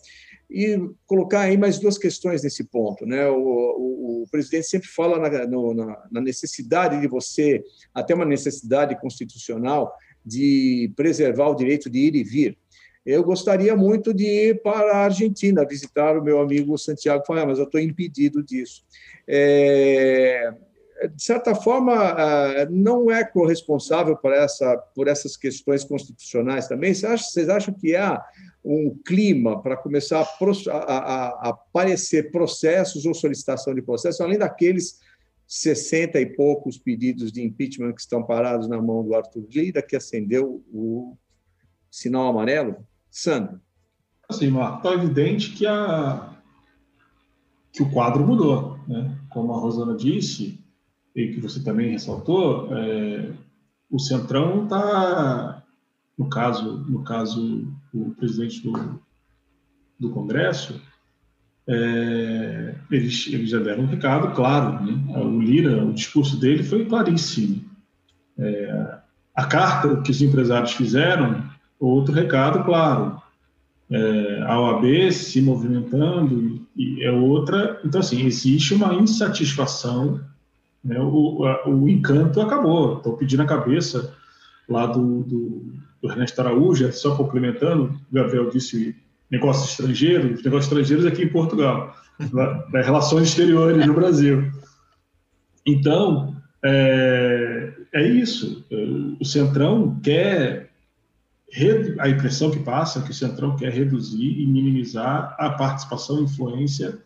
E 0.52 0.76
colocar 1.06 1.42
aí 1.42 1.56
mais 1.56 1.78
duas 1.78 1.96
questões 1.96 2.42
nesse 2.42 2.64
ponto. 2.64 3.06
Né? 3.06 3.24
O, 3.28 3.36
o, 3.36 4.22
o 4.22 4.26
presidente 4.32 4.66
sempre 4.66 4.88
fala 4.88 5.16
na, 5.16 5.46
no, 5.46 5.72
na, 5.72 6.08
na 6.10 6.20
necessidade 6.20 7.00
de 7.00 7.06
você, 7.06 7.62
até 7.94 8.14
uma 8.14 8.24
necessidade 8.24 9.00
constitucional, 9.00 9.92
de 10.26 10.92
preservar 10.96 11.48
o 11.48 11.54
direito 11.54 11.88
de 11.88 11.98
ir 12.00 12.16
e 12.16 12.24
vir. 12.24 12.58
Eu 13.10 13.24
gostaria 13.24 13.74
muito 13.74 14.14
de 14.14 14.24
ir 14.24 14.62
para 14.62 14.92
a 14.92 15.04
Argentina 15.04 15.66
visitar 15.66 16.16
o 16.16 16.22
meu 16.22 16.40
amigo 16.40 16.78
Santiago 16.78 17.24
Faia, 17.26 17.44
mas 17.44 17.58
eu 17.58 17.64
estou 17.64 17.80
impedido 17.80 18.40
disso. 18.40 18.84
É, 19.26 20.54
de 21.12 21.22
certa 21.22 21.52
forma, 21.52 21.92
ah, 21.92 22.66
não 22.70 23.10
é 23.10 23.24
corresponsável 23.24 24.16
por, 24.16 24.32
essa, 24.32 24.76
por 24.94 25.08
essas 25.08 25.36
questões 25.36 25.82
constitucionais 25.82 26.68
também? 26.68 26.94
Vocês 26.94 27.12
acham, 27.12 27.30
vocês 27.30 27.48
acham 27.48 27.74
que 27.74 27.96
há 27.96 28.24
um 28.64 28.96
clima 29.04 29.60
para 29.60 29.76
começar 29.76 30.20
a, 30.20 30.72
a, 30.72 30.98
a, 30.98 31.48
aparecer 31.48 32.30
processos 32.30 33.06
ou 33.06 33.14
solicitação 33.14 33.74
de 33.74 33.82
processos, 33.82 34.20
além 34.20 34.38
daqueles 34.38 35.00
60 35.48 36.20
e 36.20 36.26
poucos 36.26 36.78
pedidos 36.78 37.32
de 37.32 37.42
impeachment 37.42 37.92
que 37.92 38.02
estão 38.02 38.22
parados 38.22 38.68
na 38.68 38.80
mão 38.80 39.02
do 39.02 39.16
Arthur 39.16 39.48
Lira, 39.50 39.82
que 39.82 39.96
acendeu 39.96 40.62
o 40.72 41.16
sinal 41.90 42.28
amarelo? 42.28 42.88
Sandro. 43.10 43.60
Assim, 44.28 44.48
Marco, 44.48 44.76
está 44.76 44.92
evidente 44.92 45.50
que, 45.50 45.66
a, 45.66 46.30
que 47.72 47.82
o 47.82 47.90
quadro 47.90 48.26
mudou. 48.26 48.78
Né? 48.86 49.18
Como 49.28 49.52
a 49.52 49.58
Rosana 49.58 49.96
disse, 49.96 50.64
e 51.14 51.34
que 51.34 51.40
você 51.40 51.62
também 51.62 51.90
ressaltou, 51.90 52.68
é, 52.76 53.32
o 53.90 53.98
Centrão 53.98 54.64
está, 54.64 55.62
no 56.16 56.28
caso, 56.28 56.84
no 56.88 57.02
caso, 57.02 57.66
o 57.92 58.10
presidente 58.10 58.62
do, 58.62 59.00
do 59.98 60.10
Congresso, 60.10 60.80
é, 61.66 62.74
eles, 62.90 63.26
eles 63.28 63.50
já 63.50 63.58
deram 63.58 63.84
um 63.84 63.86
recado 63.86 64.34
claro. 64.34 64.84
Né? 64.84 65.18
O 65.18 65.40
Lira, 65.40 65.84
o 65.84 65.92
discurso 65.92 66.38
dele 66.38 66.62
foi 66.62 66.84
claríssimo. 66.84 67.64
É, 68.38 68.98
a 69.34 69.44
carta 69.46 70.00
que 70.02 70.10
os 70.10 70.22
empresários 70.22 70.72
fizeram, 70.72 71.49
outro 71.86 72.14
recado 72.14 72.64
claro. 72.64 73.20
É, 73.90 74.42
a 74.46 74.60
OAB 74.60 75.10
se 75.10 75.42
movimentando 75.42 76.64
e 76.76 77.02
é 77.02 77.10
outra. 77.10 77.80
Então, 77.84 78.00
assim, 78.00 78.24
existe 78.24 78.72
uma 78.74 78.94
insatisfação 78.94 80.20
né? 80.84 80.98
O, 80.98 81.44
a, 81.44 81.68
o 81.68 81.88
encanto 81.88 82.40
acabou. 82.40 82.96
Estou 82.96 83.16
pedindo 83.16 83.42
a 83.42 83.46
cabeça 83.46 84.14
lá 84.68 84.86
do, 84.86 85.22
do, 85.24 85.74
do 86.02 86.10
Ernesto 86.10 86.40
Araújo, 86.40 86.90
só 86.92 87.16
complementando, 87.16 87.84
o 88.10 88.14
Gabriel 88.14 88.50
disse 88.50 88.96
negócios 89.30 89.70
estrangeiros, 89.70 90.42
negócios 90.42 90.66
estrangeiros 90.66 91.06
aqui 91.06 91.24
em 91.24 91.28
Portugal, 91.28 91.94
das 92.72 92.86
relações 92.86 93.28
exteriores 93.28 93.86
no 93.86 93.94
Brasil. 93.94 94.50
Então, 95.66 96.36
é, 96.64 97.72
é 97.92 98.08
isso. 98.08 98.64
O 99.20 99.24
Centrão 99.24 99.98
quer. 100.02 100.69
A 101.98 102.08
impressão 102.08 102.50
que 102.50 102.60
passa 102.60 103.00
é 103.00 103.02
que 103.02 103.10
o 103.10 103.14
Centrão 103.14 103.56
quer 103.56 103.72
reduzir 103.72 104.40
e 104.40 104.46
minimizar 104.46 105.34
a 105.38 105.50
participação 105.50 106.20
e 106.20 106.24
influência 106.24 106.98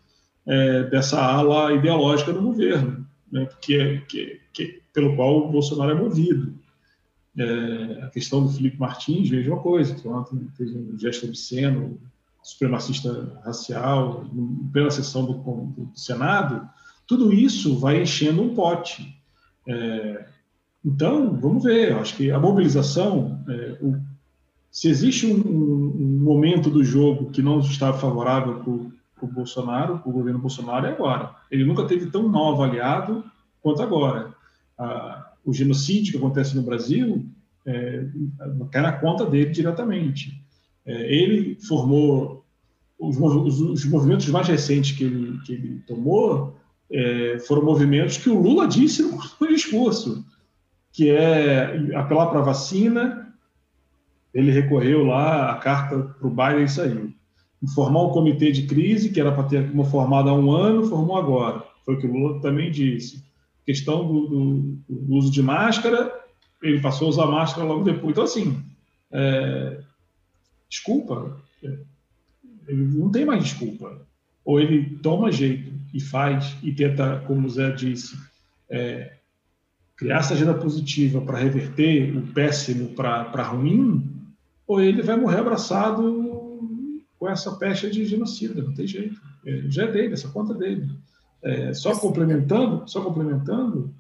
é, 0.47 0.83
dessa 0.85 1.21
ala 1.21 1.73
ideológica 1.73 2.33
do 2.33 2.43
governo 2.43 3.05
né, 3.35 3.49
que 3.61 3.75
é, 3.75 3.99
que, 4.03 4.41
que, 4.53 4.83
pelo 4.93 5.17
qual 5.17 5.39
o 5.39 5.51
Bolsonaro 5.51 5.91
é 5.91 5.95
movido. 5.95 6.55
É, 7.37 8.05
a 8.05 8.11
questão 8.11 8.45
do 8.45 8.49
Felipe 8.49 8.79
Martins, 8.79 9.29
uma 9.49 9.59
coisa, 9.59 9.93
que 9.93 10.07
ontem 10.07 10.49
fez 10.57 10.73
um 10.73 10.97
gesto 10.97 11.27
obsceno, 11.27 12.01
supremacista 12.41 13.41
racial, 13.45 14.25
plena 14.73 14.91
sessão 14.91 15.27
do, 15.27 15.33
do, 15.33 15.91
Senado, 15.99 16.69
tudo 17.09 17.33
isso 17.33 17.77
vai 17.77 18.01
enchendo 18.01 18.41
um 18.41 18.55
pote. 18.55 19.21
É, 19.67 20.27
então, 20.85 21.37
vamos 21.41 21.65
ver, 21.65 21.91
eu 21.91 21.99
acho 21.99 22.17
que 22.17 22.31
a 22.31 22.39
mobilização, 22.39 23.43
é, 23.49 23.79
o, 23.81 23.97
se 24.75 24.89
existe 24.89 25.25
um, 25.25 25.37
um, 25.37 26.19
momento 26.21 26.69
do 26.69 26.83
jogo 26.83 27.31
que 27.31 27.41
não 27.41 27.61
está 27.61 27.93
favorável 27.93 28.59
para 28.59 29.25
o 29.25 29.33
Bolsonaro, 29.33 30.03
o 30.05 30.11
governo 30.11 30.41
Bolsonaro, 30.41 30.85
é 30.87 30.91
agora. 30.91 31.31
Ele 31.49 31.65
nunca 31.65 31.85
teve 31.85 32.11
tão 32.11 32.27
mal 32.29 32.55
avaliado 32.55 33.25
quanto 33.63 33.81
agora. 33.81 34.35
Ah, 34.77 35.31
o 35.45 35.55
genocídio 35.55 36.11
que 36.11 36.19
acontece 36.19 36.57
no 36.57 36.63
Brasil 36.63 37.25
é, 37.65 38.05
cai 38.73 38.83
na 38.83 38.93
conta 38.95 39.25
dele 39.25 39.51
diretamente. 39.51 40.43
É, 40.85 41.15
ele 41.15 41.57
formou 41.69 42.45
os, 42.99 43.17
os, 43.17 43.61
os, 43.61 43.85
movimentos 43.85 44.27
mais 44.27 44.49
recentes 44.49 44.91
que 44.91 45.05
ele, 45.05 45.39
que 45.47 45.53
ele 45.53 45.85
tomou 45.87 46.57
é, 46.91 47.39
foram 47.47 47.65
movimentos 47.65 48.19
que 48.19 48.29
o 48.29 48.43
Lula 48.43 48.67
disse 48.67 49.03
no, 49.03 49.21
no 49.41 49.47
discurso, 49.55 50.25
que 50.93 51.11
é 51.11 51.95
apelar 51.95 52.27
para 52.27 52.41
a 52.41 52.45
vacina. 52.45 53.24
Ele 54.35 54.51
recorreu 54.51 55.05
lá, 55.05 55.53
a 55.53 55.57
carta 55.57 55.99
para 55.99 56.27
o 56.27 56.31
Biden 56.31 56.67
saiu 56.67 57.15
formar 57.73 58.03
um 58.03 58.11
comitê 58.11 58.51
de 58.51 58.67
crise, 58.67 59.11
que 59.11 59.21
era 59.21 59.33
para 59.33 59.45
ter 59.45 59.71
uma 59.71 59.85
formada 59.85 60.31
há 60.31 60.35
um 60.35 60.51
ano, 60.51 60.87
formou 60.87 61.17
agora. 61.17 61.63
Foi 61.85 61.95
o 61.95 61.99
que 61.99 62.07
o 62.07 62.13
Lula 62.13 62.41
também 62.41 62.71
disse. 62.71 63.25
Questão 63.65 64.07
do, 64.07 64.27
do, 64.27 64.79
do 64.89 65.15
uso 65.15 65.31
de 65.31 65.43
máscara, 65.43 66.13
ele 66.63 66.81
passou 66.81 67.07
a 67.07 67.11
usar 67.11 67.27
máscara 67.27 67.67
logo 67.67 67.85
depois. 67.85 68.13
Então, 68.13 68.25
assim, 68.25 68.63
é, 69.11 69.81
desculpa, 70.69 71.37
é, 71.63 71.79
ele 72.69 72.85
não 72.99 73.11
tem 73.11 73.25
mais 73.25 73.43
desculpa. 73.43 74.01
Ou 74.45 74.61
ele 74.61 74.99
toma 75.03 75.33
jeito 75.33 75.73
e 75.93 76.01
faz 76.01 76.57
e 76.63 76.73
tenta, 76.73 77.23
como 77.27 77.47
o 77.47 77.51
Zé 77.51 77.71
disse, 77.71 78.19
é, 78.69 79.15
criar 79.97 80.19
essa 80.19 80.35
agenda 80.35 80.55
positiva 80.55 81.21
para 81.21 81.39
reverter 81.39 82.15
o 82.17 82.23
péssimo 82.23 82.89
para 82.91 83.43
ruim, 83.43 84.14
ou 84.67 84.81
ele 84.81 85.03
vai 85.03 85.17
morrer 85.17 85.39
abraçado 85.39 86.99
com 87.19 87.29
essa 87.29 87.55
pecha 87.57 87.89
de 87.91 88.05
genocida, 88.05 88.63
não 88.63 88.75
tem 88.75 88.87
jeito. 88.87 89.21
É, 89.47 89.63
já 89.69 89.85
é 89.85 89.93
dele, 89.93 90.15
essa 90.15 90.29
conta 90.29 90.55
é 90.55 90.57
dele. 90.57 90.91
É, 91.43 91.75
só 91.75 91.95
complementando, 91.99 92.89
só 92.89 93.03
complementando, 93.03 93.95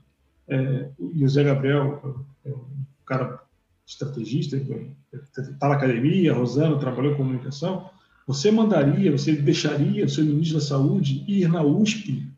é, 0.48 0.90
e 1.12 1.24
o 1.24 1.28
Zé 1.28 1.44
Gabriel 1.44 2.26
é 2.44 2.50
um 2.50 2.64
cara 3.06 3.40
estrategista, 3.86 4.56
está 4.56 5.68
na 5.68 5.74
academia, 5.74 6.32
a 6.32 6.34
Rosana 6.34 6.78
trabalhou 6.78 7.12
em 7.12 7.16
comunicação, 7.16 7.90
você 8.26 8.50
mandaria, 8.50 9.12
você 9.12 9.32
deixaria 9.32 10.06
o 10.06 10.08
seu 10.08 10.24
ministro 10.24 10.58
da 10.58 10.64
Saúde 10.64 11.22
ir 11.28 11.48
na 11.48 11.62
USP 11.62 12.32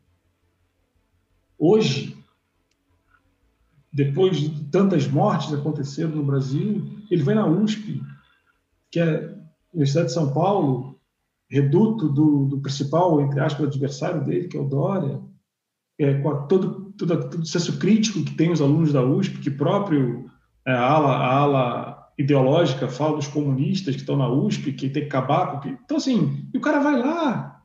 hoje, 1.57 2.15
depois 3.91 4.37
de 4.37 4.65
tantas 4.65 5.07
mortes 5.07 5.53
acontecendo 5.53 6.15
no 6.15 6.23
Brasil, 6.23 6.85
ele 7.09 7.23
vai 7.23 7.33
na 7.33 7.47
USP, 7.47 8.01
que 8.91 8.99
é 8.99 9.35
Universidade 9.73 10.07
de 10.07 10.13
São 10.13 10.33
Paulo, 10.33 10.99
reduto 11.49 12.09
do, 12.09 12.45
do 12.45 12.59
principal, 12.59 13.21
entre 13.21 13.39
aspas, 13.39 13.67
adversário 13.67 14.23
dele, 14.23 14.47
que 14.47 14.57
é 14.57 14.59
o 14.59 14.67
Dória, 14.67 15.21
é, 15.99 16.13
com 16.15 16.29
a, 16.29 16.35
todo, 16.43 16.93
todo, 16.97 17.29
todo 17.29 17.41
o 17.41 17.45
senso 17.45 17.77
crítico 17.79 18.23
que 18.23 18.35
tem 18.35 18.51
os 18.51 18.61
alunos 18.61 18.93
da 18.93 19.03
USP, 19.03 19.39
que 19.39 19.49
próprio 19.49 20.29
é, 20.65 20.71
a, 20.71 20.89
ala, 20.89 21.15
a 21.15 21.35
ala 21.35 22.11
ideológica 22.17 22.87
fala 22.87 23.17
dos 23.17 23.27
comunistas 23.27 23.95
que 23.95 24.01
estão 24.01 24.17
na 24.17 24.29
USP, 24.29 24.73
que 24.73 24.89
tem 24.89 25.03
que 25.03 25.07
acabar 25.07 25.51
com... 25.51 25.59
Que... 25.59 25.69
Então, 25.69 25.97
assim, 25.97 26.47
e 26.53 26.57
o 26.57 26.61
cara 26.61 26.79
vai 26.79 26.99
lá, 26.99 27.61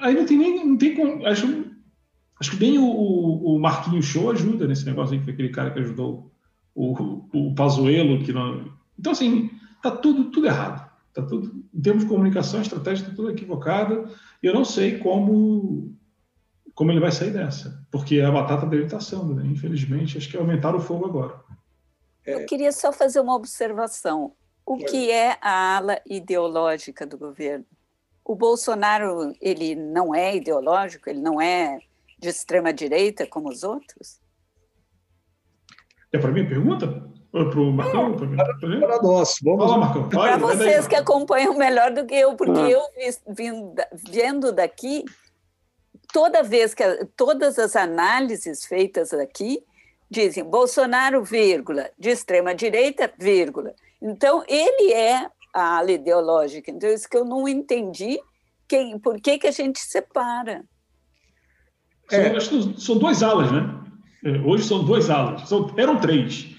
aí 0.00 0.14
não 0.14 0.26
tem 0.26 0.38
nem... 0.38 0.66
Não 0.66 0.76
tem, 0.76 1.26
acho, 1.26 1.66
acho 2.40 2.50
que 2.50 2.60
nem 2.60 2.78
o, 2.78 2.86
o 2.86 3.58
Marquinhos 3.58 4.06
Show 4.06 4.30
ajuda 4.30 4.66
nesse 4.66 4.86
negócio 4.86 5.12
aí, 5.12 5.18
que 5.18 5.24
foi 5.24 5.34
aquele 5.34 5.50
cara 5.50 5.70
que 5.70 5.80
ajudou 5.80 6.32
o, 6.74 7.22
o 7.32 7.54
Pazuello, 7.54 8.22
que 8.24 8.32
não... 8.32 8.74
Então, 8.98 9.12
assim, 9.12 9.50
tá 9.90 9.96
tudo, 9.96 10.30
tudo 10.30 10.46
errado. 10.46 10.86
Tá 11.12 11.22
tudo, 11.22 11.64
em 11.72 11.80
termos 11.80 12.04
de 12.04 12.10
comunicação, 12.10 12.58
a 12.58 12.62
estratégia 12.62 13.04
está 13.04 13.16
tudo 13.16 13.30
equivocada. 13.30 14.04
E 14.42 14.46
eu 14.46 14.52
não 14.52 14.64
sei 14.64 14.98
como, 14.98 15.96
como 16.74 16.90
ele 16.90 17.00
vai 17.00 17.10
sair 17.10 17.30
dessa, 17.30 17.82
porque 17.90 18.20
a 18.20 18.30
batata 18.30 18.66
dele 18.66 18.84
está 18.84 18.98
assando, 18.98 19.34
né? 19.34 19.46
Infelizmente, 19.46 20.18
acho 20.18 20.28
que 20.28 20.36
aumentaram 20.36 20.78
o 20.78 20.82
fogo 20.82 21.06
agora. 21.06 21.40
Eu 22.24 22.44
queria 22.44 22.72
só 22.72 22.92
fazer 22.92 23.20
uma 23.20 23.34
observação. 23.34 24.34
O 24.64 24.76
que 24.76 25.10
é 25.10 25.38
a 25.40 25.76
ala 25.76 26.00
ideológica 26.04 27.06
do 27.06 27.16
governo? 27.16 27.64
O 28.24 28.34
Bolsonaro, 28.34 29.32
ele 29.40 29.76
não 29.76 30.12
é 30.12 30.36
ideológico, 30.36 31.08
ele 31.08 31.20
não 31.20 31.40
é 31.40 31.78
de 32.18 32.28
extrema 32.28 32.72
direita 32.72 33.26
como 33.26 33.48
os 33.48 33.62
outros? 33.62 34.20
É 36.12 36.18
para 36.18 36.32
mim 36.32 36.42
a 36.42 36.48
pergunta? 36.48 37.08
Para 37.44 37.60
o 37.60 37.70
Marcão? 37.72 38.16
Para 38.16 39.02
nós. 39.02 39.34
Vamos 39.42 39.70
lá, 39.70 39.78
Marcão. 39.78 40.08
Para 40.08 40.38
vocês 40.38 40.88
que 40.88 40.96
acompanham 40.96 41.56
melhor 41.56 41.92
do 41.92 42.06
que 42.06 42.14
eu, 42.14 42.34
porque 42.34 42.58
ah. 42.58 42.70
eu 42.70 42.82
vindo, 43.28 43.74
vendo 44.08 44.52
daqui, 44.52 45.04
toda 46.12 46.42
vez 46.42 46.72
que 46.72 46.82
todas 47.14 47.58
as 47.58 47.76
análises 47.76 48.64
feitas 48.64 49.12
aqui 49.12 49.62
dizem 50.10 50.44
Bolsonaro, 50.44 51.22
vírgula, 51.22 51.90
de 51.98 52.08
extrema 52.08 52.54
direita, 52.54 53.12
vírgula. 53.18 53.74
Então, 54.00 54.42
ele 54.48 54.94
é 54.94 55.28
a 55.52 55.76
ala 55.76 55.92
ideológica. 55.92 56.70
Então, 56.70 56.88
isso 56.88 57.08
que 57.08 57.18
eu 57.18 57.24
não 57.24 57.46
entendi, 57.46 58.18
quem, 58.66 58.98
por 58.98 59.20
que, 59.20 59.38
que 59.38 59.46
a 59.46 59.52
gente 59.52 59.78
separa. 59.78 60.64
É. 62.10 62.40
São, 62.40 62.78
são 62.78 62.98
duas 62.98 63.22
alas, 63.22 63.52
né? 63.52 63.82
É, 64.24 64.38
hoje 64.38 64.64
são 64.64 64.82
duas 64.82 65.10
alas. 65.10 65.46
São, 65.46 65.70
eram 65.76 66.00
três. 66.00 66.55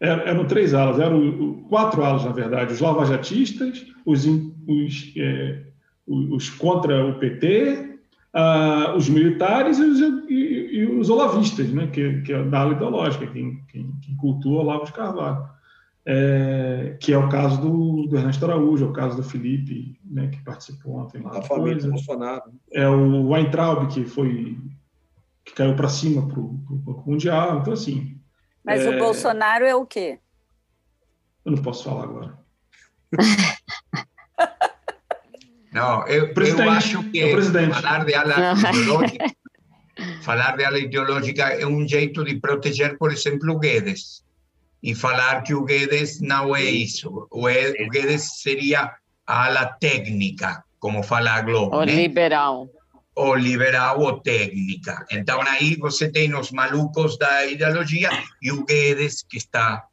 Eram 0.00 0.46
três 0.46 0.72
alas, 0.72 0.98
eram 0.98 1.62
quatro 1.68 2.02
alas, 2.02 2.24
na 2.24 2.32
verdade, 2.32 2.72
os 2.72 2.80
lavajatistas, 2.80 3.86
os, 4.04 4.24
os, 4.24 5.12
é, 5.16 5.62
os 6.06 6.48
contra 6.48 7.04
o 7.06 7.18
PT, 7.18 7.98
os 8.96 9.08
militares 9.10 9.78
e 9.78 9.82
os, 9.82 10.00
e, 10.30 10.70
e 10.72 10.86
os 10.86 11.10
olavistas, 11.10 11.68
né, 11.70 11.86
que, 11.88 12.22
que 12.22 12.32
é 12.32 12.42
da 12.42 12.60
ala 12.60 12.72
ideológica, 12.72 13.26
quem, 13.26 13.62
quem, 13.68 13.92
quem 14.00 14.16
cultua 14.16 14.62
Olavo 14.62 14.86
de 14.86 14.92
Carvalho, 14.92 15.44
é, 16.06 16.96
que 16.98 17.12
é 17.12 17.18
o 17.18 17.28
caso 17.28 17.60
do, 17.60 18.06
do, 18.06 18.16
Ernesto 18.16 18.44
Araújo, 18.46 18.86
é 18.86 18.88
o 18.88 18.92
caso 18.92 19.16
do 19.16 19.22
Felipe, 19.22 20.00
né, 20.02 20.28
que 20.28 20.42
participou 20.42 20.96
ontem 20.96 21.20
lá. 21.20 21.38
A 21.38 21.42
família 21.42 21.86
Bolsonaro. 21.86 22.52
É 22.72 22.88
o 22.88 23.28
Weintraub, 23.28 23.86
que 23.88 24.04
foi 24.04 24.56
que 25.44 25.54
caiu 25.54 25.74
para 25.74 25.88
cima 25.88 26.26
para 26.26 26.40
o 26.40 27.02
Mundial, 27.06 27.58
então 27.58 27.74
assim... 27.74 28.19
Mas 28.70 28.86
é... 28.86 28.88
o 28.88 28.98
Bolsonaro 28.98 29.64
é 29.64 29.74
o 29.74 29.84
quê? 29.84 30.20
Eu 31.44 31.52
não 31.52 31.62
posso 31.62 31.84
falar 31.84 32.04
agora. 32.04 32.38
Não, 35.72 36.04
eu, 36.08 36.32
eu 36.34 36.70
acho 36.70 37.02
que 37.10 37.20
é 37.20 37.40
falar 37.70 38.04
de 38.04 38.12
ala 38.12 38.34
ideológica, 38.58 39.24
falar 40.22 40.56
de 40.56 40.64
ala 40.64 40.78
ideológica 40.80 41.44
é 41.44 41.64
um 41.64 41.86
jeito 41.86 42.24
de 42.24 42.40
proteger, 42.40 42.98
por 42.98 43.12
exemplo, 43.12 43.52
o 43.52 43.58
Guedes. 43.58 44.24
E 44.82 44.96
falar 44.96 45.42
que 45.42 45.54
o 45.54 45.62
Guedes 45.64 46.20
não 46.20 46.56
é 46.56 46.64
isso. 46.64 47.28
O 47.30 47.46
Guedes 47.88 48.40
seria 48.40 48.92
a 49.24 49.44
ala 49.46 49.66
técnica, 49.66 50.64
como 50.80 51.04
fala 51.04 51.34
a 51.34 51.42
Globo. 51.42 51.76
O 51.76 51.84
né? 51.84 51.94
liberal. 51.94 52.68
O 53.22 53.34
liberal 53.34 54.00
ou 54.00 54.20
técnica. 54.20 55.04
Então 55.10 55.40
aí 55.42 55.76
você 55.76 56.10
tem 56.10 56.34
os 56.34 56.50
malucos 56.50 57.18
da 57.18 57.46
ideologia 57.46 58.08
e 58.40 58.50
o 58.50 58.64
Guedes 58.64 59.22
que 59.22 59.36
está, 59.36 59.84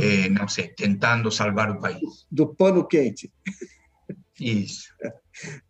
eh, 0.00 0.28
não 0.30 0.48
sei, 0.48 0.68
tentando 0.68 1.30
salvar 1.30 1.70
o 1.70 1.80
país. 1.80 2.26
Do 2.30 2.54
pano 2.54 2.86
quente. 2.86 3.30
Isso. 4.40 4.88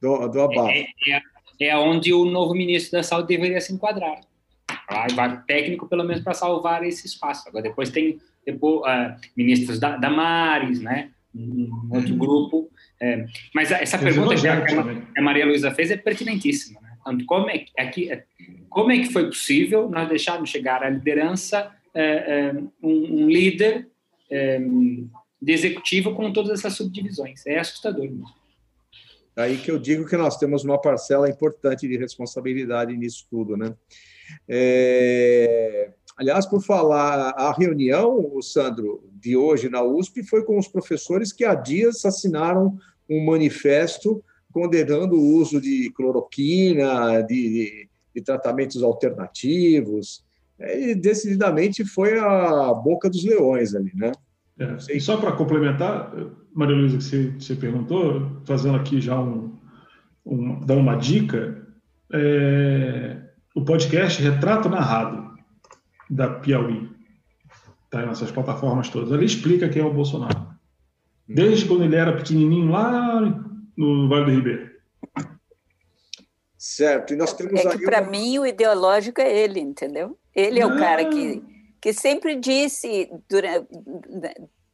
Do, 0.00 0.28
do 0.28 0.42
abalo. 0.42 0.68
É, 0.68 0.86
é, 1.08 1.22
é 1.68 1.76
onde 1.76 2.12
o 2.12 2.24
novo 2.24 2.54
ministro 2.54 2.92
da 2.92 3.02
Saúde 3.02 3.28
deveria 3.28 3.60
se 3.60 3.72
enquadrar. 3.72 4.20
Vai 5.14 5.42
técnico, 5.44 5.88
pelo 5.88 6.04
menos, 6.04 6.22
para 6.22 6.34
salvar 6.34 6.84
esse 6.84 7.06
espaço. 7.06 7.48
Agora, 7.48 7.64
depois 7.64 7.90
tem 7.90 8.20
depois, 8.46 8.82
uh, 8.82 9.16
ministros 9.36 9.78
da, 9.78 9.96
da 9.96 10.10
Mares, 10.10 10.80
né? 10.80 11.10
um 11.34 11.88
outro 11.90 12.14
grupo. 12.16 12.70
É, 13.00 13.24
mas 13.54 13.70
essa 13.70 13.98
pergunta 13.98 14.34
que 14.36 14.46
a, 14.46 14.64
a 15.16 15.22
Maria 15.22 15.46
Luísa 15.46 15.70
fez 15.70 15.90
é 15.90 15.96
pertinentíssima. 15.96 16.80
Como, 17.26 17.50
é, 17.50 17.64
aqui, 17.78 18.10
como 18.68 18.92
é 18.92 18.98
que 18.98 19.12
foi 19.12 19.26
possível 19.26 19.88
nós 19.88 20.08
deixarmos 20.08 20.50
chegar 20.50 20.82
à 20.82 20.88
liderança 20.88 21.70
é, 21.94 22.02
é 22.02 22.52
um, 22.82 23.22
um, 23.22 23.28
líder 23.28 23.88
é, 24.30 24.58
de 24.60 25.52
executivo 25.52 26.14
com 26.14 26.32
todas 26.32 26.58
essas 26.58 26.74
subdivisões? 26.74 27.46
É 27.46 27.58
assustador 27.58 28.04
mesmo. 28.04 28.42
Aí 29.36 29.56
que 29.56 29.70
eu 29.70 29.78
digo 29.78 30.06
que 30.06 30.16
nós 30.16 30.36
temos 30.36 30.62
uma 30.62 30.80
parcela 30.80 31.28
importante 31.28 31.88
de 31.88 31.96
responsabilidade 31.96 32.96
nisso 32.96 33.26
tudo, 33.30 33.56
né? 33.56 33.74
É... 34.48 35.90
Aliás, 36.16 36.44
por 36.46 36.62
falar, 36.62 37.30
a 37.30 37.52
reunião, 37.52 38.30
o 38.34 38.42
Sandro, 38.42 39.02
de 39.14 39.36
hoje 39.36 39.70
na 39.70 39.82
USP 39.82 40.22
foi 40.22 40.44
com 40.44 40.58
os 40.58 40.68
professores 40.68 41.32
que 41.32 41.44
há 41.44 41.54
dias 41.54 42.04
assinaram 42.04 42.78
um 43.08 43.24
manifesto 43.24 44.22
condenando 44.52 45.16
o 45.16 45.36
uso 45.36 45.60
de 45.60 45.90
cloroquina, 45.94 47.22
de, 47.22 47.34
de, 47.34 47.88
de 48.14 48.22
tratamentos 48.22 48.82
alternativos. 48.82 50.24
E 50.60 50.94
decididamente 50.94 51.84
foi 51.84 52.18
a 52.18 52.72
boca 52.72 53.10
dos 53.10 53.24
leões 53.24 53.74
ali, 53.74 53.90
né? 53.94 54.12
É, 54.58 54.96
e 54.96 55.00
só 55.00 55.16
para 55.16 55.32
complementar, 55.32 56.12
Maria 56.54 56.76
Luísa, 56.76 56.98
que 56.98 57.04
você, 57.04 57.30
você, 57.38 57.56
perguntou, 57.56 58.40
fazendo 58.44 58.76
aqui 58.76 59.00
já 59.00 59.18
um, 59.18 59.56
um 60.24 60.60
dar 60.60 60.76
uma 60.76 60.94
dica, 60.96 61.66
é, 62.12 63.16
o 63.54 63.64
podcast 63.64 64.22
Retrato 64.22 64.68
Narrado, 64.68 65.32
da 66.08 66.28
Piauí, 66.28 66.90
está 67.84 68.06
nessas 68.06 68.30
plataformas 68.30 68.88
todas. 68.88 69.10
Ele 69.10 69.24
explica 69.24 69.68
quem 69.68 69.82
é 69.82 69.84
o 69.84 69.92
Bolsonaro. 69.92 70.46
Desde 71.26 71.66
quando 71.66 71.84
ele 71.84 71.96
era 71.96 72.16
pequenininho 72.16 72.70
lá 72.70 73.51
no 73.76 74.08
Vale 74.08 74.24
do 74.26 74.30
Ribeiro. 74.32 74.70
Certo, 76.56 77.12
e 77.12 77.16
nós 77.16 77.32
temos 77.32 77.60
é 77.60 77.70
que 77.70 77.84
para 77.84 78.00
uma... 78.00 78.10
mim 78.10 78.38
o 78.38 78.46
ideológico 78.46 79.20
é 79.20 79.36
ele, 79.36 79.60
entendeu? 79.60 80.16
Ele 80.34 80.60
é 80.60 80.66
o 80.66 80.78
cara 80.78 81.04
que 81.08 81.42
que 81.82 81.92
sempre 81.92 82.36
disse 82.36 83.10
durante, 83.28 83.68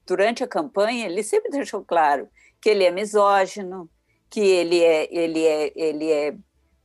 durante 0.07 0.45
a 0.45 0.47
campanha, 0.47 1.07
ele 1.07 1.23
sempre 1.23 1.51
deixou 1.51 1.83
claro 1.83 2.29
que 2.61 2.69
ele 2.69 2.85
é 2.85 2.91
misógino, 2.91 3.89
que 4.29 4.41
ele 4.41 4.85
é, 4.85 5.09
ele 5.11 5.43
é, 5.43 5.73
ele 5.75 6.13
é 6.13 6.37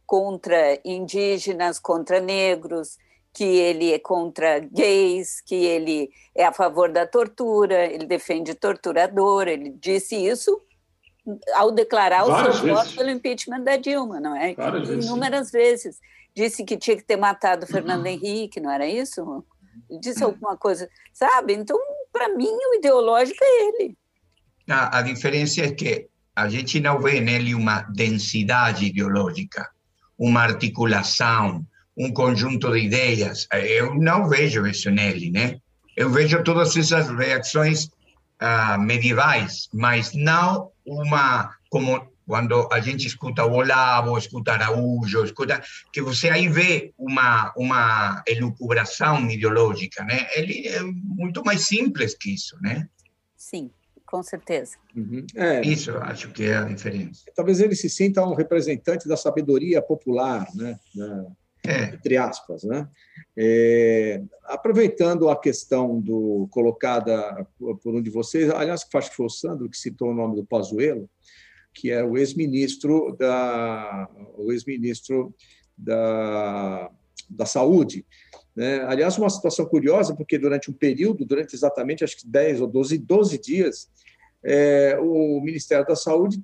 contra 0.05 0.80
indígenas, 0.86 1.78
contra 1.78 2.22
negros, 2.22 2.97
que 3.34 3.43
ele 3.43 3.91
é 3.91 3.99
contra 3.99 4.59
gays, 4.59 5.41
que 5.41 5.55
ele 5.55 6.09
é 6.34 6.45
a 6.45 6.53
favor 6.53 6.89
da 6.89 7.05
tortura, 7.05 7.86
ele 7.86 8.05
defende 8.05 8.55
torturador, 8.55 9.49
ele 9.49 9.72
disse 9.72 10.16
isso 10.16 10.61
ao 11.56 11.72
declarar 11.72 12.26
Várias 12.26 12.58
o 12.58 12.62
seu 12.62 12.76
voto 12.76 12.96
pelo 12.96 13.10
impeachment 13.10 13.62
da 13.62 13.78
Dilma, 13.78 14.20
não 14.20 14.36
é? 14.36 14.54
Várias 14.54 14.90
Inúmeras 14.90 15.52
vezes. 15.52 15.84
vezes. 15.84 16.00
Disse 16.36 16.64
que 16.64 16.78
tinha 16.78 16.98
que 16.98 17.04
ter 17.04 17.16
matado 17.16 17.68
Fernando 17.68 18.06
Henrique, 18.08 18.60
não 18.60 18.72
era 18.72 18.88
isso? 18.88 19.46
disse 20.00 20.24
alguma 20.24 20.58
coisa, 20.58 20.90
sabe? 21.12 21.54
Então, 21.54 21.78
para 22.12 22.30
mim, 22.30 22.48
o 22.48 22.76
ideológico 22.76 23.40
é 23.42 23.68
ele. 23.68 23.98
A, 24.70 25.00
a 25.00 25.02
diferença 25.02 25.62
é 25.62 25.72
que 25.72 26.08
a 26.36 26.48
gente 26.50 26.80
não 26.80 27.00
vê 27.00 27.20
nele 27.20 27.54
uma 27.54 27.82
densidade 27.82 28.86
ideológica, 28.86 29.70
uma 30.18 30.42
articulação, 30.42 31.66
um 31.98 32.12
conjunto 32.12 32.72
de 32.72 32.80
ideias. 32.80 33.48
Eu 33.52 33.96
não 33.96 34.28
vejo 34.28 34.66
isso 34.66 34.90
nele, 34.90 35.32
né? 35.32 35.58
Eu 35.96 36.10
vejo 36.10 36.44
todas 36.44 36.76
essas 36.76 37.08
reações 37.10 37.90
uh, 38.42 38.80
medievais, 38.80 39.68
mas 39.74 40.14
não 40.14 40.72
uma 40.86 41.56
como 41.70 42.12
quando 42.26 42.70
a 42.72 42.80
gente 42.80 43.06
escuta 43.06 43.46
o 43.46 43.52
Olavo, 43.52 44.18
escuta 44.18 44.54
Araújo, 44.54 45.26
escuta 45.26 45.62
que 45.92 46.02
você 46.02 46.30
aí 46.30 46.48
vê 46.48 46.94
uma 46.98 47.54
uma 47.58 48.24
elucubração 48.28 49.30
ideológica, 49.30 50.04
né? 50.04 50.28
Ele 50.34 50.68
é 50.68 50.82
muito 50.82 51.44
mais 51.44 51.68
simples 51.68 52.16
que 52.16 52.34
isso, 52.34 52.58
né? 52.62 52.88
Sim, 53.36 53.70
com 54.06 54.24
certeza. 54.24 54.78
Uhum. 54.96 55.26
É, 55.36 55.62
isso 55.62 55.92
eu 55.92 56.02
acho 56.02 56.30
que 56.30 56.46
é 56.46 56.58
a 56.58 56.64
diferença. 56.64 57.24
Talvez 57.36 57.60
ele 57.60 57.76
se 57.76 57.90
sinta 57.90 58.26
um 58.26 58.36
representante 58.36 59.08
da 59.08 59.18
sabedoria 59.18 59.82
popular, 59.82 60.48
né? 60.56 60.80
Da. 60.96 61.26
Entre 61.66 62.18
aspas, 62.18 62.64
né? 62.64 62.88
É, 63.38 64.22
aproveitando 64.43 65.30
a 65.30 65.39
questão 65.39 65.99
do 65.99 66.47
colocada 66.51 67.47
por 67.57 67.95
um 67.95 68.01
de 68.01 68.09
vocês, 68.09 68.49
aliás, 68.49 68.86
acho 68.93 69.09
que 69.09 69.16
foi 69.16 69.26
o 69.26 69.30
Sandro 69.30 69.70
que 69.70 69.78
citou 69.78 70.09
o 70.09 70.14
nome 70.14 70.36
do 70.36 70.45
Pazuello, 70.45 71.09
que 71.74 71.89
é 71.89 72.03
o 72.03 72.18
ex-ministro 72.18 73.16
da, 73.18 74.09
o 74.38 74.51
ex-ministro 74.51 75.34
da, 75.78 76.91
da 77.30 77.45
Saúde. 77.45 78.05
Né? 78.55 78.82
Aliás, 78.84 79.18
uma 79.18 79.30
situação 79.30 79.66
curiosa, 79.66 80.16
porque 80.16 80.38
durante 80.38 80.70
um 80.70 80.74
período, 80.74 81.26
durante 81.26 81.55
exatamente 81.55 82.03
acho 82.03 82.18
que 82.18 82.28
10 82.28 82.61
ou 82.61 82.68
12, 82.68 82.97
12 82.97 83.38
dias, 83.39 83.89
é, 84.43 84.97
o 84.99 85.41
Ministério 85.41 85.86
da 85.86 85.95
Saúde 85.95 86.43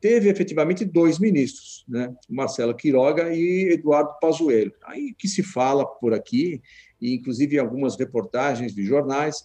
teve 0.00 0.28
efetivamente 0.28 0.84
dois 0.84 1.18
ministros, 1.18 1.84
né? 1.88 2.14
Marcelo 2.28 2.74
Quiroga 2.74 3.34
e 3.34 3.72
Eduardo 3.72 4.18
Pazuello. 4.20 4.72
Aí 4.84 5.14
que 5.16 5.28
se 5.28 5.42
fala 5.42 5.86
por 5.86 6.14
aqui, 6.14 6.60
e 7.00 7.14
inclusive 7.14 7.56
em 7.56 7.60
algumas 7.60 7.96
reportagens 7.96 8.74
de 8.74 8.84
jornais, 8.84 9.44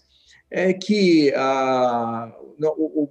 é 0.49 0.73
que 0.73 1.33
ah, 1.35 2.31
não, 2.59 3.09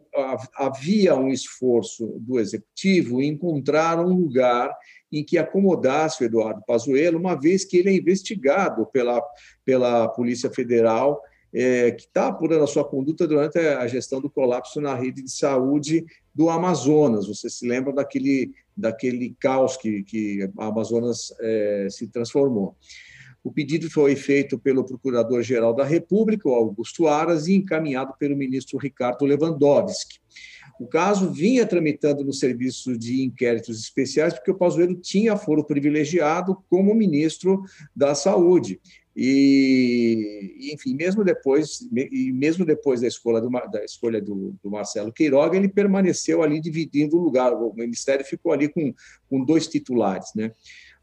havia 0.54 1.16
um 1.16 1.28
esforço 1.28 2.18
do 2.20 2.38
executivo 2.38 3.22
em 3.22 3.28
encontrar 3.28 3.98
um 3.98 4.12
lugar 4.12 4.76
em 5.10 5.24
que 5.24 5.38
acomodasse 5.38 6.22
o 6.22 6.26
Eduardo 6.26 6.62
Pazuello, 6.66 7.18
uma 7.18 7.34
vez 7.34 7.64
que 7.64 7.78
ele 7.78 7.90
é 7.90 7.96
investigado 7.96 8.86
pela, 8.86 9.20
pela 9.64 10.08
Polícia 10.08 10.50
Federal, 10.50 11.20
é, 11.52 11.90
que 11.90 12.02
está 12.02 12.28
apurando 12.28 12.64
a 12.64 12.66
sua 12.66 12.84
conduta 12.84 13.26
durante 13.26 13.58
a 13.58 13.86
gestão 13.86 14.20
do 14.20 14.30
colapso 14.30 14.80
na 14.80 14.94
rede 14.94 15.22
de 15.22 15.30
saúde 15.30 16.04
do 16.34 16.48
Amazonas. 16.48 17.26
Você 17.26 17.50
se 17.50 17.66
lembra 17.66 17.92
daquele, 17.92 18.52
daquele 18.76 19.34
caos 19.40 19.76
que, 19.76 20.02
que 20.04 20.48
a 20.58 20.66
Amazonas 20.66 21.32
é, 21.40 21.88
se 21.90 22.06
transformou. 22.06 22.76
O 23.42 23.50
pedido 23.50 23.90
foi 23.90 24.14
feito 24.16 24.58
pelo 24.58 24.84
Procurador-Geral 24.84 25.74
da 25.74 25.84
República, 25.84 26.48
Augusto 26.48 27.08
Aras, 27.08 27.46
e 27.46 27.54
encaminhado 27.54 28.14
pelo 28.18 28.36
ministro 28.36 28.78
Ricardo 28.78 29.24
Lewandowski. 29.24 30.19
O 30.80 30.86
caso 30.86 31.30
vinha 31.30 31.66
tramitando 31.66 32.24
no 32.24 32.32
serviço 32.32 32.96
de 32.96 33.22
inquéritos 33.22 33.78
especiais, 33.78 34.32
porque 34.32 34.50
o 34.50 34.56
Pazuello 34.56 34.94
tinha 34.94 35.36
foro 35.36 35.62
privilegiado 35.62 36.56
como 36.70 36.94
ministro 36.94 37.62
da 37.94 38.14
Saúde. 38.14 38.80
E, 39.14 40.72
enfim, 40.72 40.94
mesmo 40.94 41.22
depois, 41.22 41.86
e 41.92 42.32
mesmo 42.32 42.64
depois 42.64 43.02
da 43.02 43.06
escolha, 43.06 43.42
do, 43.42 43.50
da 43.50 43.84
escolha 43.84 44.22
do, 44.22 44.56
do, 44.64 44.70
Marcelo 44.70 45.12
Queiroga, 45.12 45.54
ele 45.54 45.68
permaneceu 45.68 46.42
ali 46.42 46.58
dividindo 46.58 47.18
o 47.18 47.22
lugar. 47.22 47.52
O 47.52 47.74
ministério 47.74 48.24
ficou 48.24 48.50
ali 48.50 48.66
com, 48.66 48.94
com 49.28 49.44
dois 49.44 49.66
titulares, 49.66 50.30
né? 50.34 50.50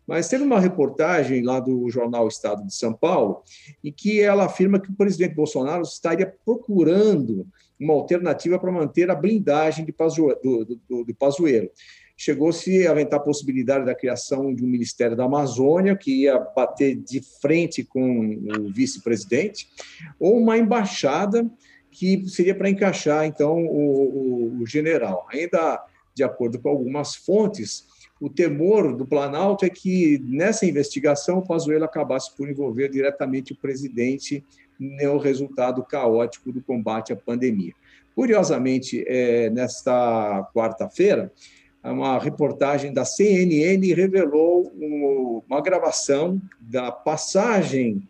Mas 0.07 0.27
teve 0.27 0.43
uma 0.43 0.59
reportagem 0.59 1.43
lá 1.43 1.59
do 1.59 1.87
jornal 1.91 2.27
Estado 2.27 2.65
de 2.65 2.73
São 2.73 2.93
Paulo, 2.93 3.43
em 3.83 3.91
que 3.91 4.21
ela 4.21 4.45
afirma 4.45 4.79
que 4.79 4.89
o 4.89 4.95
presidente 4.95 5.35
Bolsonaro 5.35 5.83
estaria 5.83 6.33
procurando 6.43 7.45
uma 7.79 7.93
alternativa 7.93 8.57
para 8.59 8.71
manter 8.71 9.09
a 9.09 9.15
blindagem 9.15 9.85
de 9.85 9.91
Pazuello, 9.91 10.39
do, 10.41 10.65
do, 10.89 11.03
do 11.05 11.15
Pazuello. 11.15 11.69
Chegou-se 12.15 12.87
a 12.87 12.91
aventar 12.91 13.19
a 13.19 13.23
possibilidade 13.23 13.85
da 13.85 13.93
criação 13.93 14.53
de 14.53 14.63
um 14.63 14.67
Ministério 14.67 15.15
da 15.15 15.25
Amazônia, 15.25 15.95
que 15.95 16.23
ia 16.23 16.39
bater 16.39 16.95
de 16.95 17.21
frente 17.41 17.83
com 17.83 18.35
o 18.59 18.73
vice-presidente, 18.73 19.69
ou 20.19 20.37
uma 20.37 20.57
embaixada 20.57 21.47
que 21.91 22.27
seria 22.27 22.55
para 22.55 22.69
encaixar, 22.69 23.25
então, 23.25 23.63
o, 23.63 24.55
o, 24.57 24.61
o 24.61 24.65
general. 24.65 25.27
Ainda 25.31 25.83
de 26.17 26.23
acordo 26.23 26.59
com 26.59 26.69
algumas 26.69 27.15
fontes, 27.15 27.85
o 28.19 28.27
temor 28.27 28.95
do 28.95 29.05
Planalto 29.05 29.63
é 29.63 29.69
que 29.69 30.19
nessa 30.25 30.65
investigação 30.65 31.37
o 31.37 31.45
Pazuello 31.45 31.85
acabasse 31.85 32.35
por 32.35 32.49
envolver 32.49 32.89
diretamente 32.89 33.53
o 33.53 33.55
presidente 33.55 34.43
no 34.79 35.17
resultado 35.17 35.83
caótico 35.83 36.51
do 36.51 36.61
combate 36.61 37.13
à 37.13 37.15
pandemia. 37.15 37.73
Curiosamente, 38.15 39.03
é, 39.07 39.49
nesta 39.49 40.49
quarta-feira, 40.53 41.31
uma 41.83 42.19
reportagem 42.19 42.91
da 42.91 43.05
CNN 43.05 43.93
revelou 43.93 44.71
uma 45.47 45.61
gravação 45.61 46.41
da 46.59 46.91
passagem 46.91 48.01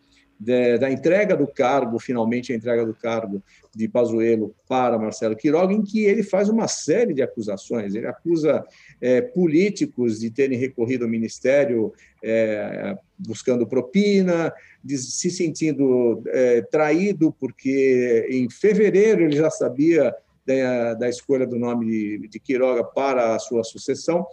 da 0.78 0.88
entrega 0.88 1.36
do 1.36 1.48
cargo, 1.48 1.98
finalmente 1.98 2.52
a 2.52 2.56
entrega 2.56 2.86
do 2.86 2.94
cargo 2.94 3.42
de 3.74 3.88
Pazuello 3.88 4.54
para 4.68 4.96
Marcelo 4.96 5.34
Quiroga, 5.34 5.74
em 5.74 5.82
que 5.82 6.04
ele 6.04 6.22
faz 6.22 6.48
uma 6.48 6.68
série 6.68 7.12
de 7.12 7.22
acusações. 7.22 7.92
Ele 7.94 8.06
acusa 8.06 8.64
é, 9.00 9.20
políticos 9.20 10.20
de 10.20 10.30
terem 10.30 10.56
recorrido 10.56 11.04
ao 11.04 11.10
Ministério 11.10 11.92
é, 12.22 12.96
buscando 13.18 13.66
propina, 13.66 14.52
se 14.86 15.30
sentindo 15.30 16.22
é, 16.28 16.62
traído, 16.62 17.32
porque 17.38 18.26
em 18.30 18.48
fevereiro 18.48 19.22
ele 19.22 19.36
já 19.36 19.50
sabia 19.50 20.14
da, 20.46 20.94
da 20.94 21.08
escolha 21.08 21.46
do 21.46 21.58
nome 21.58 21.86
de, 21.86 22.28
de 22.28 22.40
Quiroga 22.40 22.84
para 22.84 23.34
a 23.34 23.38
sua 23.38 23.62
sucessão. 23.62 24.26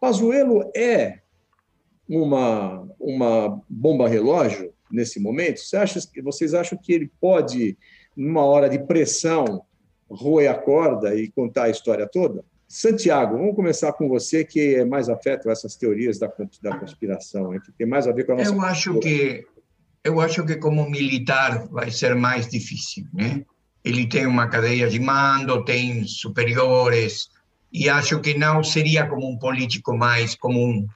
Pazuello 0.00 0.70
é 0.74 1.20
uma, 2.08 2.88
uma 2.98 3.62
bomba 3.68 4.08
relógio 4.08 4.72
nesse 4.90 5.20
momento? 5.20 5.60
Você 5.60 5.76
acha, 5.76 6.00
vocês 6.22 6.54
acham 6.54 6.78
que 6.78 6.92
ele 6.92 7.10
pode, 7.20 7.76
numa 8.16 8.44
hora 8.44 8.68
de 8.68 8.78
pressão, 8.78 9.62
roer 10.08 10.50
a 10.50 10.54
corda 10.54 11.14
e 11.14 11.30
contar 11.30 11.64
a 11.64 11.70
história 11.70 12.08
toda? 12.08 12.44
Santiago, 12.66 13.36
vamos 13.36 13.56
começar 13.56 13.92
com 13.92 14.08
você, 14.08 14.44
que 14.44 14.76
é 14.76 14.84
mais 14.84 15.08
afeto 15.08 15.48
a 15.48 15.52
essas 15.52 15.74
teorias 15.74 16.20
da, 16.20 16.32
da 16.62 16.78
conspiração, 16.78 17.50
que 17.58 17.72
tem 17.72 17.84
mais 17.86 18.06
a 18.06 18.12
ver 18.12 18.24
com 18.24 18.32
a 18.32 18.36
nossa. 18.36 18.54
Eu 18.54 18.60
acho 18.60 18.98
que 19.00 19.44
eu 20.04 20.20
acho 20.20 20.44
que 20.44 20.56
como 20.56 20.88
militar 20.88 21.68
vai 21.68 21.90
ser 21.90 22.14
mais 22.14 22.48
difícil, 22.48 23.06
né? 23.12 23.44
Ele 23.84 24.06
tem 24.06 24.26
uma 24.26 24.48
cadeia 24.48 24.88
de 24.88 24.98
mando, 24.98 25.64
tem 25.64 26.06
superiores, 26.06 27.28
e 27.72 27.88
acho 27.88 28.20
que 28.20 28.34
não 28.34 28.62
seria 28.62 29.06
como 29.06 29.30
um 29.30 29.38
político 29.38 29.96
mais 29.96 30.34
como 30.34 30.58
um 30.58 30.86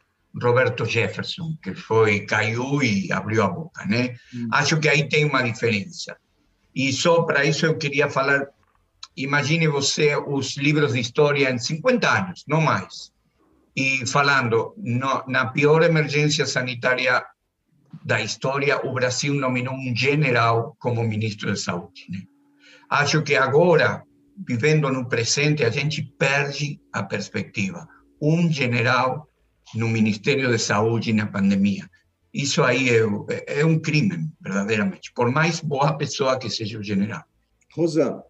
Roberto 0.42 0.84
Jefferson, 0.84 1.57
que 1.62 1.74
foi, 1.74 2.20
caiu 2.20 2.82
e 2.82 3.12
abriu 3.12 3.42
a 3.42 3.48
boca, 3.48 3.84
né? 3.86 4.16
Hum. 4.34 4.48
Acho 4.52 4.78
que 4.80 4.88
aí 4.88 5.09
tem 5.09 5.24
uma 5.24 5.42
diferença. 5.42 6.16
E 6.74 6.92
só 6.92 7.22
para 7.22 7.44
isso 7.44 7.64
eu 7.64 7.78
queria 7.78 8.11
falar, 8.11 8.48
imagine 9.16 9.68
você 9.68 10.16
os 10.16 10.57
livros 10.57 10.94
de 10.94 11.00
história 11.00 11.50
em 11.50 11.59
50 11.59 12.11
anos, 12.11 12.44
não 12.48 12.61
mais. 12.61 13.12
E 13.76 14.05
falando, 14.07 14.74
no, 14.76 15.24
na 15.28 15.46
pior 15.46 15.82
emergência 15.82 16.46
sanitária 16.46 17.24
da 18.05 18.20
história, 18.20 18.84
o 18.86 18.92
Brasil 18.92 19.34
nominou 19.34 19.74
um 19.74 19.95
general 19.95 20.76
como 20.78 21.03
ministro 21.03 21.53
de 21.53 21.61
saúde. 21.61 22.07
Né? 22.11 22.20
Acho 22.88 23.22
que 23.22 23.34
agora, 23.34 24.03
vivendo 24.47 24.90
no 24.90 25.09
presente, 25.09 25.64
a 25.64 25.70
gente 25.70 26.03
perde 26.18 26.80
a 26.92 27.03
perspectiva. 27.03 27.86
Um 28.20 28.51
general 28.51 29.28
no 29.74 29.88
Ministério 29.88 30.51
de 30.51 30.59
Saúde 30.59 31.12
na 31.12 31.26
pandemia. 31.26 31.88
Isso 32.32 32.62
aí 32.62 32.88
é, 32.90 33.61
é 33.61 33.64
um 33.64 33.78
crime, 33.78 34.28
verdadeiramente, 34.40 35.12
por 35.14 35.30
mais 35.30 35.61
boa 35.61 35.97
pessoa 35.97 36.38
que 36.38 36.51
seja 36.51 36.78
o 36.78 36.82
general. 36.82 37.22
Rosana. 37.76 38.22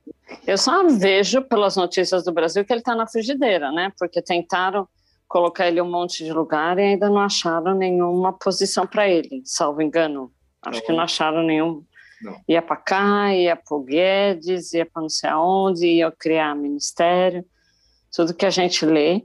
Eu 0.46 0.56
só 0.56 0.86
vejo 0.88 1.42
pelas 1.42 1.76
notícias 1.76 2.24
do 2.24 2.32
Brasil 2.32 2.64
que 2.64 2.72
ele 2.72 2.80
está 2.80 2.94
na 2.94 3.06
frigideira, 3.06 3.70
né? 3.70 3.92
Porque 3.98 4.22
tentaram 4.22 4.88
colocar 5.34 5.66
ele 5.66 5.80
em 5.80 5.82
um 5.82 5.90
monte 5.90 6.22
de 6.22 6.32
lugar 6.32 6.78
e 6.78 6.82
ainda 6.82 7.08
não 7.08 7.18
acharam 7.18 7.74
nenhuma 7.74 8.32
posição 8.32 8.86
para 8.86 9.08
ele, 9.08 9.42
salvo 9.44 9.82
engano. 9.82 10.30
Acho 10.62 10.78
não. 10.78 10.86
que 10.86 10.92
não 10.92 11.00
acharam 11.00 11.42
nenhum. 11.42 11.84
Não. 12.22 12.40
Ia 12.48 12.62
para 12.62 12.76
cá, 12.76 13.34
ia 13.34 13.56
para 13.56 13.76
o 13.76 13.82
Guedes, 13.82 14.72
ia 14.72 14.86
para 14.86 15.02
não 15.02 15.08
sei 15.08 15.28
aonde, 15.28 15.88
ia 15.88 16.08
criar 16.12 16.54
ministério. 16.54 17.44
Tudo 18.14 18.32
que 18.32 18.46
a 18.46 18.50
gente 18.50 18.86
lê 18.86 19.24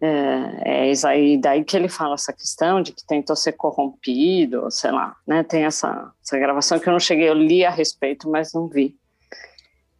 é, 0.00 0.88
é 0.88 1.06
aí, 1.06 1.38
daí 1.38 1.62
que 1.62 1.76
ele 1.76 1.88
fala 1.88 2.14
essa 2.14 2.32
questão 2.32 2.82
de 2.82 2.90
que 2.90 3.06
tentou 3.06 3.36
ser 3.36 3.52
corrompido, 3.52 4.68
sei 4.68 4.90
lá, 4.90 5.14
né? 5.24 5.44
Tem 5.44 5.62
essa, 5.62 6.10
essa 6.24 6.36
gravação 6.40 6.80
que 6.80 6.88
eu 6.88 6.92
não 6.92 6.98
cheguei, 6.98 7.28
eu 7.28 7.34
li 7.34 7.64
a 7.64 7.70
respeito, 7.70 8.28
mas 8.28 8.52
não 8.52 8.66
vi. 8.66 8.96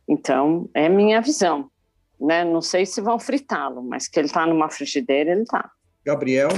Então, 0.09 0.69
é 0.75 0.89
minha 0.89 1.21
visão, 1.21 1.70
né? 2.21 2.45
Não 2.45 2.61
sei 2.61 2.85
se 2.85 3.01
vão 3.01 3.19
fritá-lo, 3.19 3.83
mas 3.83 4.07
que 4.07 4.19
ele 4.19 4.27
está 4.27 4.47
numa 4.47 4.69
frigideira, 4.69 5.33
ele 5.33 5.43
está. 5.43 5.71
Gabriel? 6.05 6.51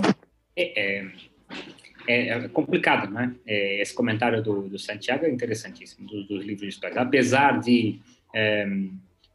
É, 0.56 0.98
é, 1.00 1.10
é, 2.08 2.28
é, 2.28 2.48
complicado, 2.48 3.10
né? 3.10 3.34
É, 3.46 3.80
esse 3.80 3.94
comentário 3.94 4.42
do, 4.42 4.68
do 4.68 4.78
Santiago 4.78 5.24
é 5.24 5.30
interessantíssimo, 5.30 6.06
dos, 6.06 6.26
dos 6.26 6.44
livros 6.44 6.68
de 6.68 6.74
história. 6.74 7.00
Apesar 7.00 7.60
de 7.60 8.00
é, 8.34 8.66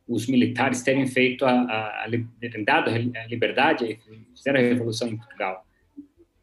os 0.08 0.28
militares 0.28 0.82
terem 0.82 1.06
feito 1.08 1.46
a, 1.46 1.52
a, 1.52 2.06
a 2.06 2.64
dado 2.66 2.90
a 2.90 3.28
liberdade, 3.28 4.00
fizeram 4.36 4.60
a 4.60 4.64
revolução 4.64 5.08
em 5.08 5.18
Portugal. 5.18 5.66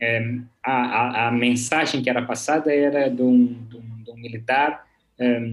É, 0.01 0.39
a, 0.63 1.29
a, 1.29 1.31
mensagem 1.31 2.03
que 2.03 2.11
era 2.11 2.21
passada 2.21 2.75
era 2.75 3.09
de 3.09 3.23
um, 3.23 3.47
de 3.69 3.77
um, 3.77 4.03
de 4.03 4.11
um 4.11 4.17
militar 4.17 4.87
é, 5.19 5.53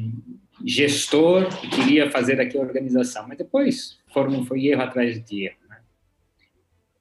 gestor 0.65 1.47
que 1.59 1.69
queria 1.69 2.09
fazer 2.09 2.41
aqui 2.41 2.57
a 2.57 2.61
organização, 2.61 3.27
mas 3.27 3.37
depois 3.37 4.00
foram, 4.13 4.45
foi 4.45 4.67
erro 4.67 4.81
atrás 4.81 5.23
de 5.23 5.45
erro. 5.45 5.57
Né? 5.69 5.77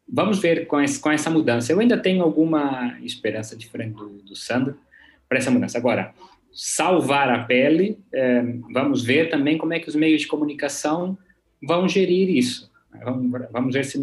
Vamos 0.08 0.38
ver 0.38 0.66
com, 0.66 0.80
esse, 0.80 1.00
com 1.00 1.10
essa 1.10 1.30
mudança. 1.30 1.72
Eu 1.72 1.80
ainda 1.80 1.98
tenho 1.98 2.22
alguma 2.22 2.98
esperança 3.02 3.56
diferente 3.56 3.94
do, 3.94 4.22
do 4.22 4.36
Sandro 4.36 4.76
para 5.28 5.38
essa 5.38 5.50
mudança. 5.50 5.78
Agora, 5.78 6.14
salvar 6.52 7.30
a 7.30 7.44
pele, 7.44 7.98
é, 8.12 8.42
vamos 8.72 9.04
ver 9.04 9.30
também 9.30 9.56
como 9.56 9.72
é 9.72 9.78
que 9.78 9.88
os 9.88 9.94
meios 9.94 10.22
de 10.22 10.26
comunicação 10.26 11.16
vão 11.62 11.88
gerir 11.88 12.28
isso. 12.28 12.70
Vamos, 13.04 13.30
vamos 13.52 13.74
ver 13.74 13.84
se 13.84 13.98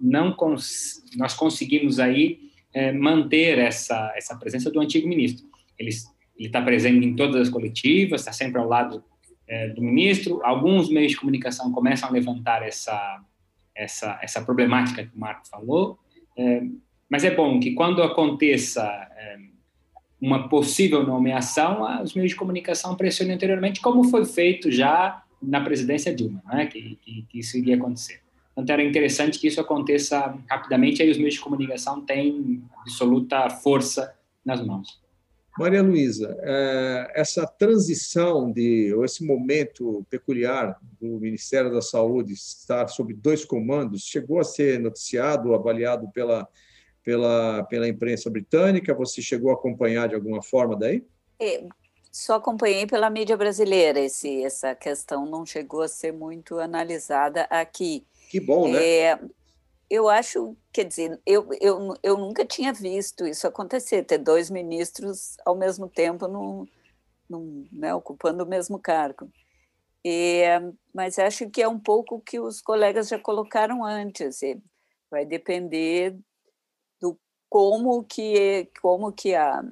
não 0.00 0.32
cons 0.32 1.04
nós 1.16 1.34
conseguimos 1.34 2.00
aí 2.00 2.50
é, 2.74 2.92
manter 2.92 3.58
essa 3.58 4.12
essa 4.16 4.36
presença 4.36 4.70
do 4.70 4.80
antigo 4.80 5.08
ministro. 5.08 5.46
Ele 5.78 5.90
está 6.36 6.60
presente 6.60 7.06
em 7.06 7.14
todas 7.14 7.40
as 7.42 7.48
coletivas, 7.48 8.22
está 8.22 8.32
sempre 8.32 8.60
ao 8.60 8.66
lado 8.66 9.04
é, 9.48 9.68
do 9.68 9.82
ministro. 9.82 10.40
Alguns 10.44 10.88
meios 10.90 11.12
de 11.12 11.18
comunicação 11.18 11.72
começam 11.72 12.08
a 12.08 12.12
levantar 12.12 12.62
essa 12.62 13.20
essa 13.74 14.18
essa 14.22 14.42
problemática 14.42 15.04
que 15.04 15.16
o 15.16 15.18
Marco 15.18 15.48
falou. 15.48 15.98
É, 16.36 16.62
mas 17.08 17.24
é 17.24 17.34
bom 17.34 17.58
que 17.58 17.72
quando 17.74 18.02
aconteça 18.02 18.82
é, 18.84 19.38
uma 20.20 20.48
possível 20.48 21.04
nomeação, 21.06 22.02
os 22.02 22.14
meios 22.14 22.32
de 22.32 22.36
comunicação 22.36 22.94
pressionem 22.96 23.34
anteriormente, 23.34 23.80
como 23.80 24.04
foi 24.04 24.24
feito 24.24 24.70
já 24.70 25.22
na 25.40 25.60
presidência 25.60 26.14
Dilma, 26.14 26.42
né, 26.46 26.66
que, 26.66 26.98
que, 27.00 27.22
que, 27.28 27.38
isso 27.38 27.56
iria 27.56 27.76
acontecer. 27.76 28.20
Então, 28.56 28.74
era 28.74 28.82
interessante 28.82 29.38
que 29.38 29.46
isso 29.46 29.60
aconteça 29.60 30.36
rapidamente, 30.50 31.00
aí 31.00 31.10
os 31.10 31.16
meios 31.16 31.34
de 31.34 31.40
comunicação 31.40 32.00
têm 32.00 32.62
absoluta 32.80 33.48
força 33.48 34.12
nas 34.44 34.64
mãos. 34.64 35.00
Maria 35.58 35.82
Luísa, 35.82 36.36
é, 36.40 37.12
essa 37.14 37.46
transição 37.46 38.50
de, 38.52 38.94
ou 38.94 39.04
esse 39.04 39.24
momento 39.24 40.06
peculiar 40.08 40.78
do 41.00 41.18
Ministério 41.18 41.72
da 41.72 41.82
Saúde 41.82 42.32
estar 42.32 42.86
sob 42.88 43.12
dois 43.12 43.44
comandos, 43.44 44.02
chegou 44.02 44.38
a 44.38 44.44
ser 44.44 44.78
noticiado, 44.78 45.54
avaliado 45.54 46.08
pela 46.10 46.48
pela, 47.08 47.64
pela 47.64 47.88
imprensa 47.88 48.28
britânica? 48.28 48.92
Você 48.92 49.22
chegou 49.22 49.50
a 49.50 49.54
acompanhar 49.54 50.10
de 50.10 50.14
alguma 50.14 50.42
forma 50.42 50.76
daí? 50.76 51.02
É, 51.40 51.64
Só 52.12 52.34
acompanhei 52.34 52.86
pela 52.86 53.08
mídia 53.08 53.34
brasileira 53.34 53.98
esse, 53.98 54.44
essa 54.44 54.74
questão 54.74 55.24
não 55.24 55.46
chegou 55.46 55.80
a 55.80 55.88
ser 55.88 56.12
muito 56.12 56.58
analisada 56.58 57.44
aqui. 57.44 58.04
Que 58.30 58.38
bom, 58.38 58.70
né? 58.70 58.84
É, 58.84 59.18
eu 59.90 60.08
acho, 60.08 60.56
quer 60.72 60.84
dizer, 60.84 61.20
eu, 61.24 61.48
eu, 61.60 61.94
eu 62.02 62.18
nunca 62.18 62.44
tinha 62.44 62.72
visto 62.72 63.26
isso 63.26 63.46
acontecer, 63.46 64.04
ter 64.04 64.18
dois 64.18 64.50
ministros 64.50 65.36
ao 65.46 65.56
mesmo 65.56 65.88
tempo 65.88 66.28
no, 66.28 66.68
no, 67.28 67.66
né, 67.72 67.94
ocupando 67.94 68.44
o 68.44 68.48
mesmo 68.48 68.78
cargo. 68.78 69.30
E, 70.04 70.42
mas 70.94 71.18
acho 71.18 71.48
que 71.50 71.62
é 71.62 71.68
um 71.68 71.78
pouco 71.78 72.16
o 72.16 72.20
que 72.20 72.38
os 72.38 72.60
colegas 72.60 73.08
já 73.08 73.18
colocaram 73.18 73.84
antes. 73.84 74.40
vai 75.10 75.24
depender 75.24 76.16
do 77.00 77.18
como 77.48 78.04
que 78.04 78.70
como 78.80 79.12
que 79.12 79.34
a, 79.34 79.62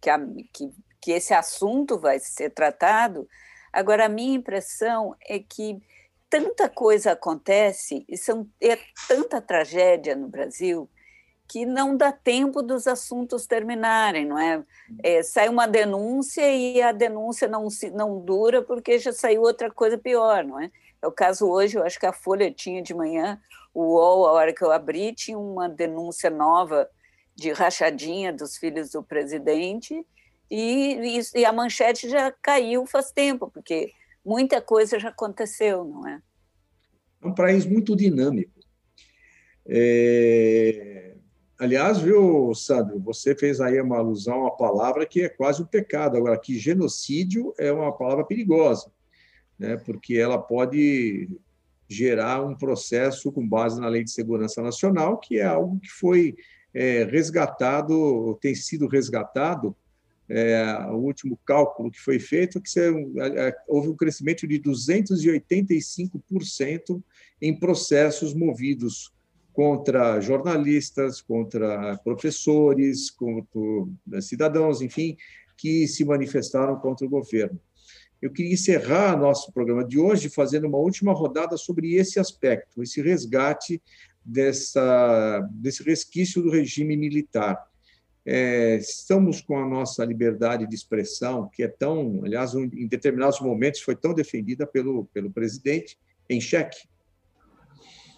que, 0.00 0.10
a, 0.10 0.18
que, 0.52 0.70
que 1.00 1.12
esse 1.12 1.34
assunto 1.34 1.98
vai 1.98 2.18
ser 2.18 2.50
tratado. 2.50 3.26
Agora 3.72 4.06
a 4.06 4.08
minha 4.08 4.36
impressão 4.36 5.14
é 5.26 5.38
que 5.38 5.80
tanta 6.28 6.68
coisa 6.68 7.12
acontece 7.12 8.04
e 8.08 8.16
são, 8.16 8.48
é 8.60 8.78
tanta 9.08 9.40
tragédia 9.40 10.14
no 10.14 10.28
Brasil 10.28 10.88
que 11.48 11.64
não 11.64 11.96
dá 11.96 12.10
tempo 12.10 12.60
dos 12.60 12.86
assuntos 12.86 13.46
terminarem, 13.46 14.26
não 14.26 14.38
é? 14.38 14.64
é 15.02 15.22
sai 15.22 15.48
uma 15.48 15.66
denúncia 15.66 16.42
e 16.52 16.82
a 16.82 16.90
denúncia 16.90 17.46
não, 17.46 17.68
não 17.92 18.20
dura 18.20 18.62
porque 18.62 18.98
já 18.98 19.12
saiu 19.12 19.42
outra 19.42 19.70
coisa 19.70 19.96
pior, 19.96 20.44
não 20.44 20.60
é? 20.60 20.70
É 21.00 21.06
o 21.06 21.12
caso 21.12 21.48
hoje, 21.48 21.78
eu 21.78 21.84
acho 21.84 22.00
que 22.00 22.06
a 22.06 22.12
Folha 22.12 22.50
tinha 22.50 22.82
de 22.82 22.92
manhã, 22.94 23.40
o 23.72 23.94
UOL, 23.94 24.26
a 24.26 24.32
hora 24.32 24.52
que 24.52 24.62
eu 24.62 24.72
abri, 24.72 25.12
tinha 25.12 25.38
uma 25.38 25.68
denúncia 25.68 26.30
nova 26.30 26.88
de 27.34 27.52
rachadinha 27.52 28.32
dos 28.32 28.56
filhos 28.56 28.90
do 28.90 29.02
presidente 29.02 30.04
e, 30.50 31.18
e, 31.34 31.40
e 31.40 31.44
a 31.44 31.52
manchete 31.52 32.08
já 32.08 32.32
caiu 32.32 32.86
faz 32.86 33.12
tempo, 33.12 33.50
porque 33.52 33.92
muita 34.26 34.60
coisa 34.60 34.98
já 34.98 35.10
aconteceu, 35.10 35.84
não 35.84 36.06
é? 36.06 36.20
É 37.22 37.26
um 37.26 37.34
país 37.34 37.64
muito 37.64 37.94
dinâmico. 37.94 38.58
É... 39.64 41.14
Aliás, 41.58 41.98
viu, 41.98 42.52
Sandro, 42.54 42.98
você 42.98 43.34
fez 43.34 43.60
aí 43.60 43.80
uma 43.80 43.96
alusão 43.96 44.46
à 44.46 44.50
palavra 44.50 45.06
que 45.06 45.22
é 45.22 45.28
quase 45.28 45.62
um 45.62 45.66
pecado. 45.66 46.16
Agora, 46.16 46.38
que 46.38 46.58
genocídio 46.58 47.54
é 47.58 47.72
uma 47.72 47.96
palavra 47.96 48.24
perigosa, 48.24 48.92
né? 49.58 49.76
porque 49.78 50.16
ela 50.16 50.36
pode 50.36 51.30
gerar 51.88 52.44
um 52.44 52.54
processo 52.54 53.32
com 53.32 53.48
base 53.48 53.80
na 53.80 53.88
Lei 53.88 54.04
de 54.04 54.10
Segurança 54.10 54.60
Nacional, 54.60 55.18
que 55.18 55.38
é 55.38 55.44
algo 55.44 55.78
que 55.80 55.88
foi 55.88 56.36
é, 56.74 57.04
resgatado, 57.04 58.36
tem 58.40 58.54
sido 58.54 58.86
resgatado 58.86 59.74
é, 60.28 60.76
o 60.90 60.96
último 60.96 61.38
cálculo 61.44 61.88
que 61.90 62.00
foi 62.00 62.18
feito, 62.18 62.60
que 62.60 62.68
houve 63.68 63.88
um 63.88 63.96
crescimento 63.96 64.46
de 64.46 64.60
285% 64.60 67.02
em 67.40 67.58
processos 67.58 68.34
movidos 68.34 69.10
contra 69.52 70.20
jornalistas, 70.20 71.22
contra 71.22 71.96
professores, 71.98 73.08
contra 73.10 74.20
cidadãos, 74.20 74.82
enfim, 74.82 75.16
que 75.56 75.88
se 75.88 76.04
manifestaram 76.04 76.76
contra 76.76 77.06
o 77.06 77.10
governo. 77.10 77.58
Eu 78.20 78.32
queria 78.32 78.52
encerrar 78.52 79.16
nosso 79.16 79.52
programa 79.52 79.84
de 79.84 79.98
hoje 79.98 80.28
fazendo 80.28 80.66
uma 80.66 80.78
última 80.78 81.12
rodada 81.12 81.56
sobre 81.56 81.94
esse 81.94 82.18
aspecto, 82.18 82.82
esse 82.82 83.00
resgate 83.00 83.80
dessa, 84.24 85.40
desse 85.52 85.82
resquício 85.82 86.42
do 86.42 86.50
regime 86.50 86.96
militar 86.96 87.64
é, 88.26 88.76
estamos 88.76 89.40
com 89.40 89.56
a 89.58 89.66
nossa 89.66 90.04
liberdade 90.04 90.66
de 90.66 90.74
expressão, 90.74 91.48
que 91.52 91.62
é 91.62 91.68
tão, 91.68 92.22
aliás, 92.24 92.54
em 92.54 92.88
determinados 92.88 93.40
momentos 93.40 93.80
foi 93.80 93.94
tão 93.94 94.12
defendida 94.12 94.66
pelo, 94.66 95.04
pelo 95.14 95.30
presidente, 95.30 95.96
em 96.28 96.40
xeque? 96.40 96.76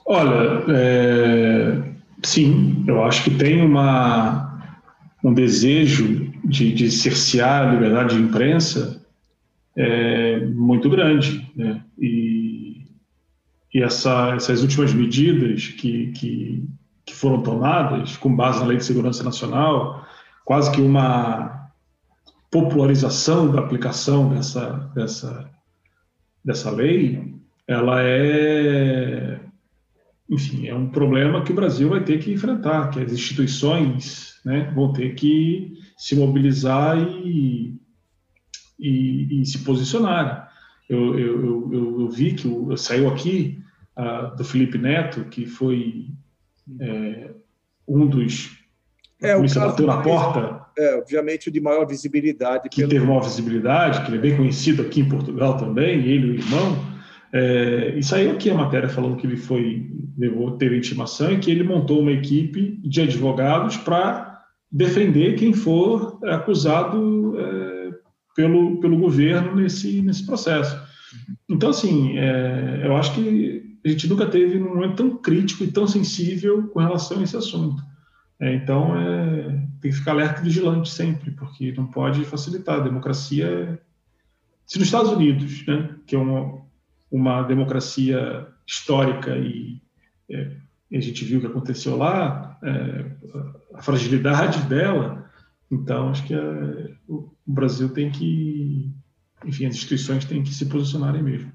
Olha, 0.06 0.64
é, 0.74 1.82
sim, 2.24 2.84
eu 2.88 3.04
acho 3.04 3.24
que 3.24 3.36
tem 3.36 3.60
uma, 3.60 4.74
um 5.22 5.34
desejo 5.34 6.32
de, 6.42 6.72
de 6.72 6.90
cercear 6.90 7.68
a 7.68 7.72
liberdade 7.72 8.16
de 8.16 8.22
imprensa 8.22 9.04
é, 9.76 10.40
muito 10.46 10.88
grande. 10.88 11.46
Né? 11.54 11.84
E, 11.98 12.86
e 13.74 13.82
essa, 13.82 14.34
essas 14.34 14.62
últimas 14.62 14.94
medidas 14.94 15.68
que, 15.68 16.12
que 16.12 16.64
que 17.08 17.14
foram 17.14 17.42
tomadas 17.42 18.16
com 18.16 18.34
base 18.34 18.60
na 18.60 18.66
Lei 18.66 18.76
de 18.76 18.84
Segurança 18.84 19.24
Nacional, 19.24 20.06
quase 20.44 20.70
que 20.70 20.80
uma 20.80 21.70
popularização 22.50 23.50
da 23.50 23.60
aplicação 23.60 24.28
dessa, 24.28 24.90
dessa, 24.94 25.50
dessa 26.44 26.70
lei, 26.70 27.34
ela 27.66 28.02
é, 28.02 29.40
enfim, 30.28 30.66
é 30.66 30.74
um 30.74 30.88
problema 30.88 31.42
que 31.42 31.52
o 31.52 31.54
Brasil 31.54 31.88
vai 31.88 32.04
ter 32.04 32.18
que 32.18 32.32
enfrentar, 32.32 32.90
que 32.90 33.00
as 33.00 33.12
instituições 33.12 34.38
né, 34.44 34.70
vão 34.74 34.92
ter 34.92 35.14
que 35.14 35.72
se 35.96 36.14
mobilizar 36.14 36.98
e, 36.98 37.74
e, 38.78 39.40
e 39.40 39.46
se 39.46 39.58
posicionar. 39.60 40.50
Eu, 40.88 41.18
eu, 41.18 41.72
eu, 41.72 42.00
eu, 42.00 42.10
vi 42.10 42.32
que 42.32 42.48
saiu 42.78 43.08
aqui 43.08 43.62
uh, 43.96 44.34
do 44.36 44.44
Felipe 44.44 44.78
Neto, 44.78 45.24
que 45.24 45.44
foi 45.44 46.08
é, 46.80 47.30
um 47.86 48.06
dos. 48.06 48.58
É, 49.20 49.36
o 49.36 49.40
caso 49.40 49.60
bateu 49.60 49.86
na 49.86 50.00
porta. 50.02 50.66
É, 50.76 50.96
obviamente, 50.96 51.48
o 51.48 51.52
de 51.52 51.60
maior 51.60 51.86
visibilidade. 51.86 52.68
Que 52.68 52.76
pelo... 52.76 52.90
teve 52.90 53.04
maior 53.04 53.22
visibilidade, 53.22 54.02
que 54.02 54.08
ele 54.10 54.18
é 54.18 54.20
bem 54.20 54.36
conhecido 54.36 54.82
aqui 54.82 55.00
em 55.00 55.08
Portugal 55.08 55.56
também, 55.56 56.00
ele 56.06 56.26
e 56.26 56.30
o 56.30 56.34
irmão. 56.34 56.88
É, 57.32 57.94
e 57.96 58.02
saiu 58.02 58.32
aqui 58.32 58.50
a 58.50 58.54
matéria 58.54 58.88
falando 58.88 59.16
que 59.16 59.26
ele 59.26 59.36
foi, 59.36 59.90
levou, 60.16 60.56
teve 60.56 60.78
intimação 60.78 61.32
e 61.32 61.38
que 61.38 61.50
ele 61.50 61.62
montou 61.62 62.00
uma 62.00 62.12
equipe 62.12 62.80
de 62.82 63.02
advogados 63.02 63.76
para 63.76 64.40
defender 64.70 65.34
quem 65.34 65.52
for 65.52 66.18
acusado 66.24 67.38
é, 67.38 67.90
pelo, 68.34 68.80
pelo 68.80 68.98
governo 68.98 69.56
nesse, 69.56 70.00
nesse 70.00 70.24
processo. 70.24 70.80
Então, 71.48 71.70
assim, 71.70 72.16
é, 72.16 72.82
eu 72.84 72.96
acho 72.96 73.14
que 73.14 73.67
a 73.84 73.88
gente 73.88 74.08
nunca 74.08 74.26
teve 74.26 74.58
um 74.58 74.74
momento 74.74 74.96
tão 74.96 75.16
crítico 75.16 75.64
e 75.64 75.72
tão 75.72 75.86
sensível 75.86 76.68
com 76.68 76.80
relação 76.80 77.20
a 77.20 77.22
esse 77.22 77.36
assunto. 77.36 77.82
É, 78.40 78.54
então, 78.54 78.96
é, 78.96 79.66
tem 79.80 79.90
que 79.90 79.96
ficar 79.96 80.12
alerta 80.12 80.40
e 80.40 80.44
vigilante 80.44 80.90
sempre, 80.90 81.30
porque 81.32 81.72
não 81.72 81.86
pode 81.86 82.24
facilitar. 82.24 82.80
A 82.80 82.84
democracia. 82.84 83.80
Se 84.66 84.78
nos 84.78 84.88
Estados 84.88 85.10
Unidos, 85.10 85.66
né, 85.66 85.94
que 86.06 86.14
é 86.14 86.18
uma, 86.18 86.62
uma 87.10 87.42
democracia 87.42 88.46
histórica 88.66 89.36
e 89.36 89.80
é, 90.30 90.56
a 90.92 91.00
gente 91.00 91.24
viu 91.24 91.38
o 91.38 91.40
que 91.40 91.46
aconteceu 91.46 91.96
lá, 91.96 92.58
é, 92.62 93.12
a 93.74 93.82
fragilidade 93.82 94.62
dela, 94.68 95.28
então 95.70 96.10
acho 96.10 96.24
que 96.24 96.34
é, 96.34 96.94
o 97.08 97.30
Brasil 97.46 97.88
tem 97.90 98.10
que, 98.10 98.92
enfim, 99.44 99.66
as 99.66 99.74
instituições 99.74 100.24
têm 100.24 100.42
que 100.42 100.54
se 100.54 100.66
posicionarem 100.66 101.22
mesmo. 101.22 101.52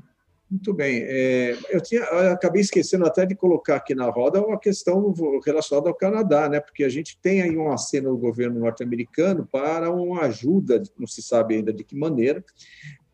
Muito 0.54 0.72
bem. 0.72 1.01
É, 1.01 1.58
eu, 1.72 1.82
tinha, 1.82 2.01
eu 2.01 2.32
acabei 2.32 2.62
esquecendo 2.62 3.08
até 3.08 3.26
de 3.26 3.34
colocar 3.34 3.78
aqui 3.78 3.95
na 3.95 4.08
roda 4.08 4.39
uma 4.39 4.60
questão 4.60 5.12
relacionada 5.43 5.89
ao 5.89 5.95
Canadá, 5.95 6.47
né? 6.47 6.60
porque 6.60 6.84
a 6.84 6.89
gente 6.89 7.18
tem 7.20 7.41
aí 7.41 7.58
um 7.58 7.72
aceno 7.72 8.12
do 8.12 8.18
governo 8.20 8.60
norte-americano 8.60 9.49
para 9.51 9.89
uma 9.89 10.22
ajuda, 10.26 10.84
não 10.95 11.08
se 11.08 11.24
sabe 11.24 11.56
ainda 11.56 11.74
de 11.74 11.84
que 11.84 11.95
maneira, 11.95 12.45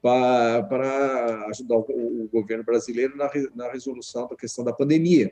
para, 0.01 0.63
para 0.63 1.45
ajudar 1.51 1.77
o, 1.77 2.25
o 2.25 2.29
governo 2.29 2.65
brasileiro 2.65 3.15
na, 3.15 3.31
na 3.55 3.71
resolução 3.71 4.27
da 4.27 4.35
questão 4.35 4.65
da 4.65 4.73
pandemia. 4.73 5.31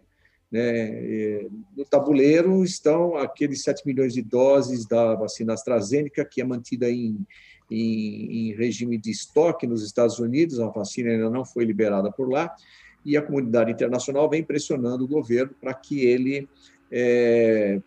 Né? 0.52 1.48
No 1.76 1.84
tabuleiro 1.86 2.64
estão 2.64 3.16
aqueles 3.16 3.64
7 3.64 3.86
milhões 3.86 4.14
de 4.14 4.22
doses 4.22 4.86
da 4.86 5.16
vacina 5.16 5.54
AstraZeneca, 5.54 6.24
que 6.24 6.41
é 6.41 6.43
mantida 6.43 6.89
em 6.89 7.26
em, 7.70 8.50
em 8.50 8.54
regime 8.54 8.98
de 8.98 9.12
estoque 9.12 9.68
nos 9.68 9.84
Estados 9.84 10.20
Unidos, 10.20 10.60
a 10.60 10.68
vacina 10.68 11.12
ainda 11.12 11.30
não 11.30 11.45
foi 11.45 11.66
liberada 11.66 12.12
por 12.12 12.30
lá, 12.30 12.56
e 13.06 13.16
a 13.16 13.22
comunidade 13.22 13.72
internacional 13.72 14.30
vem 14.30 14.43
pressionando 14.43 15.06
o 15.06 15.08
governo 15.08 15.54
para 15.60 15.74
que 15.74 16.06
ele 16.06 16.48
é, 16.91 17.80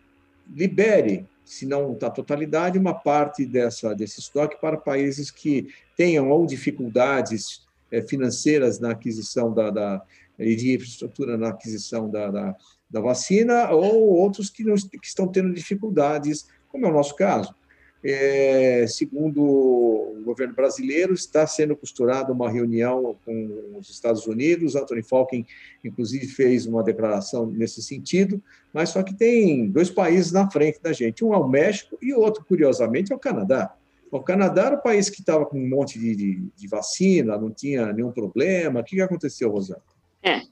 libere, 0.54 1.26
se 1.44 1.66
não 1.66 1.96
a 2.00 2.10
totalidade, 2.10 2.78
uma 2.78 2.94
parte 2.94 3.44
dessa, 3.44 3.94
desse 3.94 4.20
estoque 4.20 4.60
para 4.60 4.76
países 4.76 5.30
que 5.30 5.68
tenham 5.96 6.30
ou 6.30 6.46
dificuldades 6.46 7.66
é, 7.90 8.00
financeiras 8.02 8.78
na 8.78 8.92
aquisição 8.92 9.52
da, 9.52 9.70
da, 9.70 10.02
e 10.40 10.56
de 10.56 10.74
infraestrutura 10.74 11.36
na 11.36 11.50
aquisição 11.50 12.10
da, 12.10 12.30
da, 12.30 12.56
da 12.90 13.00
vacina, 13.00 13.70
ou 13.70 14.10
outros 14.10 14.50
que, 14.50 14.64
não, 14.64 14.74
que 14.74 15.06
estão 15.06 15.28
tendo 15.28 15.52
dificuldades, 15.52 16.46
como 16.68 16.86
é 16.86 16.88
o 16.88 16.92
nosso 16.92 17.14
caso 17.14 17.54
é, 18.02 18.86
segundo 18.88 19.42
o 19.42 20.22
governo 20.24 20.54
brasileiro, 20.54 21.12
está 21.12 21.46
sendo 21.46 21.76
costurada 21.76 22.32
uma 22.32 22.50
reunião 22.50 23.16
com 23.24 23.76
os 23.78 23.90
Estados 23.90 24.26
Unidos. 24.26 24.74
Anthony 24.74 25.02
Falken, 25.02 25.46
inclusive, 25.84 26.26
fez 26.26 26.66
uma 26.66 26.82
declaração 26.82 27.46
nesse 27.46 27.82
sentido, 27.82 28.42
mas 28.72 28.90
só 28.90 29.02
que 29.02 29.14
tem 29.14 29.68
dois 29.68 29.90
países 29.90 30.32
na 30.32 30.50
frente 30.50 30.80
da 30.82 30.92
gente: 30.92 31.24
um 31.24 31.34
é 31.34 31.38
o 31.38 31.48
México 31.48 31.98
e 32.00 32.12
o 32.14 32.20
outro, 32.20 32.44
curiosamente, 32.44 33.12
é 33.12 33.16
o 33.16 33.18
Canadá. 33.18 33.74
O 34.10 34.20
Canadá 34.20 34.66
era 34.66 34.76
o 34.76 34.82
país 34.82 35.08
que 35.08 35.20
estava 35.20 35.46
com 35.46 35.56
um 35.56 35.68
monte 35.68 35.98
de, 35.98 36.16
de, 36.16 36.42
de, 36.56 36.66
vacina, 36.66 37.38
não 37.38 37.50
tinha 37.50 37.92
nenhum 37.92 38.10
problema. 38.10 38.80
O 38.80 38.84
que, 38.84 39.00
aconteceu, 39.00 39.50
Rosana? 39.50 39.82
É, 40.22 40.42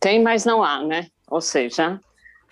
tem, 0.00 0.22
mas 0.22 0.44
não 0.44 0.62
há, 0.62 0.82
né? 0.82 1.08
Ou 1.30 1.40
seja, 1.40 2.00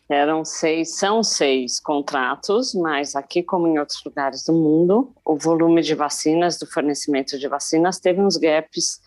eram 0.09 0.45
seis, 0.45 0.97
são 0.97 1.23
seis 1.23 1.79
contratos, 1.79 2.75
mas 2.75 3.15
aqui, 3.15 3.43
como 3.43 3.69
em 3.69 3.79
outros 3.79 4.03
lugares 4.05 4.45
do 4.45 4.53
mundo, 4.53 5.15
o 5.25 5.37
volume 5.37 5.83
de 5.83 5.95
vacinas, 5.95 6.59
do 6.59 6.67
fornecimento 6.67 7.39
de 7.39 7.47
vacinas, 7.47 8.01
teve 8.01 8.21
uns 8.21 8.37
gaps 8.37 9.01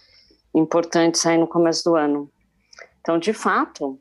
importantes 0.55 1.25
aí 1.25 1.37
no 1.37 1.47
começo 1.47 1.83
do 1.83 1.95
ano. 1.95 2.29
Então, 3.01 3.19
de 3.19 3.33
fato, 3.33 3.99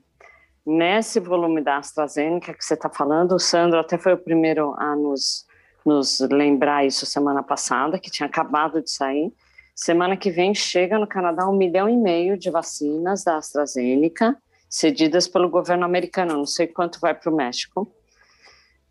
nesse 0.64 1.18
volume 1.18 1.60
da 1.60 1.78
AstraZeneca 1.78 2.54
que 2.54 2.64
você 2.64 2.74
está 2.74 2.88
falando, 2.88 3.32
o 3.32 3.38
Sandro 3.38 3.80
até 3.80 3.98
foi 3.98 4.12
o 4.12 4.18
primeiro 4.18 4.72
a 4.78 4.94
nos, 4.94 5.44
nos 5.84 6.20
lembrar 6.20 6.86
isso 6.86 7.04
semana 7.04 7.42
passada, 7.42 7.98
que 7.98 8.10
tinha 8.10 8.28
acabado 8.28 8.80
de 8.80 8.90
sair. 8.90 9.32
Semana 9.74 10.16
que 10.16 10.30
vem 10.30 10.54
chega 10.54 10.98
no 10.98 11.06
Canadá 11.06 11.48
um 11.48 11.56
milhão 11.56 11.88
e 11.88 11.96
meio 11.96 12.36
de 12.36 12.50
vacinas 12.50 13.24
da 13.24 13.36
AstraZeneca, 13.36 14.36
cedidas 14.68 15.26
pelo 15.26 15.48
governo 15.48 15.84
americano. 15.84 16.36
Não 16.36 16.46
sei 16.46 16.66
quanto 16.66 17.00
vai 17.00 17.14
para 17.14 17.30
o 17.30 17.34
México, 17.34 17.90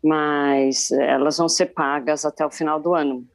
mas 0.02 0.90
elas 0.90 1.38
vão 1.38 1.48
ser 1.48 1.66
pagas 1.66 2.24
até 2.24 2.44
o 2.44 2.50
final 2.50 2.80
do 2.80 2.94
ano. 2.94 3.26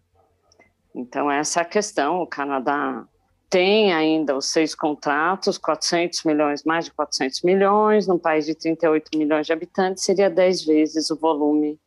Então, 0.93 1.31
essa 1.31 1.59
é 1.59 1.63
a 1.63 1.65
questão. 1.65 2.21
O 2.21 2.27
Canadá 2.27 3.07
tem 3.49 3.93
ainda 3.93 4.35
os 4.35 4.47
seis 4.47 4.75
contratos, 4.75 5.57
400 5.57 6.23
milhões, 6.23 6.63
mais 6.63 6.85
de 6.85 6.91
400 6.91 7.43
milhões, 7.43 8.07
num 8.07 8.19
país 8.19 8.45
de 8.45 8.55
38 8.55 9.17
milhões 9.17 9.45
de 9.45 9.53
habitantes, 9.53 10.03
seria 10.03 10.29
10 10.29 10.65
vezes 10.65 11.09
o 11.09 11.15
volume 11.15 11.79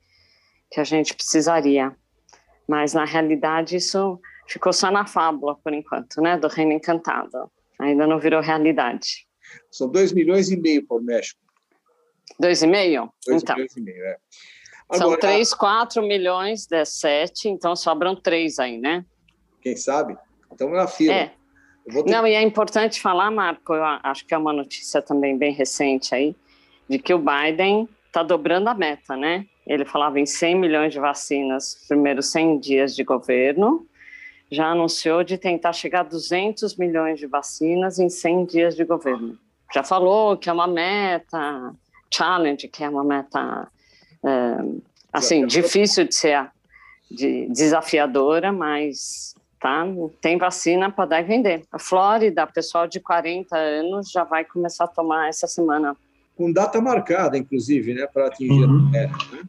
que 0.70 0.80
a 0.80 0.84
gente 0.84 1.14
precisaria. 1.14 1.94
Mas, 2.66 2.94
na 2.94 3.04
realidade, 3.04 3.76
isso 3.76 4.18
ficou 4.50 4.72
só 4.72 4.90
na 4.90 5.06
fábula, 5.06 5.56
por 5.56 5.72
enquanto, 5.72 6.20
né, 6.20 6.36
do 6.36 6.48
Reino 6.48 6.72
Encantado. 6.72 7.50
Ainda 7.78 8.06
não 8.06 8.18
virou 8.18 8.40
realidade. 8.40 9.26
São 9.70 9.88
2 9.88 10.12
milhões 10.12 10.50
e 10.50 10.56
meio 10.56 10.86
para 10.86 10.96
o 10.96 11.00
México. 11.00 11.40
2,5? 12.42 13.10
Então. 13.28 13.56
milhões 13.56 13.76
e 13.76 13.80
meio, 13.80 14.04
é. 14.04 14.16
Agora, 14.88 15.10
São 15.10 15.18
3, 15.18 15.54
4 15.54 16.02
milhões, 16.02 16.66
17, 16.66 17.48
então 17.48 17.76
sobram 17.76 18.16
3 18.16 18.58
aí, 18.58 18.78
né? 18.78 19.04
Quem 19.62 19.76
sabe? 19.76 20.18
Estamos 20.50 20.76
na 20.76 20.88
fila. 20.88 21.14
É. 21.14 21.32
Ter... 21.88 22.04
Não, 22.06 22.26
e 22.26 22.34
é 22.34 22.42
importante 22.42 23.00
falar, 23.00 23.30
Marco, 23.30 23.72
eu 23.72 23.84
acho 23.84 24.26
que 24.26 24.34
é 24.34 24.38
uma 24.38 24.52
notícia 24.52 25.00
também 25.00 25.38
bem 25.38 25.52
recente 25.52 26.14
aí, 26.14 26.34
de 26.88 26.98
que 26.98 27.14
o 27.14 27.18
Biden 27.18 27.88
está 28.06 28.22
dobrando 28.22 28.68
a 28.68 28.74
meta, 28.74 29.16
né? 29.16 29.46
Ele 29.64 29.84
falava 29.84 30.18
em 30.18 30.26
100 30.26 30.56
milhões 30.56 30.92
de 30.92 30.98
vacinas 30.98 31.76
nos 31.78 31.86
primeiros 31.86 32.26
100 32.26 32.58
dias 32.58 32.96
de 32.96 33.04
governo, 33.04 33.86
já 34.50 34.66
anunciou 34.66 35.22
de 35.22 35.38
tentar 35.38 35.72
chegar 35.72 36.00
a 36.00 36.04
200 36.04 36.76
milhões 36.76 37.18
de 37.20 37.26
vacinas 37.26 37.98
em 37.98 38.08
100 38.08 38.44
dias 38.46 38.76
de 38.76 38.84
governo. 38.84 39.38
Já 39.72 39.84
falou 39.84 40.36
que 40.36 40.50
é 40.50 40.52
uma 40.52 40.66
meta 40.66 41.72
challenge, 42.12 42.66
que 42.66 42.82
é 42.82 42.88
uma 42.88 43.04
meta 43.04 43.68
é, 44.24 44.56
assim 45.12 45.46
difícil 45.46 46.04
de 46.04 46.14
ser 46.14 46.50
de, 47.08 47.48
desafiadora, 47.48 48.52
mas 48.52 49.34
tá? 49.60 49.84
Tem 50.20 50.38
vacina 50.38 50.90
para 50.90 51.04
dar 51.04 51.20
e 51.20 51.24
vender. 51.24 51.62
A 51.70 51.78
Flórida, 51.78 52.46
pessoal 52.46 52.88
de 52.88 52.98
40 52.98 53.56
anos 53.56 54.10
já 54.10 54.24
vai 54.24 54.44
começar 54.44 54.84
a 54.84 54.88
tomar 54.88 55.28
essa 55.28 55.46
semana. 55.46 55.96
Com 56.34 56.50
data 56.50 56.80
marcada, 56.80 57.36
inclusive, 57.36 57.92
né, 57.94 58.06
para 58.06 58.26
atingir 58.26 58.64
uhum. 58.64 58.88
a 58.88 58.90
meta. 58.90 59.18
Né? 59.32 59.42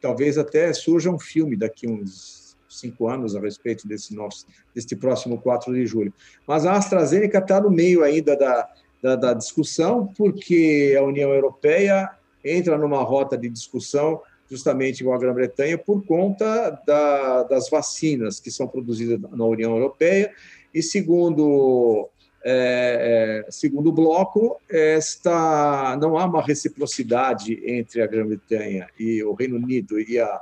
Talvez 0.00 0.36
até 0.38 0.72
surja 0.72 1.10
um 1.10 1.18
filme 1.18 1.56
daqui 1.56 1.88
uns 1.88 2.39
cinco 2.70 3.08
anos 3.08 3.34
a 3.34 3.40
respeito 3.40 3.86
desse 3.86 4.14
nosso, 4.14 4.46
deste 4.74 4.94
próximo 4.94 5.38
4 5.38 5.72
de 5.74 5.84
julho. 5.86 6.12
Mas 6.46 6.64
a 6.64 6.72
AstraZeneca 6.72 7.38
está 7.38 7.60
no 7.60 7.70
meio 7.70 8.02
ainda 8.02 8.36
da, 8.36 8.68
da, 9.02 9.16
da 9.16 9.34
discussão, 9.34 10.06
porque 10.16 10.96
a 10.98 11.02
União 11.02 11.32
Europeia 11.34 12.10
entra 12.44 12.78
numa 12.78 13.02
rota 13.02 13.36
de 13.36 13.48
discussão 13.48 14.20
justamente 14.50 15.04
com 15.04 15.12
a 15.12 15.18
Grã-Bretanha 15.18 15.78
por 15.78 16.04
conta 16.04 16.70
da, 16.86 17.44
das 17.44 17.70
vacinas 17.70 18.40
que 18.40 18.50
são 18.50 18.66
produzidas 18.66 19.20
na 19.30 19.44
União 19.44 19.72
Europeia 19.72 20.32
e 20.74 20.82
segundo 20.82 22.08
é, 22.42 23.44
é, 23.46 23.50
segundo 23.50 23.92
bloco 23.92 24.58
esta 24.68 25.96
não 26.00 26.18
há 26.18 26.24
uma 26.24 26.42
reciprocidade 26.42 27.60
entre 27.64 28.02
a 28.02 28.06
Grã-Bretanha 28.06 28.88
e 28.98 29.22
o 29.22 29.34
Reino 29.34 29.56
Unido 29.56 30.00
e 30.00 30.18
a 30.18 30.40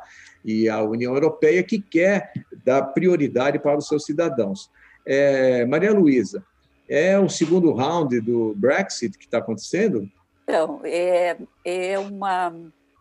e 0.48 0.66
a 0.66 0.82
União 0.82 1.14
Europeia 1.14 1.62
que 1.62 1.78
quer 1.78 2.32
dar 2.64 2.82
prioridade 2.82 3.58
para 3.58 3.76
os 3.76 3.86
seus 3.86 4.06
cidadãos. 4.06 4.70
É, 5.04 5.66
Maria 5.66 5.92
Luísa, 5.92 6.42
é 6.88 7.18
o 7.18 7.28
segundo 7.28 7.70
round 7.72 8.18
do 8.22 8.54
Brexit 8.56 9.18
que 9.18 9.26
está 9.26 9.38
acontecendo? 9.38 10.08
Então, 10.44 10.80
é, 10.84 11.36
é 11.62 11.98
uma 11.98 12.54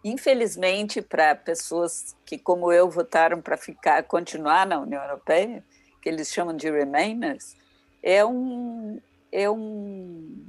infelizmente, 0.04 1.02
para 1.02 1.36
pessoas 1.36 2.16
que, 2.26 2.38
como 2.38 2.72
eu, 2.72 2.90
votaram 2.90 3.42
para 3.42 3.58
ficar, 3.58 4.04
continuar 4.04 4.66
na 4.66 4.80
União 4.80 5.02
Europeia, 5.02 5.64
que 6.02 6.08
eles 6.08 6.32
chamam 6.32 6.56
de 6.56 6.70
Remainers, 6.70 7.56
é 8.02 8.26
um, 8.26 9.02
é 9.32 9.50
um, 9.50 10.46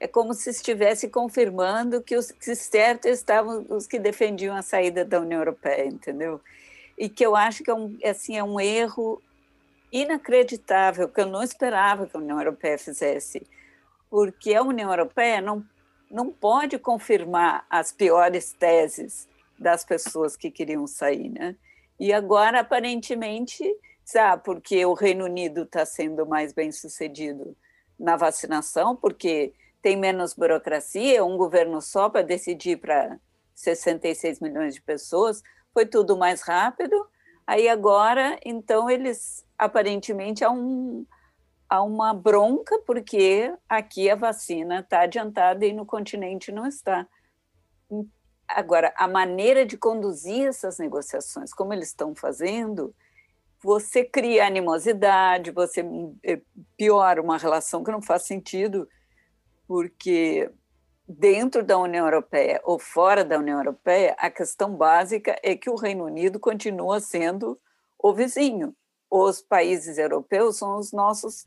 é 0.00 0.08
como 0.08 0.32
se 0.32 0.48
estivesse 0.48 1.10
confirmando 1.10 2.00
que 2.00 2.16
os 2.16 2.32
que 2.32 2.50
estavam 2.50 3.66
os 3.68 3.86
que 3.86 3.98
defendiam 3.98 4.56
a 4.56 4.62
saída 4.62 5.04
da 5.04 5.20
União 5.20 5.38
Europeia, 5.38 5.86
entendeu? 5.86 6.40
E 6.96 7.08
que 7.08 7.24
eu 7.24 7.36
acho 7.36 7.62
que 7.62 7.70
é 7.70 7.74
um, 7.74 7.96
assim, 8.02 8.36
é 8.36 8.42
um 8.42 8.58
erro 8.58 9.22
inacreditável 9.92 11.08
que 11.08 11.20
eu 11.20 11.26
não 11.26 11.42
esperava 11.42 12.06
que 12.06 12.16
a 12.16 12.20
União 12.20 12.38
Europeia 12.38 12.78
fizesse, 12.78 13.46
porque 14.08 14.54
a 14.54 14.62
União 14.62 14.90
Europeia 14.90 15.42
não 15.42 15.64
não 16.10 16.32
pode 16.32 16.76
confirmar 16.76 17.64
as 17.70 17.92
piores 17.92 18.52
teses 18.52 19.28
das 19.56 19.84
pessoas 19.84 20.36
que 20.36 20.50
queriam 20.50 20.84
sair, 20.86 21.28
né? 21.28 21.54
E 22.00 22.12
agora, 22.12 22.60
aparentemente, 22.60 23.62
sabe, 24.04 24.42
porque 24.42 24.84
o 24.84 24.94
Reino 24.94 25.26
Unido 25.26 25.62
está 25.62 25.86
sendo 25.86 26.26
mais 26.26 26.52
bem 26.52 26.72
sucedido 26.72 27.56
na 27.96 28.16
vacinação, 28.16 28.96
porque 28.96 29.52
tem 29.82 29.96
menos 29.96 30.34
burocracia, 30.34 31.24
um 31.24 31.36
governo 31.36 31.80
só 31.80 32.08
para 32.08 32.22
decidir 32.22 32.78
para 32.78 33.18
66 33.54 34.40
milhões 34.40 34.74
de 34.74 34.82
pessoas, 34.82 35.42
foi 35.72 35.86
tudo 35.86 36.16
mais 36.16 36.42
rápido. 36.42 36.96
Aí 37.46 37.68
agora, 37.68 38.38
então, 38.44 38.88
eles 38.88 39.44
aparentemente 39.58 40.44
há 40.44 40.50
um, 40.50 41.04
há 41.68 41.82
uma 41.82 42.14
bronca, 42.14 42.78
porque 42.86 43.52
aqui 43.68 44.08
a 44.10 44.16
vacina 44.16 44.80
está 44.80 45.00
adiantada 45.00 45.64
e 45.66 45.72
no 45.72 45.86
continente 45.86 46.52
não 46.52 46.66
está. 46.66 47.06
Agora, 48.46 48.92
a 48.96 49.06
maneira 49.06 49.64
de 49.64 49.76
conduzir 49.76 50.46
essas 50.48 50.78
negociações, 50.78 51.52
como 51.52 51.72
eles 51.72 51.88
estão 51.88 52.14
fazendo, 52.14 52.94
você 53.62 54.04
cria 54.04 54.46
animosidade, 54.46 55.50
você 55.50 55.84
eh, 56.24 56.40
piora 56.76 57.20
uma 57.22 57.36
relação 57.36 57.84
que 57.84 57.92
não 57.92 58.00
faz 58.00 58.22
sentido, 58.22 58.88
porque 59.70 60.50
dentro 61.06 61.62
da 61.62 61.78
União 61.78 62.04
Europeia 62.04 62.60
ou 62.64 62.76
fora 62.76 63.24
da 63.24 63.38
União 63.38 63.56
Europeia, 63.56 64.16
a 64.18 64.28
questão 64.28 64.74
básica 64.74 65.38
é 65.44 65.54
que 65.54 65.70
o 65.70 65.76
Reino 65.76 66.06
Unido 66.06 66.40
continua 66.40 66.98
sendo 66.98 67.56
o 67.96 68.12
vizinho. 68.12 68.74
Os 69.08 69.40
países 69.40 69.96
europeus 69.96 70.56
são 70.56 70.76
os 70.76 70.90
nossos 70.90 71.46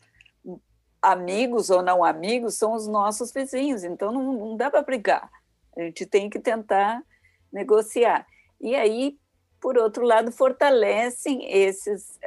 amigos 1.01 1.69
ou 1.69 1.82
não 1.82 2.01
amigos 2.01 2.55
são 2.55 2.71
os 2.71 2.88
nossos 2.88 3.34
vizinhos, 3.34 3.84
então 3.84 4.09
não, 4.09 4.32
não 4.32 4.55
dá 4.55 4.71
para 4.71 4.82
brigar. 4.82 5.30
A 5.76 5.82
gente 5.82 6.05
tem 6.05 6.30
que 6.30 6.39
tentar 6.39 7.03
negociar. 7.51 8.26
E 8.61 8.74
aí, 8.74 9.17
por 9.59 9.78
outro 9.78 10.05
lado, 10.05 10.32
fortalecem 10.32 11.51
esses, 11.51 12.17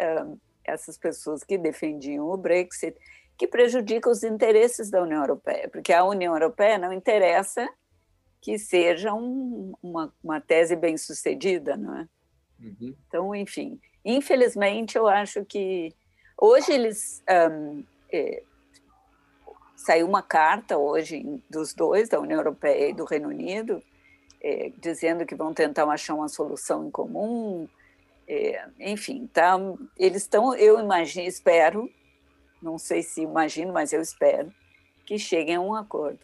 essas 0.63 0.99
pessoas 0.99 1.43
que 1.43 1.57
defendiam 1.57 2.29
o 2.29 2.37
Brexit, 2.37 2.99
que 3.37 3.47
prejudicam 3.47 4.11
os 4.11 4.23
interesses 4.23 4.91
da 4.91 5.03
União 5.03 5.21
Europeia, 5.21 5.69
porque 5.69 5.93
a 5.93 6.05
União 6.05 6.35
Europeia 6.35 6.79
não 6.79 6.93
interessa 6.93 7.69
que 8.41 8.59
seja 8.59 9.13
um, 9.13 9.75
uma, 9.83 10.13
uma 10.23 10.41
tese 10.41 10.77
bem 10.77 10.97
sucedida, 10.97 11.77
não 11.77 11.99
é? 11.99 12.09
Uhum. 12.61 12.95
Então, 13.09 13.35
enfim, 13.35 13.79
infelizmente, 14.05 14.97
eu 14.97 15.07
acho 15.07 15.45
que 15.45 15.93
hoje 16.41 16.73
eles 16.73 17.23
um, 17.51 17.85
é, 18.11 18.43
saiu 19.77 20.07
uma 20.07 20.23
carta 20.23 20.79
hoje 20.79 21.43
dos 21.51 21.75
dois, 21.75 22.09
da 22.09 22.21
União 22.21 22.39
Europeia 22.39 22.91
e 22.91 22.95
do 22.95 23.05
Reino 23.05 23.29
Unido, 23.29 23.83
é, 24.43 24.73
dizendo 24.79 25.27
que 25.27 25.35
vão 25.35 25.53
tentar 25.53 25.85
achar 25.85 26.15
uma 26.15 26.29
solução 26.29 26.87
em 26.87 26.91
comum. 26.91 27.69
É, 28.29 28.65
enfim, 28.81 29.29
tá, 29.33 29.57
eles 29.97 30.23
estão, 30.23 30.55
eu 30.55 30.81
imagino, 30.81 31.29
espero, 31.29 31.89
não 32.63 32.79
sei 32.79 33.03
se 33.03 33.23
imagino, 33.23 33.73
mas 33.73 33.93
eu 33.93 34.01
espero, 34.01 34.53
que 35.05 35.19
cheguem 35.19 35.57
a 35.57 35.61
um 35.61 35.75
acordo. 35.75 36.19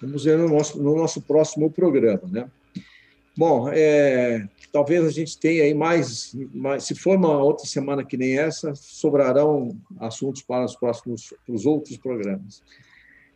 Vamos 0.00 0.24
ver 0.24 0.36
no 0.38 0.48
nosso, 0.48 0.82
no 0.82 0.96
nosso 0.96 1.22
próximo 1.22 1.70
programa, 1.70 2.22
né? 2.30 2.50
Bom, 3.36 3.68
é, 3.72 4.48
talvez 4.72 5.04
a 5.04 5.10
gente 5.10 5.36
tenha 5.36 5.64
aí 5.64 5.74
mais, 5.74 6.36
mais, 6.52 6.84
se 6.84 6.94
for 6.94 7.16
uma 7.16 7.42
outra 7.42 7.66
semana 7.66 8.04
que 8.04 8.16
nem 8.16 8.38
essa, 8.38 8.74
sobrarão 8.76 9.76
assuntos 9.98 10.42
para 10.42 10.64
os 10.64 10.76
próximos, 10.76 11.34
para 11.44 11.54
os 11.54 11.66
outros 11.66 11.96
programas. 11.96 12.62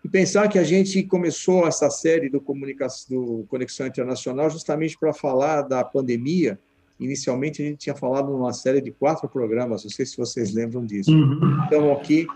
E 0.05 0.09
pensar 0.09 0.49
que 0.49 0.59
a 0.59 0.63
gente 0.63 1.03
começou 1.03 1.67
essa 1.67 1.91
série 1.91 2.29
do, 2.29 2.39
do 2.39 3.47
Conexão 3.49 3.87
Internacional 3.87 4.49
justamente 4.49 4.97
para 4.97 5.13
falar 5.13 5.63
da 5.63 5.83
pandemia. 5.83 6.59
Inicialmente, 6.99 7.63
a 7.63 7.65
gente 7.65 7.79
tinha 7.79 7.95
falado 7.95 8.31
numa 8.33 8.53
série 8.53 8.81
de 8.81 8.91
quatro 8.91 9.29
programas, 9.29 9.85
não 9.85 9.91
sei 9.91 10.05
se 10.05 10.17
vocês 10.17 10.53
lembram 10.53 10.85
disso. 10.85 11.13
Uhum. 11.13 11.63
Estamos 11.65 11.97
aqui 11.97 12.27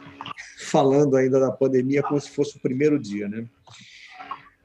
falando 0.58 1.16
ainda 1.16 1.40
da 1.40 1.50
pandemia 1.50 2.02
como 2.02 2.20
se 2.20 2.30
fosse 2.30 2.56
o 2.56 2.60
primeiro 2.60 2.98
dia, 2.98 3.28
né? 3.28 3.44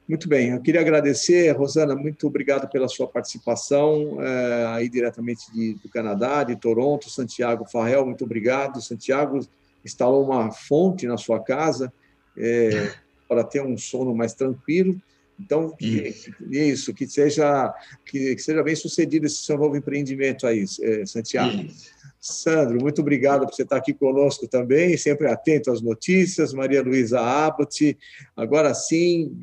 Muito 0.08 0.26
bem, 0.26 0.50
eu 0.50 0.62
queria 0.62 0.80
agradecer, 0.80 1.50
Rosana, 1.50 1.94
muito 1.94 2.26
obrigado 2.26 2.66
pela 2.70 2.88
sua 2.88 3.06
participação 3.06 4.16
é, 4.22 4.66
aí 4.68 4.88
diretamente 4.88 5.52
de, 5.52 5.74
do 5.74 5.88
Canadá, 5.90 6.44
de 6.44 6.56
Toronto, 6.56 7.10
Santiago 7.10 7.66
Farrell, 7.70 8.06
muito 8.06 8.24
obrigado. 8.24 8.80
Santiago 8.80 9.38
instalou 9.84 10.24
uma 10.24 10.50
fonte 10.50 11.06
na 11.06 11.18
sua 11.18 11.40
casa, 11.40 11.92
é, 12.38 12.90
para 13.28 13.44
ter 13.44 13.60
um 13.60 13.76
sono 13.76 14.14
mais 14.14 14.32
tranquilo. 14.32 14.98
Então, 15.40 15.74
isso, 15.80 16.32
que, 16.32 16.58
isso, 16.58 16.94
que 16.94 17.06
seja 17.06 17.72
que, 18.04 18.34
que, 18.34 18.42
seja 18.42 18.62
bem 18.62 18.74
sucedido 18.74 19.26
esse 19.26 19.36
seu 19.36 19.56
novo 19.56 19.76
empreendimento 19.76 20.46
aí, 20.46 20.64
é, 20.82 21.06
Santiago. 21.06 21.62
Isso. 21.62 21.98
Sandro, 22.20 22.80
muito 22.80 23.00
obrigado 23.00 23.46
por 23.46 23.54
você 23.54 23.62
estar 23.62 23.76
aqui 23.76 23.94
conosco 23.94 24.48
também, 24.48 24.96
sempre 24.96 25.28
atento 25.28 25.70
às 25.70 25.80
notícias. 25.80 26.52
Maria 26.52 26.82
Luísa 26.82 27.20
Abbott, 27.20 27.96
agora 28.36 28.74
sim, 28.74 29.40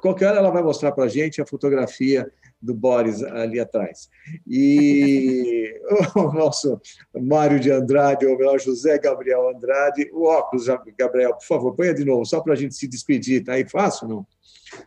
qualquer 0.00 0.28
hora 0.28 0.38
ela 0.38 0.50
vai 0.50 0.62
mostrar 0.62 0.92
para 0.92 1.04
a 1.04 1.08
gente 1.08 1.40
a 1.42 1.46
fotografia 1.46 2.30
do 2.60 2.74
Boris 2.74 3.22
ali 3.22 3.58
atrás. 3.58 4.08
E 4.46 5.80
o 6.14 6.32
nosso 6.32 6.80
Mário 7.14 7.58
de 7.58 7.70
Andrade, 7.70 8.26
ou 8.26 8.36
melhor, 8.36 8.60
José 8.60 8.98
Gabriel 8.98 9.48
Andrade, 9.48 10.08
o 10.12 10.24
óculos, 10.24 10.66
Gabriel, 10.96 11.34
por 11.34 11.44
favor, 11.44 11.74
ponha 11.74 11.94
de 11.94 12.04
novo, 12.04 12.24
só 12.24 12.40
para 12.40 12.52
a 12.52 12.56
gente 12.56 12.74
se 12.74 12.86
despedir. 12.86 13.40
Está 13.40 13.54
aí 13.54 13.68
fácil, 13.68 14.08
não? 14.08 14.26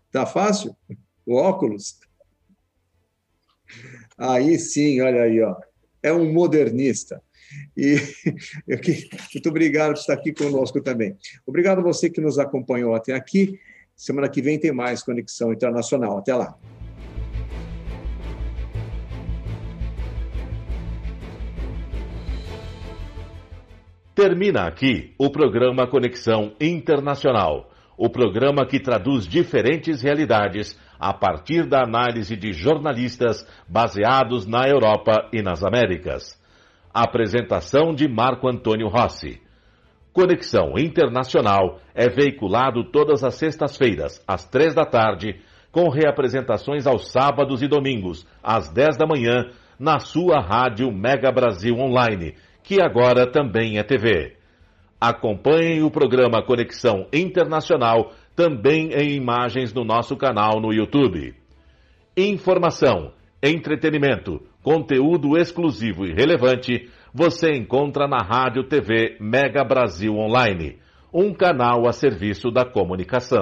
Está 0.07 0.25
fácil? 0.25 0.75
O 1.25 1.35
óculos? 1.35 1.99
Aí 4.17 4.59
sim, 4.59 5.01
olha 5.01 5.23
aí, 5.23 5.41
ó. 5.41 5.55
é 6.03 6.13
um 6.13 6.31
modernista. 6.31 7.21
E 7.75 7.95
muito 9.33 9.49
obrigado 9.49 9.93
por 9.93 9.99
estar 9.99 10.13
aqui 10.13 10.33
conosco 10.33 10.81
também. 10.81 11.17
Obrigado 11.45 11.79
a 11.79 11.83
você 11.83 12.09
que 12.09 12.21
nos 12.21 12.37
acompanhou 12.37 12.95
até 12.95 13.13
aqui. 13.13 13.59
Semana 13.95 14.29
que 14.29 14.41
vem 14.41 14.59
tem 14.59 14.71
mais 14.71 15.03
Conexão 15.03 15.53
Internacional. 15.53 16.17
Até 16.17 16.35
lá. 16.35 16.57
Termina 24.13 24.67
aqui 24.67 25.15
o 25.17 25.31
programa 25.31 25.87
Conexão 25.87 26.53
Internacional, 26.59 27.70
o 28.01 28.09
programa 28.09 28.65
que 28.65 28.79
traduz 28.79 29.27
diferentes 29.27 30.01
realidades 30.01 30.75
a 30.99 31.13
partir 31.13 31.67
da 31.67 31.83
análise 31.83 32.35
de 32.35 32.51
jornalistas 32.51 33.47
baseados 33.69 34.47
na 34.47 34.67
Europa 34.67 35.29
e 35.31 35.43
nas 35.43 35.63
Américas. 35.63 36.35
Apresentação 36.91 37.93
de 37.93 38.07
Marco 38.07 38.49
Antônio 38.49 38.87
Rossi. 38.87 39.39
Conexão 40.11 40.73
Internacional 40.79 41.77
é 41.93 42.09
veiculado 42.09 42.85
todas 42.85 43.23
as 43.23 43.35
sextas-feiras, 43.35 44.19
às 44.27 44.49
três 44.49 44.73
da 44.73 44.83
tarde, 44.83 45.39
com 45.71 45.87
reapresentações 45.87 46.87
aos 46.87 47.11
sábados 47.11 47.61
e 47.61 47.67
domingos, 47.67 48.25
às 48.41 48.67
dez 48.73 48.97
da 48.97 49.05
manhã, 49.05 49.51
na 49.79 49.99
sua 49.99 50.41
rádio 50.41 50.91
Mega 50.91 51.31
Brasil 51.31 51.75
Online 51.75 52.33
que 52.63 52.81
agora 52.81 53.29
também 53.29 53.77
é 53.77 53.83
TV. 53.83 54.33
Acompanhem 55.01 55.81
o 55.81 55.89
programa 55.89 56.43
Conexão 56.43 57.07
Internacional 57.11 58.11
também 58.35 58.91
em 58.93 59.15
imagens 59.15 59.73
no 59.73 59.83
nosso 59.83 60.15
canal 60.15 60.61
no 60.61 60.71
YouTube. 60.71 61.33
Informação, 62.15 63.11
entretenimento, 63.41 64.39
conteúdo 64.61 65.35
exclusivo 65.35 66.05
e 66.05 66.13
relevante 66.13 66.87
você 67.11 67.51
encontra 67.51 68.07
na 68.07 68.19
Rádio 68.19 68.63
TV 68.65 69.17
Mega 69.19 69.63
Brasil 69.63 70.13
Online, 70.13 70.77
um 71.11 71.33
canal 71.33 71.87
a 71.87 71.91
serviço 71.91 72.51
da 72.51 72.63
comunicação. 72.63 73.41